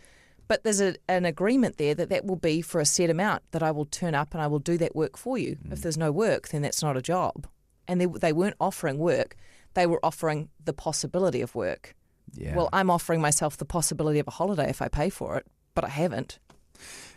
But 0.49 0.65
there's 0.65 0.81
a, 0.81 0.97
an 1.09 1.25
agreement 1.25 1.79
there 1.79 1.95
that 1.95 2.09
that 2.11 2.25
will 2.25 2.37
be 2.37 2.63
for 2.63 2.81
a 2.81 2.85
set 2.85 3.11
amount 3.11 3.43
that 3.53 3.63
I 3.63 3.71
will 3.71 3.87
turn 3.87 4.15
up 4.15 4.35
and 4.35 4.43
I 4.43 4.47
will 4.47 4.59
do 4.59 4.77
that 4.79 4.95
work 4.95 5.17
for 5.17 5.39
you. 5.39 5.57
If 5.71 5.83
there's 5.83 5.97
no 5.97 6.13
work, 6.13 6.49
then 6.49 6.63
that's 6.63 6.83
not 6.83 6.97
a 6.97 7.03
job. 7.03 7.47
And 7.89 8.01
they, 8.01 8.07
they 8.07 8.33
weren't 8.33 8.57
offering 8.61 8.99
work, 8.99 9.37
they 9.75 9.87
were 9.87 10.05
offering 10.05 10.49
the 10.65 10.73
possibility 10.73 11.41
of 11.41 11.55
work. 11.55 11.95
Yeah. 12.35 12.57
Well, 12.57 12.69
I'm 12.73 12.91
offering 12.91 13.21
myself 13.21 13.57
the 13.57 13.65
possibility 13.65 14.19
of 14.19 14.29
a 14.29 14.33
holiday 14.33 14.69
if 14.69 14.81
I 14.81 14.89
pay 14.89 15.11
for 15.11 15.37
it, 15.37 15.47
but 15.75 15.85
I 15.85 15.89
haven't. 15.89 16.39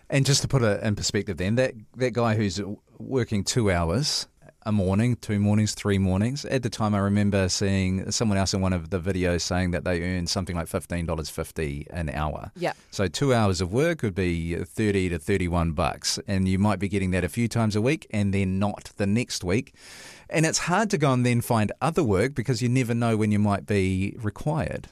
And 0.09 0.25
just 0.25 0.41
to 0.41 0.47
put 0.47 0.61
it 0.61 0.83
in 0.83 0.95
perspective, 0.95 1.37
then 1.37 1.55
that 1.55 1.73
that 1.95 2.13
guy 2.13 2.35
who's 2.35 2.61
working 2.99 3.43
two 3.43 3.71
hours 3.71 4.27
a 4.65 4.71
morning, 4.71 5.15
two 5.17 5.39
mornings, 5.39 5.75
three 5.75 5.97
mornings. 5.97 6.43
At 6.45 6.63
the 6.63 6.69
time, 6.69 6.95
I 6.95 6.99
remember 6.99 7.47
seeing 7.49 8.11
someone 8.11 8.37
else 8.37 8.53
in 8.53 8.61
one 8.61 8.73
of 8.73 8.89
the 8.89 8.99
videos 8.99 9.41
saying 9.41 9.71
that 9.71 9.83
they 9.83 10.01
earn 10.01 10.27
something 10.27 10.55
like 10.55 10.67
fifteen 10.67 11.05
dollars 11.05 11.29
fifty 11.29 11.85
an 11.91 12.09
hour. 12.09 12.51
Yeah. 12.55 12.73
So 12.91 13.07
two 13.07 13.33
hours 13.33 13.61
of 13.61 13.71
work 13.71 14.01
would 14.01 14.15
be 14.15 14.55
thirty 14.55 15.09
to 15.09 15.19
thirty-one 15.19 15.73
bucks, 15.73 16.19
and 16.27 16.47
you 16.47 16.57
might 16.57 16.79
be 16.79 16.87
getting 16.87 17.11
that 17.11 17.23
a 17.23 17.29
few 17.29 17.47
times 17.47 17.75
a 17.75 17.81
week, 17.81 18.07
and 18.11 18.33
then 18.33 18.57
not 18.57 18.91
the 18.97 19.05
next 19.05 19.43
week. 19.43 19.73
And 20.29 20.45
it's 20.45 20.57
hard 20.57 20.89
to 20.89 20.97
go 20.97 21.13
and 21.13 21.23
then 21.23 21.41
find 21.41 21.71
other 21.81 22.03
work 22.03 22.33
because 22.33 22.61
you 22.61 22.67
never 22.67 22.95
know 22.95 23.15
when 23.15 23.31
you 23.31 23.37
might 23.39 23.67
be 23.67 24.15
required. 24.17 24.87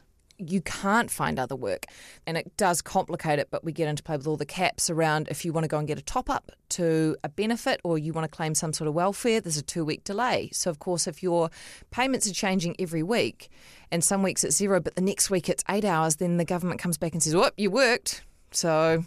You 0.50 0.62
can't 0.62 1.10
find 1.10 1.40
other 1.40 1.56
work. 1.56 1.86
And 2.26 2.38
it 2.38 2.56
does 2.58 2.82
complicate 2.82 3.40
it, 3.40 3.50
but 3.52 3.64
we 3.64 3.72
get 3.72 3.88
into 3.88 4.04
play 4.04 4.18
with 4.18 4.28
all 4.28 4.38
the 4.38 4.46
caps 4.46 4.90
around 4.90 5.28
if 5.30 5.46
you 5.46 5.54
want 5.54 5.64
to 5.64 5.68
go 5.68 5.78
and 5.78 5.88
get 5.88 5.98
a 5.98 6.02
top 6.02 6.30
up 6.30 6.52
to 6.70 7.16
a 7.24 7.30
benefit 7.30 7.82
or 7.84 7.98
you 7.98 8.14
want 8.14 8.30
to 8.30 8.36
claim 8.36 8.56
some 8.56 8.74
sort 8.74 8.88
of 8.88 8.94
welfare, 8.94 9.40
there's 9.42 9.58
a 9.58 9.62
two 9.62 9.86
week 9.86 10.04
delay. 10.04 10.50
So, 10.52 10.70
of 10.70 10.80
course, 10.80 11.08
if 11.08 11.22
your 11.22 11.50
payments 11.92 12.30
are 12.30 12.34
changing 12.34 12.76
every 12.80 13.04
week 13.04 13.50
and 13.92 14.04
some 14.04 14.24
weeks 14.24 14.44
it's 14.44 14.56
zero, 14.56 14.80
but 14.80 14.96
the 14.96 15.02
next 15.02 15.30
week 15.30 15.50
it's 15.50 15.64
eight 15.70 15.86
hours, 15.86 16.18
then 16.18 16.38
the 16.38 16.46
government 16.46 16.80
comes 16.80 16.98
back 16.98 17.14
and 17.14 17.22
says, 17.22 17.36
Whoop, 17.36 17.54
you 17.58 17.70
worked. 17.72 18.24
So 18.52 19.06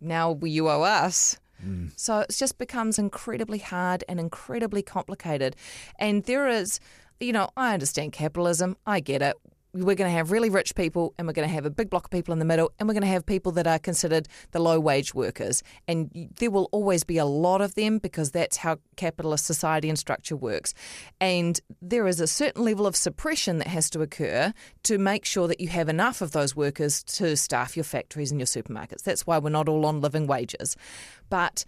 now 0.00 0.38
you 0.42 0.68
owe 0.68 0.82
us. 0.82 1.38
Hmm. 1.60 1.88
So 1.96 2.20
it 2.20 2.30
just 2.30 2.58
becomes 2.58 2.98
incredibly 2.98 3.58
hard 3.58 4.04
and 4.08 4.20
incredibly 4.20 4.82
complicated. 4.82 5.56
And 5.98 6.24
there 6.24 6.48
is, 6.48 6.80
you 7.20 7.32
know, 7.32 7.48
I 7.56 7.74
understand 7.74 8.12
capitalism, 8.12 8.76
I 8.86 9.00
get 9.00 9.22
it. 9.22 9.36
We're 9.74 9.96
going 9.96 10.10
to 10.10 10.16
have 10.16 10.30
really 10.30 10.50
rich 10.50 10.74
people 10.74 11.14
and 11.18 11.26
we're 11.26 11.32
going 11.32 11.48
to 11.48 11.52
have 11.52 11.66
a 11.66 11.70
big 11.70 11.90
block 11.90 12.04
of 12.04 12.10
people 12.10 12.32
in 12.32 12.38
the 12.38 12.44
middle 12.44 12.72
and 12.78 12.88
we're 12.88 12.94
going 12.94 13.02
to 13.02 13.08
have 13.08 13.26
people 13.26 13.52
that 13.52 13.66
are 13.66 13.78
considered 13.78 14.28
the 14.52 14.60
low 14.60 14.78
wage 14.78 15.14
workers. 15.14 15.62
And 15.88 16.30
there 16.38 16.50
will 16.50 16.68
always 16.70 17.02
be 17.04 17.18
a 17.18 17.24
lot 17.24 17.60
of 17.60 17.74
them 17.74 17.98
because 17.98 18.30
that's 18.30 18.58
how 18.58 18.78
capitalist 18.96 19.44
society 19.44 19.88
and 19.88 19.98
structure 19.98 20.36
works. 20.36 20.74
And 21.20 21.60
there 21.82 22.06
is 22.06 22.20
a 22.20 22.26
certain 22.26 22.64
level 22.64 22.86
of 22.86 22.94
suppression 22.94 23.58
that 23.58 23.66
has 23.66 23.90
to 23.90 24.02
occur 24.02 24.52
to 24.84 24.98
make 24.98 25.24
sure 25.24 25.48
that 25.48 25.60
you 25.60 25.68
have 25.68 25.88
enough 25.88 26.20
of 26.20 26.32
those 26.32 26.54
workers 26.54 27.02
to 27.04 27.36
staff 27.36 27.76
your 27.76 27.84
factories 27.84 28.30
and 28.30 28.40
your 28.40 28.46
supermarkets. 28.46 29.02
That's 29.02 29.26
why 29.26 29.38
we're 29.38 29.50
not 29.50 29.68
all 29.68 29.86
on 29.86 30.00
living 30.00 30.26
wages. 30.26 30.76
But 31.28 31.64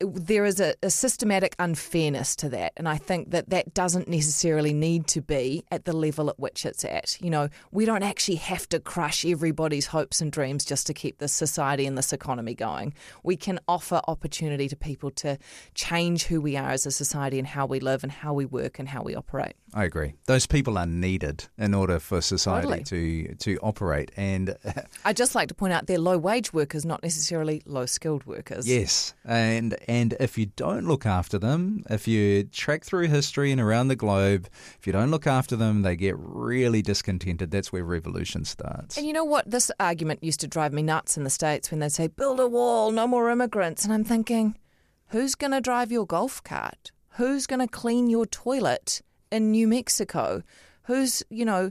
there 0.00 0.44
is 0.44 0.60
a, 0.60 0.74
a, 0.82 0.90
systematic 0.90 1.56
unfairness 1.58 2.36
to 2.36 2.48
that, 2.50 2.72
and 2.76 2.88
I 2.88 2.98
think 2.98 3.30
that 3.30 3.50
that 3.50 3.74
doesn't 3.74 4.08
necessarily 4.08 4.72
need 4.72 5.06
to 5.08 5.20
be 5.20 5.64
at 5.70 5.84
the 5.84 5.92
level 5.92 6.30
at 6.30 6.38
which 6.38 6.64
it's 6.64 6.84
at. 6.84 7.20
You 7.20 7.30
know, 7.30 7.48
we 7.72 7.84
don't 7.84 8.02
actually 8.02 8.36
have 8.36 8.68
to 8.68 8.80
crush 8.80 9.24
everybody's 9.24 9.86
hopes 9.86 10.20
and 10.20 10.30
dreams 10.30 10.64
just 10.64 10.86
to 10.86 10.94
keep 10.94 11.18
this 11.18 11.32
society 11.32 11.86
and 11.86 11.98
this 11.98 12.12
economy 12.12 12.54
going. 12.54 12.94
We 13.22 13.36
can 13.36 13.58
offer 13.66 14.00
opportunity 14.06 14.68
to 14.68 14.76
people 14.76 15.10
to 15.12 15.38
change 15.74 16.24
who 16.24 16.40
we 16.40 16.56
are 16.56 16.70
as 16.70 16.86
a 16.86 16.90
society 16.90 17.38
and 17.38 17.48
how 17.48 17.66
we 17.66 17.80
live 17.80 18.02
and 18.02 18.12
how 18.12 18.34
we 18.34 18.44
work 18.44 18.78
and 18.78 18.88
how 18.88 19.02
we 19.02 19.16
operate. 19.16 19.54
I 19.74 19.84
agree. 19.84 20.14
Those 20.26 20.46
people 20.46 20.78
are 20.78 20.86
needed 20.86 21.46
in 21.58 21.74
order 21.74 21.98
for 21.98 22.20
society 22.20 22.68
totally. 22.68 22.84
to 22.84 23.34
to 23.34 23.58
operate. 23.62 24.10
And 24.16 24.56
I'd 25.04 25.16
just 25.16 25.34
like 25.34 25.48
to 25.48 25.54
point 25.54 25.72
out 25.72 25.86
they're 25.86 25.98
low 25.98 26.18
wage 26.18 26.52
workers, 26.52 26.84
not 26.84 27.02
necessarily 27.02 27.62
low 27.66 27.86
skilled 27.86 28.24
workers. 28.24 28.68
Yes, 28.68 29.14
and 29.24 29.76
and 29.88 30.14
if 30.20 30.36
you 30.36 30.46
don't 30.46 30.86
look 30.86 31.06
after 31.06 31.38
them, 31.38 31.82
if 31.88 32.06
you 32.06 32.44
track 32.44 32.84
through 32.84 33.06
history 33.06 33.50
and 33.50 33.60
around 33.60 33.88
the 33.88 33.96
globe, 33.96 34.46
if 34.78 34.86
you 34.86 34.92
don't 34.92 35.10
look 35.10 35.26
after 35.26 35.56
them, 35.56 35.80
they 35.80 35.96
get 35.96 36.14
really 36.18 36.82
discontented. 36.82 37.50
That's 37.50 37.72
where 37.72 37.82
revolution 37.82 38.44
starts. 38.44 38.98
And 38.98 39.06
you 39.06 39.14
know 39.14 39.24
what? 39.24 39.50
This 39.50 39.70
argument 39.80 40.22
used 40.22 40.40
to 40.40 40.46
drive 40.46 40.74
me 40.74 40.82
nuts 40.82 41.16
in 41.16 41.24
the 41.24 41.30
States 41.30 41.70
when 41.70 41.80
they'd 41.80 41.90
say, 41.90 42.06
build 42.06 42.38
a 42.38 42.46
wall, 42.46 42.92
no 42.92 43.06
more 43.06 43.30
immigrants. 43.30 43.84
And 43.84 43.92
I'm 43.94 44.04
thinking, 44.04 44.58
who's 45.06 45.34
going 45.34 45.52
to 45.52 45.60
drive 45.62 45.90
your 45.90 46.04
golf 46.04 46.44
cart? 46.44 46.92
Who's 47.12 47.46
going 47.46 47.60
to 47.60 47.66
clean 47.66 48.10
your 48.10 48.26
toilet 48.26 49.00
in 49.32 49.50
New 49.52 49.66
Mexico? 49.66 50.42
Who's, 50.82 51.22
you 51.30 51.46
know, 51.46 51.70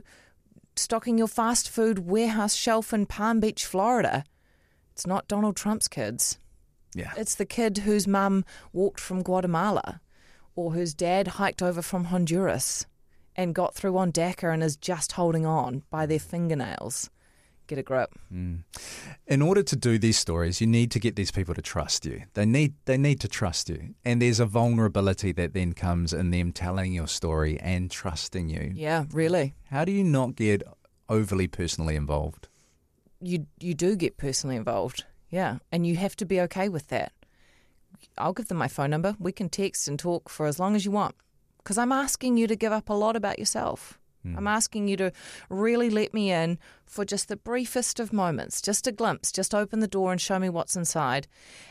stocking 0.74 1.18
your 1.18 1.28
fast 1.28 1.70
food 1.70 2.00
warehouse 2.00 2.56
shelf 2.56 2.92
in 2.92 3.06
Palm 3.06 3.38
Beach, 3.38 3.64
Florida? 3.64 4.24
It's 4.92 5.06
not 5.06 5.28
Donald 5.28 5.54
Trump's 5.54 5.86
kids. 5.86 6.40
Yeah. 6.94 7.12
It's 7.16 7.34
the 7.34 7.46
kid 7.46 7.78
whose 7.78 8.06
mum 8.06 8.44
walked 8.72 9.00
from 9.00 9.22
Guatemala 9.22 10.00
or 10.54 10.72
whose 10.72 10.94
dad 10.94 11.28
hiked 11.28 11.62
over 11.62 11.82
from 11.82 12.06
Honduras 12.06 12.86
and 13.36 13.54
got 13.54 13.74
through 13.74 13.96
on 13.96 14.10
DACA 14.10 14.52
and 14.52 14.62
is 14.62 14.76
just 14.76 15.12
holding 15.12 15.46
on 15.46 15.84
by 15.90 16.06
their 16.06 16.18
fingernails. 16.18 17.08
Get 17.68 17.78
a 17.78 17.82
grip. 17.82 18.14
Mm. 18.32 18.64
In 19.26 19.42
order 19.42 19.62
to 19.62 19.76
do 19.76 19.98
these 19.98 20.18
stories, 20.18 20.60
you 20.60 20.66
need 20.66 20.90
to 20.90 20.98
get 20.98 21.16
these 21.16 21.30
people 21.30 21.54
to 21.54 21.60
trust 21.60 22.06
you. 22.06 22.22
They 22.32 22.46
need 22.46 22.72
they 22.86 22.96
need 22.96 23.20
to 23.20 23.28
trust 23.28 23.68
you. 23.68 23.94
And 24.06 24.22
there's 24.22 24.40
a 24.40 24.46
vulnerability 24.46 25.32
that 25.32 25.52
then 25.52 25.74
comes 25.74 26.14
in 26.14 26.30
them 26.30 26.50
telling 26.50 26.94
your 26.94 27.06
story 27.06 27.60
and 27.60 27.90
trusting 27.90 28.48
you. 28.48 28.72
Yeah, 28.74 29.04
really. 29.12 29.54
How 29.70 29.84
do 29.84 29.92
you 29.92 30.02
not 30.02 30.34
get 30.34 30.62
overly 31.10 31.46
personally 31.46 31.94
involved? 31.94 32.48
You 33.20 33.46
you 33.60 33.74
do 33.74 33.96
get 33.96 34.16
personally 34.16 34.56
involved. 34.56 35.04
Yeah, 35.30 35.58
and 35.70 35.86
you 35.86 35.96
have 35.96 36.16
to 36.16 36.24
be 36.24 36.40
okay 36.42 36.68
with 36.68 36.88
that. 36.88 37.12
I'll 38.16 38.32
give 38.32 38.48
them 38.48 38.58
my 38.58 38.68
phone 38.68 38.90
number. 38.90 39.16
We 39.18 39.32
can 39.32 39.48
text 39.48 39.88
and 39.88 39.98
talk 39.98 40.28
for 40.28 40.46
as 40.46 40.58
long 40.58 40.76
as 40.76 40.84
you 40.84 40.90
want 40.90 41.14
because 41.58 41.78
I'm 41.78 41.92
asking 41.92 42.36
you 42.36 42.46
to 42.46 42.56
give 42.56 42.72
up 42.72 42.88
a 42.88 42.94
lot 42.94 43.16
about 43.16 43.38
yourself. 43.38 43.98
Mm. 44.26 44.38
I'm 44.38 44.46
asking 44.46 44.88
you 44.88 44.96
to 44.96 45.12
really 45.48 45.90
let 45.90 46.14
me 46.14 46.30
in 46.30 46.58
for 46.86 47.04
just 47.04 47.28
the 47.28 47.36
briefest 47.36 48.00
of 48.00 48.12
moments, 48.12 48.62
just 48.62 48.86
a 48.86 48.92
glimpse, 48.92 49.30
just 49.30 49.54
open 49.54 49.80
the 49.80 49.88
door 49.88 50.10
and 50.10 50.20
show 50.20 50.38
me 50.38 50.48
what's 50.48 50.76
inside. 50.76 51.26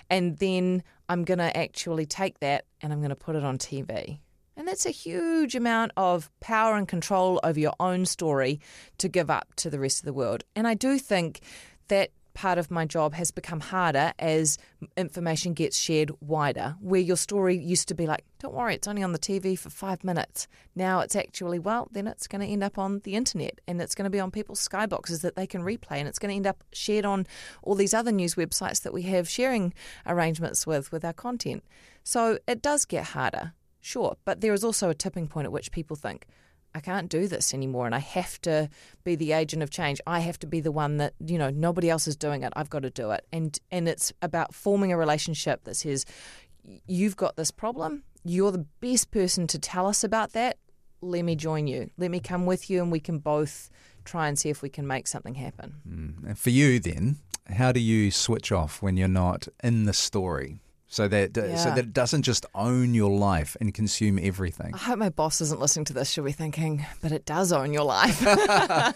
And 0.09 0.37
then 0.37 0.83
I'm 1.09 1.23
going 1.23 1.39
to 1.39 1.55
actually 1.55 2.05
take 2.05 2.39
that 2.39 2.65
and 2.81 2.93
I'm 2.93 2.99
going 2.99 3.09
to 3.09 3.15
put 3.15 3.35
it 3.35 3.43
on 3.43 3.57
TV. 3.57 4.19
And 4.55 4.67
that's 4.67 4.85
a 4.85 4.91
huge 4.91 5.55
amount 5.55 5.91
of 5.97 6.31
power 6.39 6.75
and 6.75 6.87
control 6.87 7.39
over 7.43 7.59
your 7.59 7.75
own 7.79 8.05
story 8.05 8.59
to 8.97 9.07
give 9.07 9.29
up 9.29 9.53
to 9.57 9.69
the 9.69 9.79
rest 9.79 9.99
of 9.99 10.05
the 10.05 10.13
world. 10.13 10.43
And 10.55 10.67
I 10.67 10.73
do 10.73 10.97
think 10.97 11.41
that 11.89 12.09
part 12.37 12.59
of 12.59 12.69
my 12.69 12.85
job 12.85 13.15
has 13.15 13.31
become 13.31 13.59
harder 13.59 14.13
as 14.19 14.59
information 14.95 15.55
gets 15.55 15.75
shared 15.75 16.11
wider, 16.21 16.75
where 16.79 17.01
your 17.01 17.17
story 17.17 17.57
used 17.57 17.87
to 17.87 17.95
be 17.95 18.05
like, 18.05 18.23
don't 18.37 18.53
worry, 18.53 18.75
it's 18.75 18.87
only 18.87 19.01
on 19.01 19.11
the 19.11 19.17
TV 19.17 19.57
for 19.57 19.71
five 19.71 20.03
minutes. 20.03 20.47
Now 20.75 20.99
it's 20.99 21.15
actually, 21.15 21.57
well, 21.57 21.87
then 21.91 22.05
it's 22.05 22.27
going 22.27 22.41
to 22.41 22.47
end 22.47 22.63
up 22.63 22.77
on 22.77 22.99
the 22.99 23.15
internet 23.15 23.59
and 23.67 23.81
it's 23.81 23.95
going 23.95 24.03
to 24.03 24.11
be 24.11 24.19
on 24.19 24.29
people's 24.29 24.65
skyboxes 24.65 25.21
that 25.21 25.35
they 25.35 25.47
can 25.47 25.63
replay 25.63 25.97
and 25.97 26.07
it's 26.07 26.19
going 26.19 26.29
to 26.29 26.35
end 26.35 26.45
up 26.45 26.63
shared 26.71 27.05
on 27.05 27.25
all 27.63 27.73
these 27.73 27.95
other 27.95 28.11
news 28.11 28.35
websites 28.35 28.83
that 28.83 28.93
we 28.93 29.01
have 29.01 29.27
sharing 29.27 29.73
arrangements 30.05 30.67
with 30.67 30.91
with 30.91 31.03
our 31.03 31.13
content. 31.13 31.63
So 32.03 32.37
it 32.47 32.61
does 32.61 32.85
get 32.85 33.05
harder, 33.05 33.53
sure, 33.81 34.15
but 34.25 34.41
there 34.41 34.53
is 34.53 34.63
also 34.63 34.91
a 34.91 34.93
tipping 34.93 35.27
point 35.27 35.45
at 35.45 35.51
which 35.51 35.71
people 35.71 35.95
think, 35.95 36.27
I 36.77 36.79
can't 36.79 37.09
do 37.09 37.27
this 37.27 37.55
anymore 37.55 37.87
and 37.87 37.95
I 37.95 37.99
have 37.99 38.39
to 38.41 38.69
be 39.03 39.15
the 39.15 39.31
agent 39.31 39.63
of 39.63 39.71
change. 39.71 39.99
I 40.05 40.19
have 40.19 40.37
to 40.39 40.47
be 40.47 40.59
the 40.59 40.71
one 40.71 40.97
that, 40.97 41.15
you 41.19 41.39
know, 41.39 41.49
nobody 41.49 41.89
else 41.89 42.07
is 42.07 42.15
doing 42.15 42.43
it. 42.43 42.53
I've 42.55 42.69
got 42.69 42.83
to 42.83 42.91
do 42.91 43.09
it. 43.09 43.25
And 43.33 43.57
and 43.71 43.89
it's 43.89 44.13
about 44.21 44.53
forming 44.53 44.91
a 44.91 44.97
relationship 44.97 45.63
that 45.63 45.75
says 45.75 46.05
you've 46.85 47.15
got 47.15 47.35
this 47.35 47.49
problem. 47.49 48.03
You're 48.23 48.51
the 48.51 48.67
best 48.79 49.09
person 49.09 49.47
to 49.47 49.57
tell 49.57 49.87
us 49.87 50.03
about 50.03 50.33
that. 50.33 50.57
Let 51.01 51.23
me 51.23 51.35
join 51.35 51.65
you. 51.65 51.89
Let 51.97 52.11
me 52.11 52.19
come 52.19 52.45
with 52.45 52.69
you 52.69 52.83
and 52.83 52.91
we 52.91 52.99
can 52.99 53.17
both 53.17 53.71
try 54.05 54.27
and 54.27 54.37
see 54.37 54.49
if 54.49 54.61
we 54.61 54.69
can 54.69 54.85
make 54.85 55.07
something 55.07 55.33
happen. 55.33 55.77
Mm. 55.89 56.27
And 56.27 56.37
for 56.37 56.51
you 56.51 56.79
then, 56.79 57.17
how 57.47 57.71
do 57.71 57.79
you 57.79 58.11
switch 58.11 58.51
off 58.51 58.83
when 58.83 58.97
you're 58.97 59.07
not 59.07 59.47
in 59.63 59.85
the 59.85 59.93
story? 59.93 60.59
So 60.89 61.07
that 61.07 61.35
yeah. 61.35 61.55
so 61.57 61.69
that 61.69 61.79
it 61.79 61.93
doesn't 61.93 62.23
just 62.23 62.45
own 62.55 62.93
your 62.93 63.11
life 63.11 63.57
and 63.59 63.73
consume 63.73 64.17
everything. 64.21 64.73
I 64.73 64.77
hope 64.77 64.99
my 64.99 65.09
boss 65.09 65.41
isn't 65.41 65.59
listening 65.59 65.85
to 65.85 65.93
this. 65.93 66.09
She'll 66.09 66.23
be 66.23 66.31
thinking, 66.31 66.85
but 67.01 67.11
it 67.11 67.25
does 67.25 67.51
own 67.51 67.73
your 67.73 67.83
life. 67.83 68.23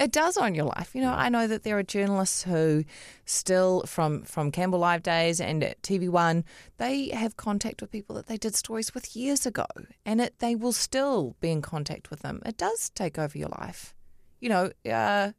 it 0.00 0.12
does 0.12 0.36
own 0.36 0.54
your 0.54 0.66
life. 0.66 0.90
You 0.94 1.00
know, 1.00 1.12
I 1.12 1.30
know 1.30 1.46
that 1.46 1.62
there 1.62 1.78
are 1.78 1.82
journalists 1.82 2.42
who 2.42 2.84
still 3.24 3.82
from 3.86 4.22
from 4.22 4.50
Campbell 4.50 4.80
Live 4.80 5.02
days 5.02 5.40
and 5.40 5.62
TV 5.82 6.08
One, 6.10 6.44
they 6.76 7.08
have 7.08 7.38
contact 7.38 7.80
with 7.80 7.90
people 7.90 8.14
that 8.16 8.26
they 8.26 8.36
did 8.36 8.54
stories 8.54 8.92
with 8.94 9.16
years 9.16 9.46
ago, 9.46 9.66
and 10.04 10.20
it 10.20 10.38
they 10.38 10.54
will 10.54 10.72
still 10.72 11.34
be 11.40 11.50
in 11.50 11.62
contact 11.62 12.10
with 12.10 12.20
them. 12.20 12.42
It 12.44 12.58
does 12.58 12.90
take 12.90 13.18
over 13.18 13.38
your 13.38 13.48
life. 13.48 13.94
You 14.40 14.50
know, 14.50 14.70
uh, 14.90 15.32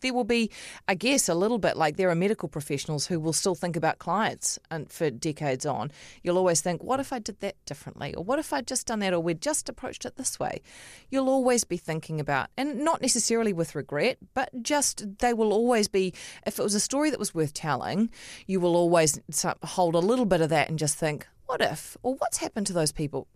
there 0.00 0.14
will 0.14 0.24
be, 0.24 0.50
I 0.88 0.94
guess, 0.94 1.28
a 1.28 1.34
little 1.34 1.58
bit 1.58 1.76
like 1.76 1.96
there 1.96 2.10
are 2.10 2.14
medical 2.14 2.48
professionals 2.48 3.06
who 3.06 3.20
will 3.20 3.32
still 3.32 3.54
think 3.54 3.76
about 3.76 3.98
clients 3.98 4.58
and 4.70 4.90
for 4.90 5.10
decades 5.10 5.66
on. 5.66 5.90
You'll 6.22 6.38
always 6.38 6.60
think, 6.60 6.82
what 6.82 7.00
if 7.00 7.12
I 7.12 7.18
did 7.18 7.40
that 7.40 7.56
differently? 7.66 8.14
Or 8.14 8.24
what 8.24 8.38
if 8.38 8.52
I'd 8.52 8.66
just 8.66 8.86
done 8.86 9.00
that? 9.00 9.12
Or 9.12 9.20
we'd 9.20 9.40
just 9.40 9.68
approached 9.68 10.04
it 10.04 10.16
this 10.16 10.38
way? 10.38 10.62
You'll 11.10 11.28
always 11.28 11.64
be 11.64 11.76
thinking 11.76 12.20
about, 12.20 12.48
and 12.56 12.80
not 12.80 13.02
necessarily 13.02 13.52
with 13.52 13.74
regret, 13.74 14.18
but 14.34 14.50
just 14.62 15.18
they 15.18 15.34
will 15.34 15.52
always 15.52 15.88
be, 15.88 16.14
if 16.46 16.58
it 16.58 16.62
was 16.62 16.74
a 16.74 16.80
story 16.80 17.10
that 17.10 17.18
was 17.18 17.34
worth 17.34 17.54
telling, 17.54 18.10
you 18.46 18.60
will 18.60 18.76
always 18.76 19.20
hold 19.62 19.94
a 19.94 19.98
little 19.98 20.26
bit 20.26 20.40
of 20.40 20.50
that 20.50 20.68
and 20.68 20.78
just 20.78 20.96
think, 20.96 21.26
what 21.46 21.60
if? 21.60 21.96
Or 22.02 22.14
what's 22.14 22.38
happened 22.38 22.68
to 22.68 22.72
those 22.72 22.92
people? 22.92 23.26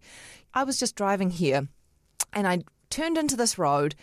I 0.53 0.63
was 0.63 0.79
just 0.79 0.95
driving 0.95 1.31
here 1.31 1.69
and 2.33 2.47
I 2.47 2.61
turned 2.89 3.19
into 3.19 3.37
this 3.37 3.59
road 3.59 3.97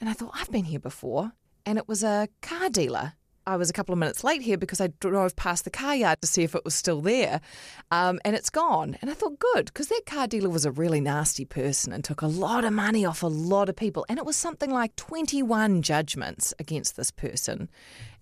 and 0.00 0.08
I 0.08 0.12
thought, 0.12 0.30
I've 0.34 0.52
been 0.52 0.66
here 0.66 0.78
before 0.78 1.32
and 1.66 1.76
it 1.76 1.88
was 1.88 2.02
a 2.02 2.28
car 2.40 2.70
dealer. 2.70 3.14
I 3.48 3.56
was 3.56 3.70
a 3.70 3.72
couple 3.72 3.92
of 3.92 4.00
minutes 4.00 4.24
late 4.24 4.42
here 4.42 4.58
because 4.58 4.80
I 4.80 4.88
drove 4.98 5.36
past 5.36 5.64
the 5.64 5.70
car 5.70 5.94
yard 5.94 6.20
to 6.20 6.26
see 6.26 6.42
if 6.42 6.56
it 6.56 6.64
was 6.64 6.74
still 6.74 7.00
there, 7.00 7.40
um, 7.92 8.18
and 8.24 8.34
it's 8.34 8.50
gone. 8.50 8.96
And 9.00 9.08
I 9.08 9.14
thought, 9.14 9.38
good, 9.38 9.66
because 9.66 9.86
that 9.86 10.02
car 10.04 10.26
dealer 10.26 10.48
was 10.48 10.64
a 10.64 10.72
really 10.72 11.00
nasty 11.00 11.44
person 11.44 11.92
and 11.92 12.02
took 12.02 12.22
a 12.22 12.26
lot 12.26 12.64
of 12.64 12.72
money 12.72 13.04
off 13.04 13.22
a 13.22 13.28
lot 13.28 13.68
of 13.68 13.76
people. 13.76 14.04
And 14.08 14.18
it 14.18 14.24
was 14.24 14.36
something 14.36 14.70
like 14.70 14.96
21 14.96 15.82
judgments 15.82 16.54
against 16.58 16.96
this 16.96 17.12
person. 17.12 17.68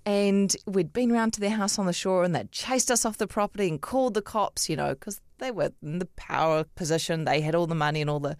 And 0.05 0.55
we'd 0.67 0.93
been 0.93 1.11
round 1.11 1.33
to 1.35 1.41
their 1.41 1.51
house 1.51 1.79
on 1.79 1.87
the 1.87 1.95
shore 1.95 2.25
and 2.25 2.35
they'd 2.35 2.53
chased 2.53 2.91
us 2.91 3.07
off 3.07 3.17
the 3.17 3.27
property 3.27 3.69
and 3.69 3.81
called 3.81 4.13
the 4.13 4.21
cops, 4.21 4.69
you 4.69 4.77
know, 4.77 4.91
because 4.91 5.23
they 5.39 5.51
were 5.51 5.71
in 5.83 6.01
the 6.01 6.09
power 6.17 6.65
position. 6.75 7.25
They 7.25 7.41
had 7.41 7.55
all 7.55 7.67
the 7.67 7.75
money 7.75 8.03
and 8.03 8.11
all 8.11 8.21
the 8.21 8.37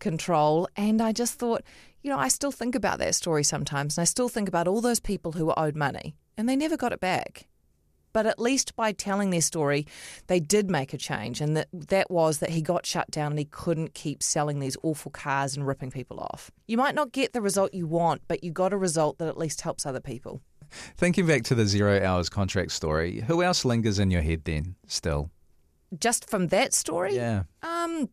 control. 0.00 0.68
And 0.74 1.00
I 1.00 1.12
just 1.12 1.38
thought, 1.38 1.62
you 2.04 2.10
know, 2.10 2.18
I 2.18 2.28
still 2.28 2.52
think 2.52 2.74
about 2.74 2.98
that 2.98 3.14
story 3.14 3.42
sometimes, 3.42 3.96
and 3.96 4.02
I 4.02 4.04
still 4.04 4.28
think 4.28 4.46
about 4.46 4.68
all 4.68 4.82
those 4.82 5.00
people 5.00 5.32
who 5.32 5.46
were 5.46 5.58
owed 5.58 5.74
money 5.74 6.14
and 6.36 6.46
they 6.46 6.54
never 6.54 6.76
got 6.76 6.92
it 6.92 7.00
back. 7.00 7.48
But 8.12 8.26
at 8.26 8.38
least 8.38 8.76
by 8.76 8.92
telling 8.92 9.30
their 9.30 9.40
story, 9.40 9.86
they 10.28 10.38
did 10.38 10.70
make 10.70 10.92
a 10.92 10.98
change, 10.98 11.40
and 11.40 11.56
that, 11.56 11.66
that 11.72 12.10
was 12.10 12.38
that 12.38 12.50
he 12.50 12.62
got 12.62 12.86
shut 12.86 13.10
down 13.10 13.32
and 13.32 13.38
he 13.38 13.46
couldn't 13.46 13.94
keep 13.94 14.22
selling 14.22 14.60
these 14.60 14.76
awful 14.84 15.10
cars 15.10 15.56
and 15.56 15.66
ripping 15.66 15.90
people 15.90 16.20
off. 16.20 16.52
You 16.68 16.76
might 16.76 16.94
not 16.94 17.10
get 17.10 17.32
the 17.32 17.40
result 17.40 17.74
you 17.74 17.88
want, 17.88 18.22
but 18.28 18.44
you 18.44 18.52
got 18.52 18.72
a 18.72 18.76
result 18.76 19.18
that 19.18 19.26
at 19.26 19.38
least 19.38 19.62
helps 19.62 19.84
other 19.84 19.98
people. 19.98 20.42
Thinking 20.96 21.26
back 21.26 21.42
to 21.44 21.54
the 21.54 21.66
zero 21.66 22.04
hours 22.04 22.28
contract 22.28 22.70
story, 22.70 23.20
who 23.26 23.42
else 23.42 23.64
lingers 23.64 23.98
in 23.98 24.10
your 24.10 24.22
head 24.22 24.44
then 24.44 24.76
still? 24.86 25.30
Just 25.98 26.28
from 26.28 26.48
that 26.48 26.74
story? 26.74 27.16
Yeah. 27.16 27.44
Um, 27.62 28.10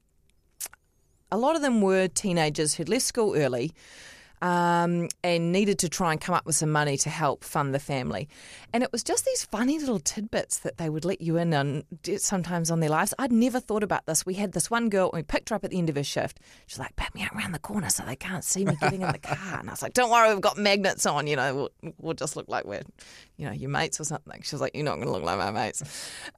a 1.31 1.37
lot 1.37 1.55
of 1.55 1.61
them 1.61 1.81
were 1.81 2.07
teenagers 2.09 2.75
who'd 2.75 2.89
left 2.89 3.05
school 3.05 3.35
early. 3.35 3.73
Um, 4.41 5.07
and 5.23 5.51
needed 5.51 5.77
to 5.79 5.89
try 5.89 6.11
and 6.11 6.19
come 6.19 6.33
up 6.33 6.45
with 6.45 6.55
some 6.55 6.71
money 6.71 6.97
to 6.97 7.09
help 7.09 7.43
fund 7.43 7.73
the 7.73 7.79
family. 7.79 8.27
And 8.73 8.83
it 8.83 8.91
was 8.91 9.03
just 9.03 9.25
these 9.25 9.45
funny 9.45 9.77
little 9.79 9.99
tidbits 9.99 10.59
that 10.59 10.77
they 10.77 10.89
would 10.89 11.05
let 11.05 11.21
you 11.21 11.37
in 11.37 11.53
on 11.53 11.83
sometimes 12.17 12.71
on 12.71 12.79
their 12.79 12.89
lives. 12.89 13.13
I'd 13.19 13.31
never 13.31 13.59
thought 13.59 13.83
about 13.83 14.05
this. 14.05 14.25
We 14.25 14.33
had 14.35 14.53
this 14.53 14.71
one 14.71 14.89
girl, 14.89 15.11
and 15.11 15.19
we 15.19 15.23
picked 15.23 15.49
her 15.49 15.55
up 15.55 15.63
at 15.63 15.71
the 15.71 15.77
end 15.77 15.89
of 15.89 15.95
her 15.95 16.03
shift. 16.03 16.39
She's 16.65 16.79
like, 16.79 16.95
"Pat 16.95 17.13
me 17.13 17.21
out 17.21 17.33
around 17.35 17.51
the 17.51 17.59
corner 17.59 17.89
so 17.89 18.03
they 18.03 18.15
can't 18.15 18.43
see 18.43 18.65
me 18.65 18.75
getting 18.79 19.01
in 19.01 19.11
the 19.11 19.19
car." 19.19 19.59
And 19.59 19.69
I 19.69 19.73
was 19.73 19.81
like, 19.81 19.93
"Don't 19.93 20.09
worry, 20.09 20.33
we've 20.33 20.41
got 20.41 20.57
magnets 20.57 21.05
on. 21.05 21.27
You 21.27 21.35
know, 21.35 21.55
we'll, 21.55 21.93
we'll 21.99 22.13
just 22.13 22.35
look 22.35 22.47
like 22.47 22.65
we're, 22.65 22.83
you 23.37 23.45
know, 23.45 23.51
your 23.51 23.69
mates 23.69 23.99
or 23.99 24.05
something." 24.05 24.41
She 24.41 24.55
was 24.55 24.61
like, 24.61 24.75
"You're 24.75 24.85
not 24.85 24.95
going 24.95 25.07
to 25.07 25.13
look 25.13 25.23
like 25.23 25.37
my 25.37 25.51
mates." 25.51 25.83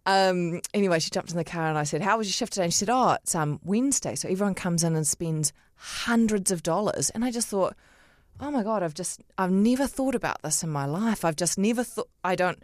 Um, 0.06 0.60
anyway, 0.74 1.00
she 1.00 1.10
jumped 1.10 1.32
in 1.32 1.38
the 1.38 1.44
car, 1.46 1.68
and 1.68 1.78
I 1.78 1.84
said, 1.84 2.02
"How 2.02 2.18
was 2.18 2.28
your 2.28 2.34
shift 2.34 2.54
today?" 2.54 2.66
And 2.66 2.74
she 2.74 2.80
said, 2.80 2.90
"Oh, 2.90 3.12
it's 3.12 3.34
um 3.34 3.60
Wednesday, 3.64 4.16
so 4.16 4.28
everyone 4.28 4.56
comes 4.56 4.84
in 4.84 4.96
and 4.96 5.08
spends 5.08 5.54
hundreds 5.76 6.52
of 6.52 6.64
dollars." 6.64 7.10
And 7.12 7.24
I 7.24 7.32
just 7.32 7.48
thought 7.48 7.76
oh 8.40 8.52
my 8.52 8.64
god 8.64 8.84
i've 8.84 8.94
just 8.94 9.22
i've 9.38 9.52
never 9.52 9.88
thought 9.88 10.16
about 10.16 10.42
this 10.42 10.64
in 10.64 10.70
my 10.70 10.86
life. 10.86 11.24
I've 11.26 11.36
just 11.36 11.58
never 11.58 11.84
thought 11.84 12.10
i 12.24 12.36
don't 12.36 12.62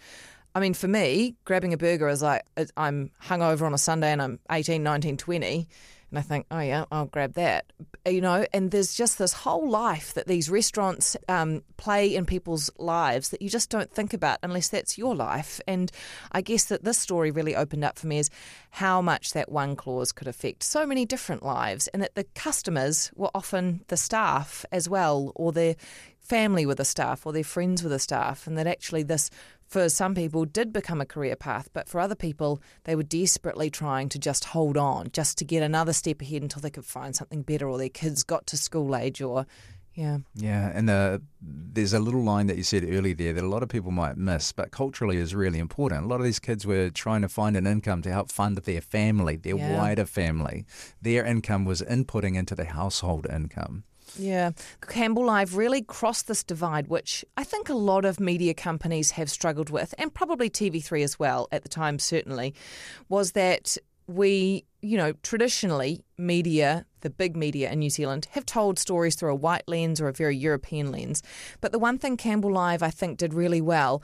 i 0.56 0.60
mean 0.60 0.74
for 0.74 0.88
me 0.88 1.36
grabbing 1.46 1.74
a 1.74 1.78
burger 1.78 2.10
is 2.10 2.22
like 2.22 2.44
i'm 2.78 3.12
hungover 3.24 3.64
on 3.64 3.74
a 3.74 3.78
sunday 3.78 4.12
and 4.12 4.22
i'm 4.22 4.40
18 4.52 4.82
19 4.84 5.18
20 5.18 5.68
and 6.10 6.20
I 6.20 6.22
think, 6.22 6.46
oh 6.50 6.60
yeah, 6.60 6.86
I'll 6.92 7.06
grab 7.06 7.34
that. 7.34 7.72
You 8.08 8.22
know, 8.22 8.46
and 8.54 8.72
there's 8.72 8.96
just 8.96 9.18
this 9.18 9.34
whole 9.34 9.70
life 9.70 10.14
that 10.16 10.28
these 10.28 10.50
restaurants 10.50 11.16
um, 11.28 11.64
play 11.78 12.16
in 12.16 12.26
people's 12.26 12.72
lives 12.78 13.30
that 13.30 13.42
you 13.42 13.50
just 13.50 13.70
don't 13.70 13.92
think 13.92 14.14
about 14.14 14.40
unless 14.42 14.70
that's 14.70 14.98
your 14.98 15.16
life. 15.16 15.62
And 15.68 15.92
I 16.32 16.42
guess 16.42 16.66
that 16.66 16.84
this 16.84 16.98
story 16.98 17.30
really 17.30 17.56
opened 17.56 17.84
up 17.84 18.00
for 18.00 18.08
me 18.08 18.20
is 18.20 18.30
how 18.72 19.02
much 19.02 19.34
that 19.34 19.52
one 19.52 19.76
clause 19.76 20.12
could 20.12 20.28
affect 20.28 20.64
so 20.64 20.86
many 20.86 21.06
different 21.06 21.44
lives, 21.44 21.88
and 21.90 22.02
that 22.02 22.16
the 22.16 22.24
customers 22.36 23.12
were 23.16 23.32
often 23.36 23.82
the 23.88 23.98
staff 23.98 24.66
as 24.72 24.90
well, 24.90 25.32
or 25.36 25.52
their 25.52 25.76
family 26.20 26.66
with 26.66 26.78
the 26.78 26.86
staff, 26.86 27.26
or 27.26 27.34
their 27.34 27.44
friends 27.44 27.84
with 27.84 27.92
the 27.92 28.00
staff, 28.00 28.48
and 28.48 28.58
that 28.58 28.68
actually 28.68 29.04
this 29.04 29.30
for 29.70 29.88
some 29.88 30.16
people 30.16 30.46
did 30.46 30.74
become 30.74 31.00
a 31.00 31.06
career 31.06 31.36
path, 31.36 31.70
but 31.74 31.88
for 31.88 32.02
other 32.02 32.16
people, 32.16 32.60
they 32.86 32.96
were 32.96 33.04
desperately 33.04 33.70
trying 33.70 34.10
to 34.10 34.20
just 34.20 34.46
hold 34.46 34.78
on, 34.78 35.10
just 35.14 35.38
to 35.38 35.46
get 35.46 35.62
another 35.62 35.94
step 35.94 36.22
ahead 36.22 36.42
until 36.42 36.62
they 36.62 36.72
could 36.72 36.86
find 36.86 37.16
something 37.16 37.44
better 37.44 37.70
or 37.70 37.78
their 37.78 37.88
kids 37.88 38.24
got 38.24 38.48
to 38.48 38.58
school 38.58 38.96
age 38.96 39.22
or. 39.22 39.46
Yeah. 39.94 40.20
Yeah. 40.34 40.72
And 40.74 40.90
uh, 40.90 41.20
there's 41.42 41.94
a 41.94 42.00
little 42.00 42.24
line 42.24 42.48
that 42.48 42.58
you 42.58 42.64
said 42.64 42.84
earlier 42.84 43.14
there 43.14 43.34
that 43.34 43.44
a 43.44 43.48
lot 43.48 43.64
of 43.64 43.70
people 43.70 43.92
might 43.92 44.18
miss, 44.18 44.52
but 44.54 44.72
culturally 44.72 45.18
is 45.18 45.36
really 45.36 45.60
important. 45.60 46.06
A 46.06 46.08
lot 46.08 46.20
of 46.20 46.24
these 46.24 46.40
kids 46.40 46.66
were 46.66 46.90
trying 46.90 47.22
to 47.22 47.30
find 47.30 47.58
an 47.58 47.68
income 47.68 48.02
to 48.04 48.12
help 48.12 48.32
fund 48.32 48.58
their 48.58 48.82
family, 48.82 49.36
their 49.36 49.58
yeah. 49.58 49.78
wider 49.78 50.06
family. 50.06 50.66
Their 51.02 51.26
income 51.26 51.66
was 51.66 51.82
inputting 51.82 52.36
into 52.36 52.56
the 52.56 52.66
household 52.66 53.28
income. 53.30 53.84
Yeah. 54.18 54.52
Campbell 54.88 55.26
Live 55.26 55.56
really 55.56 55.82
crossed 55.82 56.28
this 56.28 56.44
divide, 56.44 56.88
which 56.88 57.24
I 57.38 57.44
think 57.44 57.70
a 57.70 57.74
lot 57.74 58.06
of 58.06 58.20
media 58.20 58.54
companies 58.54 59.12
have 59.12 59.30
struggled 59.30 59.70
with, 59.70 59.94
and 59.98 60.14
probably 60.14 60.50
TV3 60.50 61.04
as 61.04 61.20
well 61.20 61.48
at 61.52 61.64
the 61.64 61.70
time, 61.70 62.00
certainly, 62.00 62.54
was 63.08 63.34
that 63.34 63.78
we, 64.08 64.66
you 64.82 64.98
know, 64.98 65.14
traditionally, 65.24 66.04
media, 66.18 66.86
the 67.02 67.10
big 67.10 67.36
media 67.36 67.72
in 67.72 67.80
New 67.80 67.90
Zealand, 67.90 68.28
have 68.32 68.46
told 68.46 68.80
stories 68.80 69.16
through 69.16 69.32
a 69.32 69.36
white 69.36 69.68
lens 69.68 70.00
or 70.00 70.08
a 70.08 70.14
very 70.14 70.36
European 70.36 70.92
lens. 70.92 71.22
But 71.60 71.72
the 71.72 71.80
one 71.80 71.98
thing 71.98 72.18
Campbell 72.18 72.52
Live, 72.52 72.82
I 72.82 72.90
think, 72.90 73.18
did 73.18 73.34
really 73.34 73.62
well, 73.62 74.02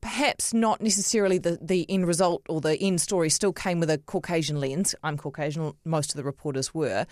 perhaps 0.00 0.54
not 0.54 0.80
necessarily 0.80 1.38
the, 1.38 1.58
the 1.60 1.86
end 1.90 2.06
result 2.06 2.42
or 2.48 2.60
the 2.60 2.78
end 2.78 3.00
story 3.00 3.28
still 3.28 3.52
came 3.52 3.80
with 3.80 3.90
a 3.90 3.98
Caucasian 3.98 4.60
lens. 4.60 4.94
I'm 5.02 5.18
Caucasian, 5.18 5.72
most 5.84 6.12
of 6.12 6.16
the 6.16 6.24
reporters 6.24 6.74
were, 6.74 7.06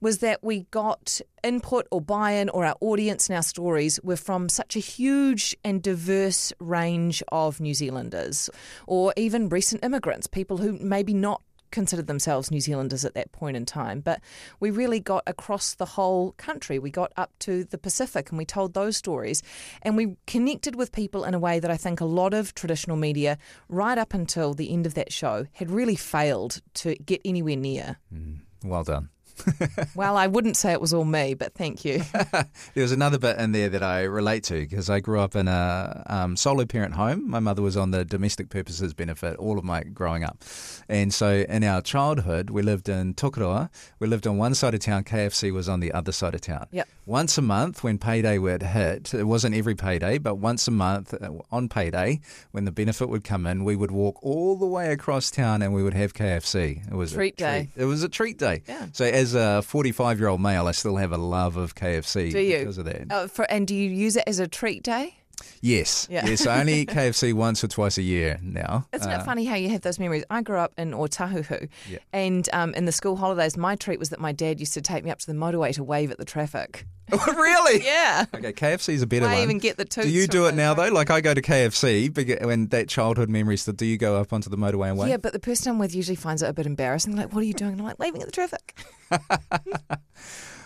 was 0.00 0.18
that 0.18 0.42
we 0.42 0.60
got 0.70 1.20
input 1.42 1.86
or 1.90 2.00
buy 2.00 2.32
in 2.32 2.48
or 2.50 2.64
our 2.64 2.76
audience 2.80 3.28
and 3.28 3.36
our 3.36 3.42
stories 3.42 4.00
were 4.02 4.16
from 4.16 4.48
such 4.48 4.76
a 4.76 4.80
huge 4.80 5.54
and 5.64 5.82
diverse 5.82 6.52
range 6.60 7.22
of 7.28 7.60
New 7.60 7.74
Zealanders 7.74 8.48
or 8.86 9.12
even 9.16 9.48
recent 9.50 9.84
immigrants, 9.84 10.26
people 10.26 10.58
who 10.58 10.78
maybe 10.78 11.12
not 11.12 11.42
considered 11.74 12.06
themselves 12.06 12.50
New 12.50 12.60
Zealanders 12.60 13.04
at 13.04 13.14
that 13.14 13.32
point 13.32 13.56
in 13.56 13.66
time. 13.66 14.00
But 14.00 14.20
we 14.60 14.70
really 14.70 15.00
got 15.00 15.24
across 15.26 15.74
the 15.74 15.84
whole 15.84 16.32
country. 16.32 16.78
We 16.78 16.90
got 16.90 17.12
up 17.16 17.32
to 17.40 17.64
the 17.64 17.76
Pacific 17.76 18.30
and 18.30 18.38
we 18.38 18.46
told 18.46 18.72
those 18.72 18.96
stories. 18.96 19.42
And 19.82 19.96
we 19.96 20.16
connected 20.26 20.76
with 20.76 20.92
people 20.92 21.24
in 21.24 21.34
a 21.34 21.38
way 21.38 21.58
that 21.58 21.70
I 21.70 21.76
think 21.76 22.00
a 22.00 22.06
lot 22.06 22.32
of 22.32 22.54
traditional 22.54 22.96
media, 22.96 23.36
right 23.68 23.98
up 23.98 24.14
until 24.14 24.54
the 24.54 24.72
end 24.72 24.86
of 24.86 24.94
that 24.94 25.12
show, 25.12 25.46
had 25.52 25.70
really 25.70 25.96
failed 25.96 26.62
to 26.74 26.94
get 26.94 27.20
anywhere 27.24 27.56
near. 27.56 27.98
Mm, 28.14 28.40
well 28.64 28.84
done. 28.84 29.10
well, 29.94 30.16
I 30.16 30.26
wouldn't 30.26 30.56
say 30.56 30.72
it 30.72 30.80
was 30.80 30.94
all 30.94 31.04
me, 31.04 31.34
but 31.34 31.54
thank 31.54 31.84
you. 31.84 32.02
there 32.32 32.46
was 32.76 32.92
another 32.92 33.18
bit 33.18 33.38
in 33.38 33.52
there 33.52 33.68
that 33.68 33.82
I 33.82 34.02
relate 34.02 34.44
to 34.44 34.60
because 34.60 34.90
I 34.90 35.00
grew 35.00 35.20
up 35.20 35.36
in 35.36 35.48
a 35.48 36.02
um, 36.06 36.36
solo 36.36 36.64
parent 36.64 36.94
home. 36.94 37.28
My 37.28 37.40
mother 37.40 37.62
was 37.62 37.76
on 37.76 37.90
the 37.90 38.04
domestic 38.04 38.48
purposes 38.48 38.94
benefit 38.94 39.36
all 39.36 39.58
of 39.58 39.64
my 39.64 39.82
growing 39.82 40.24
up. 40.24 40.42
And 40.88 41.12
so 41.12 41.44
in 41.48 41.64
our 41.64 41.80
childhood, 41.80 42.50
we 42.50 42.62
lived 42.62 42.88
in 42.88 43.14
Tokoroa. 43.14 43.70
We 43.98 44.06
lived 44.06 44.26
on 44.26 44.36
one 44.36 44.54
side 44.54 44.74
of 44.74 44.80
town, 44.80 45.04
KFC 45.04 45.52
was 45.52 45.68
on 45.68 45.80
the 45.80 45.92
other 45.92 46.12
side 46.12 46.34
of 46.34 46.40
town. 46.40 46.66
Yep. 46.72 46.88
Once 47.06 47.38
a 47.38 47.42
month, 47.42 47.84
when 47.84 47.98
payday 47.98 48.38
would 48.38 48.62
hit, 48.62 49.14
it 49.14 49.24
wasn't 49.24 49.54
every 49.54 49.74
payday, 49.74 50.18
but 50.18 50.36
once 50.36 50.66
a 50.68 50.70
month 50.70 51.14
uh, 51.14 51.30
on 51.50 51.68
payday, 51.68 52.20
when 52.52 52.64
the 52.64 52.72
benefit 52.72 53.08
would 53.08 53.24
come 53.24 53.46
in, 53.46 53.64
we 53.64 53.76
would 53.76 53.90
walk 53.90 54.18
all 54.22 54.56
the 54.56 54.66
way 54.66 54.92
across 54.92 55.30
town 55.30 55.62
and 55.62 55.74
we 55.74 55.82
would 55.82 55.94
have 55.94 56.14
KFC. 56.14 56.86
It 56.86 56.94
was 56.94 57.12
treat 57.12 57.34
a 57.34 57.36
treat. 57.36 57.36
day. 57.36 57.68
It 57.76 57.84
was 57.84 58.02
a 58.02 58.08
treat 58.08 58.38
day. 58.38 58.62
Yeah. 58.66 58.86
So 58.92 59.04
as 59.04 59.23
a 59.32 59.62
45 59.62 60.18
year 60.18 60.28
old 60.28 60.42
male, 60.42 60.66
I 60.66 60.72
still 60.72 60.96
have 60.96 61.12
a 61.12 61.16
love 61.16 61.56
of 61.56 61.74
KFC 61.74 62.32
do 62.32 62.40
you? 62.40 62.58
because 62.58 62.76
of 62.76 62.84
that. 62.84 63.06
Uh, 63.10 63.26
for, 63.26 63.50
and 63.50 63.66
do 63.66 63.74
you 63.74 63.88
use 63.88 64.16
it 64.16 64.24
as 64.26 64.38
a 64.38 64.46
treat 64.46 64.82
day? 64.82 65.16
Yes, 65.60 66.06
yeah. 66.10 66.26
yes. 66.26 66.46
I 66.46 66.60
only 66.60 66.74
eat 66.80 66.88
KFC 66.88 67.32
once 67.32 67.62
or 67.64 67.68
twice 67.68 67.98
a 67.98 68.02
year 68.02 68.38
now. 68.42 68.86
Isn't 68.92 69.10
uh, 69.10 69.18
it 69.18 69.24
funny 69.24 69.44
how 69.44 69.54
you 69.54 69.68
have 69.70 69.82
those 69.82 69.98
memories? 69.98 70.24
I 70.30 70.42
grew 70.42 70.58
up 70.58 70.72
in 70.76 70.92
Otahuhu, 70.92 71.68
yeah. 71.88 71.98
and 72.12 72.48
um, 72.52 72.74
in 72.74 72.84
the 72.84 72.92
school 72.92 73.16
holidays, 73.16 73.56
my 73.56 73.76
treat 73.76 73.98
was 73.98 74.10
that 74.10 74.20
my 74.20 74.32
dad 74.32 74.60
used 74.60 74.74
to 74.74 74.80
take 74.80 75.04
me 75.04 75.10
up 75.10 75.18
to 75.20 75.26
the 75.26 75.32
motorway 75.32 75.72
to 75.74 75.84
wave 75.84 76.10
at 76.10 76.18
the 76.18 76.24
traffic. 76.24 76.86
really? 77.26 77.82
yeah. 77.84 78.24
Okay, 78.34 78.52
KFC's 78.52 79.02
a 79.02 79.06
better 79.06 79.26
I 79.26 79.34
one. 79.34 79.42
even 79.42 79.58
get 79.58 79.76
the 79.76 79.84
Do 79.84 80.08
you 80.08 80.26
do 80.26 80.46
it 80.46 80.54
now 80.54 80.74
though? 80.74 80.88
Like 80.88 81.10
I 81.10 81.20
go 81.20 81.34
to 81.34 81.42
KFC 81.42 82.44
when 82.44 82.68
that 82.68 82.88
childhood 82.88 83.28
memory 83.28 83.56
still. 83.56 83.74
Do 83.74 83.86
you 83.86 83.98
go 83.98 84.16
up 84.16 84.32
onto 84.32 84.48
the 84.48 84.56
motorway 84.56 84.88
and 84.88 84.98
wave? 84.98 85.10
Yeah, 85.10 85.18
but 85.18 85.32
the 85.32 85.40
person 85.40 85.72
I'm 85.72 85.78
with 85.78 85.94
usually 85.94 86.16
finds 86.16 86.42
it 86.42 86.48
a 86.48 86.52
bit 86.52 86.66
embarrassing. 86.66 87.16
Like, 87.16 87.32
what 87.32 87.42
are 87.42 87.46
you 87.46 87.54
doing? 87.54 87.72
And 87.72 87.80
I'm 87.80 87.86
like, 87.86 87.98
waving 87.98 88.22
at 88.22 88.26
the 88.26 88.32
traffic. 88.32 88.74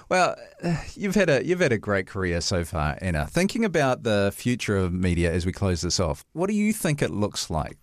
Well, 0.08 0.36
you've 0.98 1.14
had 1.14 1.30
a 1.30 1.44
you've 1.44 1.60
had 1.60 1.72
a 1.72 1.78
great 1.78 2.06
career 2.06 2.40
so 2.40 2.64
far, 2.64 2.98
Anna. 3.00 3.26
Thinking 3.26 3.64
about 3.64 4.02
the 4.02 4.32
future 4.34 4.76
of 4.76 4.92
media 4.92 5.32
as 5.32 5.46
we 5.46 5.52
close 5.52 5.80
this 5.80 6.00
off, 6.00 6.24
what 6.32 6.48
do 6.48 6.54
you 6.54 6.72
think 6.72 7.02
it 7.02 7.10
looks 7.10 7.50
like? 7.50 7.76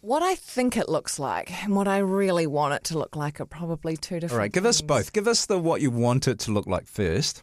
What 0.00 0.22
I 0.22 0.34
think 0.34 0.76
it 0.76 0.88
looks 0.88 1.18
like 1.18 1.50
and 1.64 1.74
what 1.74 1.88
I 1.88 1.98
really 1.98 2.46
want 2.46 2.74
it 2.74 2.84
to 2.84 2.98
look 2.98 3.16
like 3.16 3.40
are 3.40 3.46
probably 3.46 3.96
two 3.96 4.20
different. 4.20 4.32
All 4.32 4.38
right, 4.38 4.52
give 4.52 4.64
things. 4.64 4.76
us 4.76 4.82
both. 4.82 5.12
Give 5.12 5.26
us 5.26 5.46
the 5.46 5.58
what 5.58 5.80
you 5.80 5.90
want 5.90 6.28
it 6.28 6.38
to 6.40 6.52
look 6.52 6.66
like 6.66 6.86
first. 6.86 7.42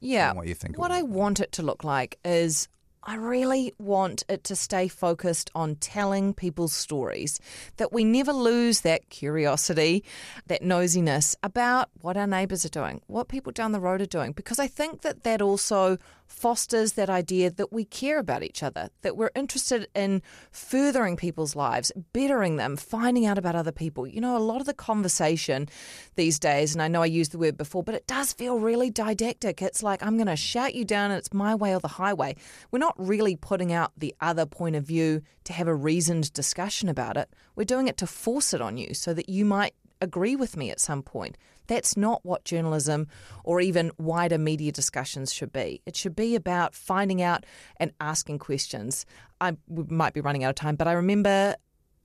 Yeah. 0.00 0.32
what 0.32 0.46
you 0.46 0.54
think? 0.54 0.78
What 0.78 0.90
I 0.90 1.02
want 1.02 1.40
it 1.40 1.52
to 1.52 1.62
look 1.62 1.84
like 1.84 2.18
is 2.24 2.68
I 3.04 3.16
really 3.16 3.74
want 3.78 4.22
it 4.28 4.44
to 4.44 4.56
stay 4.56 4.86
focused 4.86 5.50
on 5.54 5.74
telling 5.76 6.34
people's 6.34 6.72
stories, 6.72 7.40
that 7.76 7.92
we 7.92 8.04
never 8.04 8.32
lose 8.32 8.82
that 8.82 9.08
curiosity, 9.08 10.04
that 10.46 10.62
nosiness 10.62 11.34
about 11.42 11.90
what 12.00 12.16
our 12.16 12.26
neighbours 12.28 12.64
are 12.64 12.68
doing, 12.68 13.00
what 13.08 13.28
people 13.28 13.50
down 13.50 13.72
the 13.72 13.80
road 13.80 14.00
are 14.00 14.06
doing, 14.06 14.32
because 14.32 14.58
I 14.58 14.68
think 14.68 15.02
that 15.02 15.24
that 15.24 15.42
also 15.42 15.98
fosters 16.32 16.94
that 16.94 17.10
idea 17.10 17.50
that 17.50 17.72
we 17.72 17.84
care 17.84 18.18
about 18.18 18.42
each 18.42 18.62
other, 18.62 18.88
that 19.02 19.16
we're 19.16 19.30
interested 19.34 19.86
in 19.94 20.22
furthering 20.50 21.16
people's 21.16 21.54
lives, 21.54 21.92
bettering 22.12 22.56
them, 22.56 22.76
finding 22.76 23.26
out 23.26 23.38
about 23.38 23.54
other 23.54 23.70
people. 23.70 24.06
You 24.06 24.20
know, 24.20 24.36
a 24.36 24.38
lot 24.38 24.60
of 24.60 24.66
the 24.66 24.74
conversation 24.74 25.68
these 26.16 26.38
days, 26.38 26.74
and 26.74 26.82
I 26.82 26.88
know 26.88 27.02
I 27.02 27.06
used 27.06 27.32
the 27.32 27.38
word 27.38 27.56
before, 27.56 27.82
but 27.82 27.94
it 27.94 28.06
does 28.06 28.32
feel 28.32 28.58
really 28.58 28.90
didactic. 28.90 29.60
It's 29.62 29.82
like 29.82 30.02
I'm 30.02 30.16
going 30.16 30.26
to 30.26 30.36
shout 30.36 30.74
you 30.74 30.84
down 30.84 31.10
and 31.10 31.18
it's 31.18 31.32
my 31.32 31.54
way 31.54 31.74
or 31.74 31.80
the 31.80 31.88
highway. 31.88 32.36
We're 32.70 32.78
not 32.78 32.94
really 32.96 33.36
putting 33.36 33.72
out 33.72 33.92
the 33.96 34.14
other 34.20 34.46
point 34.46 34.74
of 34.74 34.84
view 34.84 35.22
to 35.44 35.52
have 35.52 35.68
a 35.68 35.74
reasoned 35.74 36.32
discussion 36.32 36.88
about 36.88 37.16
it. 37.16 37.28
We're 37.54 37.64
doing 37.64 37.88
it 37.88 37.98
to 37.98 38.06
force 38.06 38.54
it 38.54 38.60
on 38.60 38.78
you 38.78 38.94
so 38.94 39.12
that 39.14 39.28
you 39.28 39.44
might 39.44 39.74
agree 40.00 40.34
with 40.34 40.56
me 40.56 40.70
at 40.70 40.80
some 40.80 41.02
point. 41.02 41.38
That's 41.66 41.96
not 41.96 42.24
what 42.24 42.44
journalism 42.44 43.08
or 43.44 43.60
even 43.60 43.92
wider 43.98 44.38
media 44.38 44.72
discussions 44.72 45.32
should 45.32 45.52
be. 45.52 45.82
It 45.86 45.96
should 45.96 46.16
be 46.16 46.34
about 46.34 46.74
finding 46.74 47.22
out 47.22 47.44
and 47.76 47.92
asking 48.00 48.38
questions. 48.38 49.06
I 49.40 49.56
might 49.68 50.14
be 50.14 50.20
running 50.20 50.44
out 50.44 50.50
of 50.50 50.56
time, 50.56 50.76
but 50.76 50.88
I 50.88 50.92
remember 50.92 51.56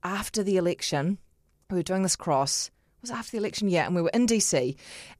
after 0.02 0.42
the 0.42 0.56
election, 0.56 1.18
we 1.70 1.76
were 1.76 1.82
doing 1.82 2.02
this 2.02 2.16
cross 2.16 2.70
was 3.00 3.10
after 3.10 3.32
the 3.32 3.38
election, 3.38 3.68
yeah, 3.68 3.86
and 3.86 3.94
we 3.94 4.02
were 4.02 4.10
in 4.12 4.26
DC, 4.26 4.76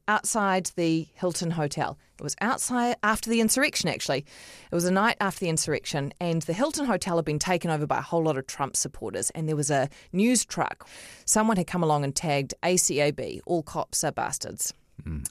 outside 0.07 0.71
the 0.75 1.07
Hilton 1.13 1.51
Hotel. 1.51 1.97
It 2.17 2.23
was 2.23 2.35
outside 2.41 2.97
after 3.03 3.29
the 3.29 3.39
insurrection, 3.39 3.89
actually. 3.89 4.25
It 4.71 4.75
was 4.75 4.85
a 4.85 4.91
night 4.91 5.17
after 5.21 5.39
the 5.39 5.49
insurrection, 5.49 6.13
and 6.19 6.41
the 6.41 6.53
Hilton 6.53 6.85
Hotel 6.85 7.15
had 7.15 7.25
been 7.25 7.39
taken 7.39 7.71
over 7.71 7.85
by 7.85 7.99
a 7.99 8.01
whole 8.01 8.23
lot 8.23 8.37
of 8.37 8.47
Trump 8.47 8.75
supporters, 8.75 9.29
and 9.31 9.47
there 9.47 9.55
was 9.55 9.71
a 9.71 9.89
news 10.11 10.45
truck. 10.45 10.87
Someone 11.25 11.57
had 11.57 11.67
come 11.67 11.83
along 11.83 12.03
and 12.03 12.15
tagged 12.15 12.53
ACAB, 12.63 13.39
all 13.45 13.63
cops 13.63 14.03
are 14.03 14.11
bastards. 14.11 14.73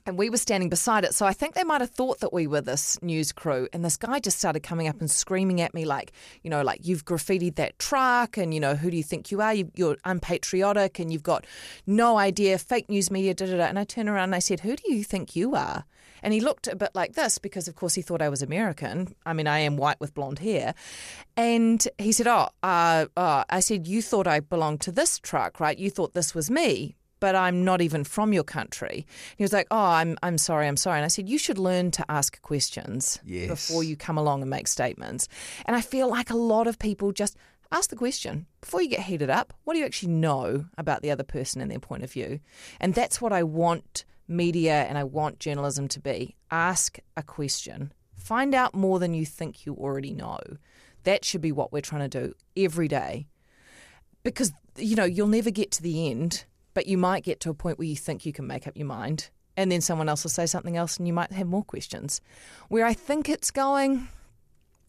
And 0.07 0.19
we 0.19 0.31
were 0.31 0.37
standing 0.37 0.69
beside 0.69 1.05
it. 1.05 1.14
So 1.14 1.27
I 1.27 1.33
think 1.33 1.55
they 1.55 1.64
might 1.64 1.81
have 1.81 1.91
thought 1.91 2.21
that 2.21 2.33
we 2.33 2.47
were 2.47 2.61
this 2.61 3.01
news 3.03 3.33
crew. 3.33 3.69
And 3.73 3.85
this 3.85 3.97
guy 3.97 4.21
just 4.21 4.39
started 4.39 4.61
coming 4.61 4.89
up 4.89 5.01
and 5.01 5.11
screaming 5.11 5.61
at 5.61 5.75
me, 5.75 5.85
like, 5.85 6.12
you 6.43 6.51
know, 6.51 6.62
like, 6.62 6.81
you've 6.83 7.05
graffitied 7.05 7.57
that 7.57 7.79
truck. 7.79 8.37
And, 8.37 8.55
you 8.55 8.61
know, 8.61 8.75
who 8.75 8.91
do 8.91 8.97
you 8.97 9.03
think 9.03 9.31
you 9.31 9.41
are? 9.41 9.55
You, 9.55 9.71
you're 9.75 9.97
unpatriotic 10.05 10.99
and 10.99 11.12
you've 11.12 11.23
got 11.23 11.47
no 11.87 12.19
idea, 12.19 12.59
fake 12.59 12.89
news 12.89 13.11
media, 13.11 13.35
da 13.35 13.47
da 13.47 13.57
da. 13.57 13.64
And 13.64 13.79
I 13.79 13.85
turned 13.85 14.09
around 14.09 14.25
and 14.25 14.35
I 14.35 14.41
said, 14.41 14.61
Who 14.61 14.77
do 14.77 14.93
you 14.93 15.05
think 15.05 15.37
you 15.37 15.55
are? 15.55 15.85
And 16.23 16.35
he 16.35 16.41
looked 16.41 16.66
a 16.66 16.77
bit 16.77 16.91
like 16.95 17.14
this 17.14 17.39
because, 17.39 17.69
of 17.69 17.77
course, 17.77 17.95
he 17.95 18.03
thought 18.03 18.23
I 18.23 18.29
was 18.29 18.43
American. 18.43 19.14
I 19.25 19.33
mean, 19.33 19.47
I 19.47 19.61
am 19.61 19.77
white 19.77 20.01
with 20.01 20.14
blonde 20.14 20.41
hair. 20.41 20.75
And 21.37 21.87
he 21.99 22.12
said, 22.12 22.27
Oh, 22.27 22.49
uh, 22.62 23.07
uh, 23.16 23.45
I 23.49 23.61
said, 23.61 23.87
You 23.87 24.03
thought 24.03 24.27
I 24.27 24.41
belonged 24.41 24.81
to 24.83 24.93
this 24.93 25.19
truck, 25.19 25.61
right? 25.61 25.79
You 25.79 25.91
thought 25.91 26.14
this 26.14 26.35
was 26.35 26.51
me 26.51 26.97
but 27.21 27.35
I'm 27.35 27.64
not 27.64 27.81
even 27.81 28.05
from 28.05 28.33
your 28.33 28.45
country. 28.45 29.07
He 29.37 29.45
was 29.45 29.53
like, 29.53 29.66
"Oh, 29.71 29.77
I'm 29.77 30.16
I'm 30.23 30.39
sorry, 30.39 30.66
I'm 30.69 30.77
sorry." 30.77 30.99
And 30.99 31.05
I 31.05 31.09
said, 31.09 31.29
"You 31.29 31.39
should 31.39 31.59
learn 31.59 31.91
to 31.93 32.05
ask 32.11 32.41
questions 32.43 33.19
Yes. 33.25 33.49
before 33.49 33.83
you 33.85 33.97
come 33.97 34.19
along 34.19 34.43
and 34.43 34.51
make 34.51 34.69
statements." 34.69 35.29
And 35.66 35.77
I 35.77 35.81
feel 35.81 36.09
like 36.09 36.31
a 36.31 36.37
lot 36.37 36.66
of 36.66 36.79
people 36.79 37.12
just 37.12 37.37
ask 37.71 37.91
the 37.91 37.97
question 37.97 38.47
before 38.61 38.81
you 38.83 38.89
get 38.89 39.01
heated 39.01 39.31
up. 39.31 39.53
What 39.64 39.75
do 39.75 39.81
you 39.81 39.85
actually 39.87 40.12
know 40.12 40.66
about 40.79 41.03
the 41.03 41.11
other 41.11 41.25
person 41.25 41.61
and 41.61 41.71
their 41.71 41.79
point 41.79 42.03
of 42.03 42.11
view? 42.12 42.41
And 42.81 42.95
that's 42.95 43.21
what 43.21 43.33
I 43.33 43.43
want 43.43 44.05
media 44.27 44.85
and 44.85 44.97
I 44.99 45.05
want 45.05 45.39
journalism 45.41 45.89
to 45.89 46.01
be. 46.01 46.35
Ask 46.51 46.99
a 47.16 47.23
question. 47.23 47.93
Find 48.14 48.55
out 48.55 48.75
more 48.75 48.99
than 48.99 49.14
you 49.14 49.25
think 49.27 49.64
you 49.66 49.75
already 49.75 50.12
know. 50.12 50.39
That 51.05 51.25
should 51.25 51.41
be 51.41 51.53
what 51.53 51.73
we're 51.73 51.81
trying 51.81 52.09
to 52.11 52.21
do 52.21 52.35
every 52.57 52.89
day 52.89 53.27
because 54.23 54.53
you 54.77 54.97
know 54.97 55.05
you'll 55.05 55.29
never 55.29 55.51
get 55.51 55.71
to 55.73 55.83
the 55.83 56.11
end 56.11 56.45
but 56.75 56.87
you 56.87 56.99
might 56.99 57.25
get 57.25 57.41
to 57.41 57.51
a 57.51 57.55
point 57.55 57.79
where 57.79 57.89
you 57.89 57.97
think 57.97 58.25
you 58.27 58.33
can 58.33 58.47
make 58.47 58.66
up 58.66 58.77
your 58.77 58.87
mind 58.87 59.31
and 59.57 59.73
then 59.73 59.81
someone 59.81 60.09
else 60.09 60.23
will 60.23 60.31
say 60.31 60.47
something 60.47 60.77
else 60.77 60.97
and 60.99 61.07
you 61.07 61.12
might 61.12 61.33
have 61.33 61.47
more 61.47 61.64
questions 61.64 62.21
where 62.69 62.87
i 62.87 62.95
think 62.95 63.29
it's 63.29 63.51
going 63.51 64.09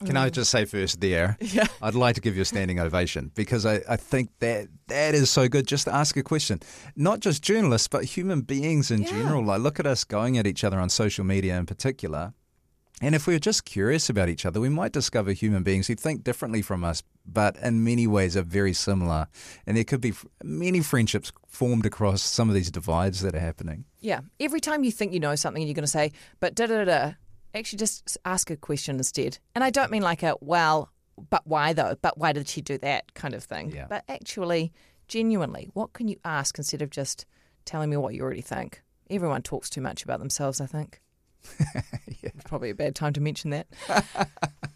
Can 0.06 0.16
I 0.16 0.30
mm. 0.30 0.32
just 0.32 0.50
say 0.50 0.64
first 0.64 1.02
there? 1.02 1.36
Yeah. 1.42 1.68
I'd 1.82 1.94
like 1.94 2.16
to 2.16 2.22
give 2.22 2.36
you 2.38 2.42
a 2.44 2.46
standing 2.46 2.80
ovation 2.80 3.32
because 3.36 3.66
I, 3.66 3.82
I 3.90 3.98
think 3.98 4.30
that 4.40 4.70
that 4.88 5.14
is 5.14 5.30
so 5.30 5.50
good 5.50 5.68
just 5.68 5.86
to 5.88 5.94
ask 5.94 6.16
a 6.16 6.24
question. 6.24 6.62
Not 6.96 7.20
just 7.20 7.44
journalists, 7.44 7.90
but 7.90 8.06
human 8.06 8.40
beings 8.42 8.92
in 8.92 9.02
Yeah. 9.02 9.10
general. 9.10 9.44
Like, 9.44 9.60
look 9.60 9.78
at 9.78 9.86
us 9.86 10.06
going 10.06 10.38
at 10.38 10.48
each 10.48 10.64
other 10.64 10.80
on 10.80 10.88
social 10.90 11.26
media 11.26 11.58
in 11.58 11.66
particular. 11.66 12.32
And 13.02 13.16
if 13.16 13.28
we're 13.28 13.40
just 13.40 13.66
curious 13.66 14.10
about 14.10 14.30
each 14.30 14.46
other, 14.46 14.60
we 14.60 14.70
might 14.70 14.92
discover 14.92 15.32
human 15.32 15.64
beings 15.64 15.88
who 15.88 15.96
think 15.96 16.24
differently 16.24 16.62
from 16.62 16.84
us, 16.84 17.02
but 17.26 17.56
in 17.58 17.84
many 17.84 18.08
ways 18.08 18.36
are 18.36 18.42
very 18.42 18.74
similar. 18.74 19.28
And 19.66 19.78
there 19.78 19.84
could 19.84 20.02
be 20.02 20.14
many 20.44 20.82
friendships 20.82 21.32
formed 21.48 21.86
across 21.86 22.22
some 22.22 22.50
of 22.50 22.56
these 22.56 22.72
divides 22.72 23.22
that 23.22 23.36
are 23.36 23.40
happening. 23.40 23.86
yeah. 24.00 24.22
Every 24.40 24.60
time 24.60 24.84
you 24.84 24.92
think 24.92 25.14
you 25.14 25.20
know 25.20 25.36
something 25.36 25.62
and 25.62 25.68
you're 25.70 25.76
going 25.76 25.84
to 25.84 25.88
say 25.88 26.12
but 26.40 26.56
da 26.56 26.66
da 26.68 26.84
da 26.84 26.86
da. 26.86 27.12
Actually 27.56 27.78
just 27.78 28.18
ask 28.26 28.52
a 28.52 28.56
question 28.56 28.98
instead. 28.98 29.40
And 29.56 29.64
i 29.64 29.70
don't 29.70 29.92
mean 29.92 30.04
like 30.04 30.22
a 30.24 30.36
well 30.42 30.92
but 31.30 31.46
why 31.46 31.74
though? 31.74 31.96
But 32.02 32.18
why 32.18 32.32
did 32.34 32.48
she 32.48 32.62
do 32.62 32.78
that? 32.80 33.14
kind 33.14 33.34
of 33.34 33.44
thing. 33.44 33.72
Yeah. 33.72 33.88
but 33.90 34.04
actually 34.08 34.72
genuinely 35.08 35.70
what 35.74 35.94
can 35.94 36.08
you 36.08 36.18
ask 36.24 36.58
instead 36.58 36.82
of 36.82 36.90
just 36.90 37.26
telling 37.66 37.90
me 37.90 37.98
what 37.98 38.14
you 38.14 38.22
already 38.22 38.42
think? 38.42 38.82
Everyone 39.10 39.42
talks 39.42 39.70
too 39.70 39.82
much 39.82 40.04
about 40.04 40.20
themselves 40.20 40.62
i 40.62 40.66
think 40.66 41.02
It's 42.22 42.44
probably 42.44 42.70
a 42.70 42.76
bad 42.76 42.96
time 42.96 43.14
to 43.14 43.22
mention 43.22 43.52
that. 43.52 43.68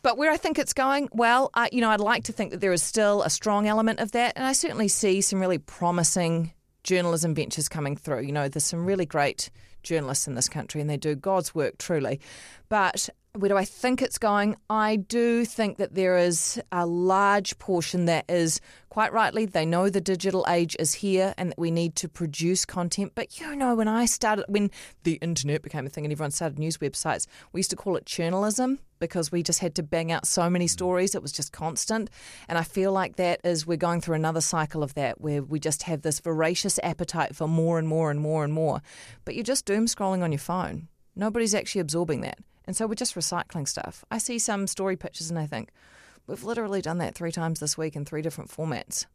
but 0.02 0.18
where 0.18 0.32
I 0.32 0.38
think 0.38 0.58
it's 0.60 0.74
going, 0.74 1.10
well, 1.12 1.50
I, 1.54 1.70
you 1.72 1.82
know, 1.82 1.90
I'd 1.90 2.00
like 2.00 2.26
to 2.26 2.34
think 2.34 2.52
that 2.52 2.62
there 2.62 2.74
is 2.74 2.84
still 2.84 3.22
a 3.24 3.30
strong 3.30 3.68
element 3.68 4.00
of 4.00 4.12
that, 4.12 4.34
and 4.36 4.46
I 4.46 4.54
certainly 4.54 4.88
see 4.88 5.22
some 5.22 5.40
really 5.40 5.58
promising 5.58 6.54
journalism 6.84 7.34
ventures 7.34 7.70
coming 7.70 7.96
through. 7.96 8.22
You 8.22 8.32
know, 8.32 8.48
there's 8.48 8.66
some 8.66 8.86
really 8.86 9.06
great 9.06 9.50
journalists 9.84 10.28
in 10.28 10.36
this 10.36 10.50
country, 10.50 10.82
and 10.82 10.90
they 10.90 10.98
do 10.98 11.16
God's 11.16 11.54
work 11.54 11.78
truly. 11.78 12.20
But 12.70 13.10
where 13.36 13.50
do 13.50 13.58
I 13.58 13.66
think 13.66 14.02
it's 14.02 14.20
going? 14.20 14.56
I 14.70 14.96
do 14.96 15.44
think 15.44 15.78
that 15.78 15.96
there 15.96 16.18
is 16.18 16.62
a 16.72 16.86
large 16.86 17.58
portion 17.58 18.06
that 18.06 18.26
is 18.30 18.62
quite 18.90 19.12
rightly, 19.12 19.48
they 19.48 19.66
know 19.66 19.90
the 19.90 20.00
digital 20.00 20.46
age 20.48 20.76
is 20.80 20.94
here 20.94 21.34
and 21.36 21.50
that 21.50 21.58
we 21.58 21.72
need 21.72 21.96
to 21.96 22.08
produce 22.08 22.64
content. 22.64 23.14
But 23.16 23.40
you 23.40 23.56
know, 23.56 23.74
when 23.74 23.88
I 23.88 24.06
started, 24.06 24.46
when 24.48 24.70
the 25.04 25.14
internet 25.14 25.64
became 25.64 25.88
a 25.88 25.90
thing 25.90 26.06
and 26.06 26.12
everyone 26.12 26.30
started 26.30 26.60
news 26.60 26.78
websites, 26.78 27.26
we 27.52 27.60
used 27.60 27.72
to 27.72 27.76
call 27.76 27.96
it 27.96 28.06
churnalism 28.06 28.78
because 29.04 29.34
we 29.34 29.44
just 29.44 29.60
had 29.60 29.76
to 29.76 29.84
bang 29.84 30.14
out 30.14 30.26
so 30.26 30.50
many 30.50 30.66
mm. 30.66 30.70
stories. 30.70 31.14
It 31.14 31.22
was 31.22 31.34
just 31.34 31.52
constant. 31.52 32.10
And 32.48 32.58
I 32.58 32.64
feel 32.64 32.94
like 32.94 33.18
that 33.18 33.42
is, 33.44 33.68
we're 33.68 33.76
going 33.76 34.00
through 34.00 34.16
another 34.16 34.40
cycle 34.40 34.82
of 34.82 34.94
that 34.94 35.20
where 35.20 35.44
we 35.44 35.60
just 35.60 35.84
have 35.84 36.04
this 36.04 36.22
voracious 36.22 36.80
appetite 36.82 37.36
for 37.36 37.46
more 37.46 37.80
and 37.80 37.86
more 37.86 38.12
and 38.12 38.22
more 38.22 38.46
and 38.46 38.54
more. 38.54 38.82
But 39.26 39.36
you're 39.36 39.44
just 39.44 39.66
doom 39.66 39.88
scrolling 39.88 40.24
on 40.24 40.32
your 40.32 40.40
phone. 40.40 40.88
Nobody's 41.18 41.54
actually 41.54 41.82
absorbing 41.82 42.22
that. 42.22 42.40
And 42.66 42.78
so 42.78 42.88
we're 42.88 42.96
just 42.96 43.16
recycling 43.16 43.68
stuff. 43.68 44.06
I 44.10 44.20
see 44.20 44.40
some 44.40 44.68
story 44.68 44.96
pictures 44.96 45.30
and 45.30 45.38
I 45.38 45.48
think, 45.48 45.72
we've 46.26 46.46
literally 46.46 46.82
done 46.82 47.00
that 47.00 47.14
three 47.14 47.34
times 47.34 47.60
this 47.60 47.78
week 47.78 47.98
in 47.98 48.06
three 48.06 48.22
different 48.22 48.52
formats. 48.52 49.06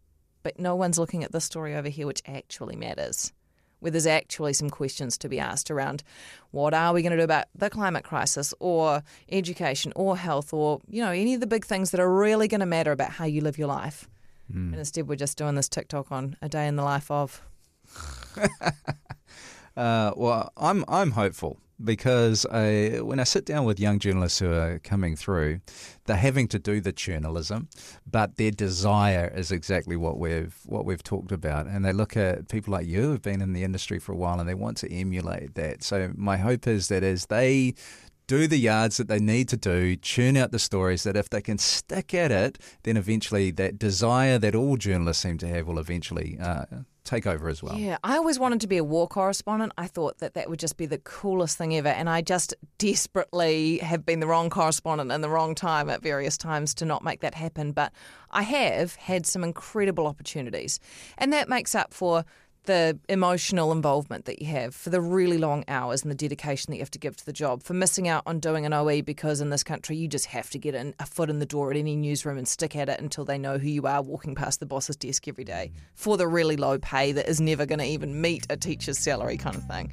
But 0.42 0.60
no 0.60 0.76
one's 0.76 0.98
looking 0.98 1.24
at 1.24 1.32
this 1.32 1.46
story 1.46 1.74
over 1.74 1.88
here, 1.88 2.06
which 2.06 2.22
actually 2.26 2.76
matters, 2.76 3.32
where 3.80 3.90
there's 3.90 4.06
actually 4.06 4.52
some 4.52 4.70
questions 4.70 5.16
to 5.18 5.28
be 5.28 5.38
asked 5.38 5.70
around 5.70 6.02
what 6.50 6.74
are 6.74 6.92
we 6.92 7.02
going 7.02 7.12
to 7.12 7.16
do 7.16 7.22
about 7.22 7.46
the 7.54 7.70
climate 7.70 8.04
crisis 8.04 8.52
or 8.58 9.02
education 9.30 9.92
or 9.94 10.16
health 10.16 10.52
or, 10.52 10.80
you 10.88 11.02
know, 11.02 11.10
any 11.10 11.34
of 11.34 11.40
the 11.40 11.46
big 11.46 11.64
things 11.64 11.90
that 11.90 12.00
are 12.00 12.12
really 12.12 12.48
going 12.48 12.60
to 12.60 12.66
matter 12.66 12.92
about 12.92 13.12
how 13.12 13.24
you 13.24 13.40
live 13.40 13.58
your 13.58 13.68
life. 13.68 14.08
And 14.70 14.74
instead, 14.76 15.08
we're 15.08 15.16
just 15.16 15.36
doing 15.36 15.54
this 15.56 15.68
TikTok 15.68 16.10
on 16.10 16.36
a 16.40 16.48
day 16.48 16.66
in 16.66 16.76
the 16.76 16.82
life 16.84 17.10
of. 17.10 17.42
Uh, 19.76 20.12
well, 20.16 20.52
I'm 20.56 20.84
I'm 20.88 21.12
hopeful 21.12 21.56
because 21.82 22.44
I, 22.46 23.00
when 23.00 23.20
I 23.20 23.24
sit 23.24 23.44
down 23.44 23.64
with 23.64 23.78
young 23.78 23.98
journalists 23.98 24.38
who 24.38 24.52
are 24.52 24.78
coming 24.80 25.16
through, 25.16 25.60
they're 26.06 26.16
having 26.16 26.48
to 26.48 26.58
do 26.58 26.80
the 26.80 26.92
journalism, 26.92 27.68
but 28.10 28.36
their 28.36 28.50
desire 28.50 29.32
is 29.34 29.52
exactly 29.52 29.96
what 29.96 30.18
we've 30.18 30.56
what 30.66 30.84
we've 30.84 31.02
talked 31.02 31.32
about, 31.32 31.66
and 31.66 31.84
they 31.84 31.92
look 31.92 32.16
at 32.16 32.48
people 32.48 32.72
like 32.72 32.86
you 32.86 33.02
who've 33.02 33.22
been 33.22 33.42
in 33.42 33.52
the 33.52 33.64
industry 33.64 33.98
for 33.98 34.12
a 34.12 34.16
while, 34.16 34.40
and 34.40 34.48
they 34.48 34.54
want 34.54 34.76
to 34.78 34.92
emulate 34.92 35.54
that. 35.54 35.82
So 35.82 36.12
my 36.16 36.36
hope 36.36 36.66
is 36.66 36.88
that 36.88 37.02
as 37.02 37.26
they 37.26 37.74
do 38.26 38.46
the 38.46 38.58
yards 38.58 38.98
that 38.98 39.08
they 39.08 39.18
need 39.18 39.48
to 39.48 39.56
do, 39.56 39.96
churn 39.96 40.36
out 40.36 40.52
the 40.52 40.58
stories 40.58 41.02
that 41.02 41.16
if 41.16 41.30
they 41.30 41.40
can 41.40 41.58
stick 41.58 42.12
at 42.12 42.30
it, 42.30 42.58
then 42.82 42.96
eventually 42.96 43.50
that 43.52 43.78
desire 43.78 44.38
that 44.38 44.54
all 44.54 44.76
journalists 44.76 45.22
seem 45.22 45.38
to 45.38 45.48
have 45.48 45.66
will 45.66 45.78
eventually 45.78 46.38
uh, 46.40 46.64
take 47.08 47.26
over 47.26 47.48
as 47.48 47.62
well. 47.62 47.76
Yeah, 47.76 47.96
I 48.04 48.16
always 48.16 48.38
wanted 48.38 48.60
to 48.60 48.66
be 48.66 48.76
a 48.76 48.84
war 48.84 49.08
correspondent. 49.08 49.72
I 49.78 49.86
thought 49.86 50.18
that 50.18 50.34
that 50.34 50.50
would 50.50 50.58
just 50.58 50.76
be 50.76 50.86
the 50.86 50.98
coolest 50.98 51.56
thing 51.56 51.74
ever. 51.76 51.88
And 51.88 52.08
I 52.08 52.20
just 52.20 52.54
desperately 52.76 53.78
have 53.78 54.04
been 54.04 54.20
the 54.20 54.26
wrong 54.26 54.50
correspondent 54.50 55.10
in 55.10 55.20
the 55.22 55.28
wrong 55.28 55.54
time 55.54 55.88
at 55.88 56.02
various 56.02 56.36
times 56.36 56.74
to 56.74 56.84
not 56.84 57.02
make 57.02 57.20
that 57.20 57.34
happen. 57.34 57.72
But 57.72 57.92
I 58.30 58.42
have 58.42 58.94
had 58.96 59.26
some 59.26 59.42
incredible 59.42 60.06
opportunities. 60.06 60.78
And 61.16 61.32
that 61.32 61.48
makes 61.48 61.74
up 61.74 61.94
for 61.94 62.24
the 62.68 62.98
emotional 63.08 63.72
involvement 63.72 64.26
that 64.26 64.42
you 64.42 64.46
have, 64.48 64.74
for 64.74 64.90
the 64.90 65.00
really 65.00 65.38
long 65.38 65.64
hours 65.68 66.02
and 66.02 66.10
the 66.10 66.14
dedication 66.14 66.70
that 66.70 66.76
you 66.76 66.82
have 66.82 66.90
to 66.90 66.98
give 66.98 67.16
to 67.16 67.24
the 67.24 67.32
job, 67.32 67.62
for 67.62 67.72
missing 67.72 68.06
out 68.06 68.22
on 68.26 68.38
doing 68.40 68.66
an 68.66 68.74
OE 68.74 69.00
because 69.00 69.40
in 69.40 69.48
this 69.48 69.64
country 69.64 69.96
you 69.96 70.06
just 70.06 70.26
have 70.26 70.50
to 70.50 70.58
get 70.58 70.74
in, 70.74 70.94
a 71.00 71.06
foot 71.06 71.30
in 71.30 71.38
the 71.38 71.46
door 71.46 71.70
at 71.70 71.78
any 71.78 71.96
newsroom 71.96 72.36
and 72.36 72.46
stick 72.46 72.76
at 72.76 72.90
it 72.90 73.00
until 73.00 73.24
they 73.24 73.38
know 73.38 73.56
who 73.56 73.68
you 73.68 73.86
are 73.86 74.02
walking 74.02 74.34
past 74.34 74.60
the 74.60 74.66
boss's 74.66 74.96
desk 74.96 75.26
every 75.26 75.44
day 75.44 75.72
for 75.94 76.18
the 76.18 76.28
really 76.28 76.58
low 76.58 76.78
pay 76.78 77.10
that 77.10 77.26
is 77.26 77.40
never 77.40 77.64
going 77.64 77.78
to 77.78 77.86
even 77.86 78.20
meet 78.20 78.46
a 78.50 78.56
teacher's 78.56 78.98
salary 78.98 79.38
kind 79.38 79.56
of 79.56 79.64
thing. 79.64 79.90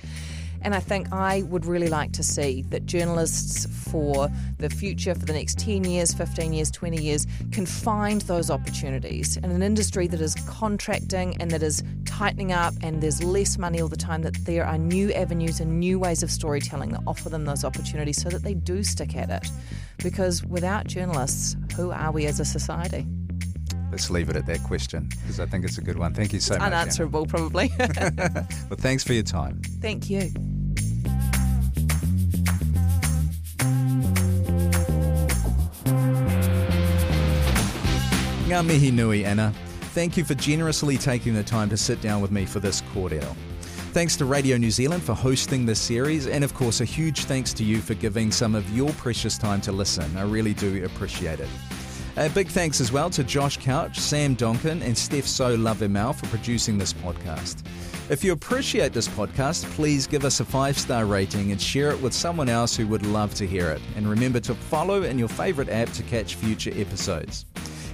And 0.65 0.73
I 0.73 0.79
think 0.79 1.13
I 1.13 1.43
would 1.43 1.65
really 1.65 1.89
like 1.89 2.11
to 2.13 2.23
see 2.23 2.63
that 2.69 2.87
journalists 2.87 3.67
for 3.91 4.29
the 4.57 4.69
future, 4.69 5.13
for 5.13 5.23
the 5.23 5.33
next 5.33 5.59
10 5.59 5.83
years, 5.83 6.11
15 6.11 6.53
years, 6.53 6.71
20 6.71 7.03
years, 7.03 7.27
can 7.51 7.67
find 7.67 8.21
those 8.21 8.49
opportunities 8.49 9.37
in 9.37 9.45
an 9.45 9.61
industry 9.61 10.07
that 10.07 10.19
is 10.19 10.33
contracting 10.47 11.39
and 11.39 11.51
that 11.51 11.61
is 11.61 11.83
tightening 12.15 12.53
up 12.53 12.73
and 12.81 13.03
there's 13.03 13.21
less 13.21 13.57
money 13.57 13.81
all 13.81 13.89
the 13.89 13.97
time, 13.97 14.21
that 14.21 14.35
there 14.45 14.65
are 14.65 14.77
new 14.77 15.11
avenues 15.11 15.59
and 15.59 15.81
new 15.81 15.99
ways 15.99 16.23
of 16.23 16.31
storytelling 16.31 16.91
that 16.91 17.01
offer 17.05 17.27
them 17.27 17.43
those 17.43 17.65
opportunities 17.65 18.21
so 18.21 18.29
that 18.29 18.41
they 18.41 18.53
do 18.53 18.83
stick 18.83 19.17
at 19.17 19.29
it. 19.29 19.51
Because 19.97 20.41
without 20.45 20.87
journalists, 20.87 21.57
who 21.75 21.91
are 21.91 22.13
we 22.13 22.25
as 22.25 22.39
a 22.39 22.45
society? 22.45 23.05
Let's 23.91 24.09
leave 24.09 24.29
it 24.29 24.37
at 24.37 24.45
that 24.45 24.63
question 24.63 25.09
because 25.09 25.41
I 25.41 25.45
think 25.45 25.65
it's 25.65 25.77
a 25.77 25.81
good 25.81 25.99
one. 25.99 26.13
Thank 26.13 26.31
you 26.31 26.39
so 26.39 26.53
much. 26.53 26.61
Anna. 26.63 26.77
Unanswerable, 26.77 27.25
probably. 27.25 27.71
Well, 27.79 28.77
thanks 28.77 29.03
for 29.03 29.11
your 29.11 29.23
time. 29.23 29.61
Thank 29.81 30.09
you. 30.09 30.31
Ngā 38.47 38.63
mihi 38.65 38.91
nui, 38.91 39.25
Anna. 39.25 39.53
Thank 39.95 40.17
you 40.17 40.25
for 40.25 40.35
generously 40.35 40.97
taking 40.97 41.33
the 41.33 41.41
time 41.41 41.69
to 41.69 41.77
sit 41.77 42.01
down 42.01 42.21
with 42.21 42.29
me 42.29 42.45
for 42.45 42.59
this 42.59 42.81
kōrero. 42.81 43.33
Thanks 43.93 44.17
to 44.17 44.25
Radio 44.25 44.57
New 44.57 44.69
Zealand 44.69 45.01
for 45.01 45.13
hosting 45.13 45.65
this 45.65 45.79
series, 45.79 46.27
and 46.27 46.43
of 46.43 46.53
course, 46.53 46.81
a 46.81 46.85
huge 46.85 47.23
thanks 47.23 47.53
to 47.53 47.63
you 47.63 47.77
for 47.77 47.93
giving 47.93 48.29
some 48.29 48.55
of 48.55 48.69
your 48.75 48.89
precious 48.95 49.37
time 49.37 49.61
to 49.61 49.71
listen. 49.71 50.17
I 50.17 50.23
really 50.23 50.53
do 50.53 50.83
appreciate 50.83 51.39
it. 51.39 51.47
A 52.17 52.29
big 52.29 52.49
thanks 52.49 52.81
as 52.81 52.91
well 52.91 53.09
to 53.11 53.23
Josh 53.23 53.55
Couch, 53.55 53.97
Sam 53.97 54.35
Donkin, 54.35 54.81
and 54.81 54.97
Steph 54.97 55.25
So 55.25 55.55
Love 55.55 55.77
Lovemau 55.77 56.13
for 56.13 56.27
producing 56.27 56.77
this 56.77 56.91
podcast. 56.91 57.65
If 58.09 58.21
you 58.21 58.33
appreciate 58.33 58.91
this 58.91 59.07
podcast, 59.07 59.63
please 59.75 60.07
give 60.07 60.25
us 60.25 60.41
a 60.41 60.45
five 60.45 60.77
star 60.77 61.05
rating 61.05 61.53
and 61.53 61.61
share 61.61 61.91
it 61.91 62.01
with 62.01 62.13
someone 62.13 62.49
else 62.49 62.75
who 62.75 62.85
would 62.87 63.05
love 63.05 63.33
to 63.35 63.47
hear 63.47 63.69
it. 63.69 63.81
And 63.95 64.09
remember 64.09 64.41
to 64.41 64.55
follow 64.55 65.03
in 65.03 65.17
your 65.17 65.29
favourite 65.29 65.69
app 65.69 65.89
to 65.93 66.03
catch 66.03 66.35
future 66.35 66.73
episodes. 66.75 67.45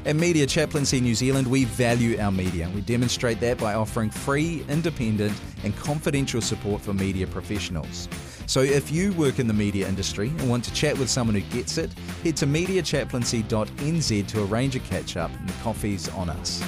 At 0.04 0.16
Media 0.16 0.47
Chaplaincy 0.47 0.99
New 0.99 1.14
Zealand, 1.14 1.45
we 1.45 1.66
value 1.66 2.20
our 2.20 2.32
media. 2.32 2.68
We 2.74 2.82
demonstrate 2.82 3.39
that 3.41 3.60
by 3.60 3.76
offering 3.76 4.10
free, 4.10 4.66
independent, 4.68 5.39
and 5.64 5.78
confidential 5.78 6.41
support 6.41 6.82
for 6.82 6.91
media 6.91 7.28
professionals. 7.28 8.10
So 8.47 8.62
if 8.62 8.91
you 8.91 9.14
work 9.14 9.38
in 9.38 9.45
the 9.45 9.54
media 9.54 9.88
industry 9.88 10.30
and 10.30 10.49
want 10.49 10.64
to 10.64 10.74
chat 10.74 10.97
with 10.97 11.08
someone 11.08 11.36
who 11.36 11.41
gets 11.56 11.78
it, 11.78 11.93
head 12.24 12.36
to 12.38 12.47
mediachaplaincy.nz 12.47 14.28
to 14.28 14.43
arrange 14.43 14.76
a 14.76 14.80
catch 14.80 15.18
up, 15.18 15.30
and 15.38 15.47
the 15.47 15.54
coffee's 15.62 16.10
on 16.10 16.32
us. 16.32 16.64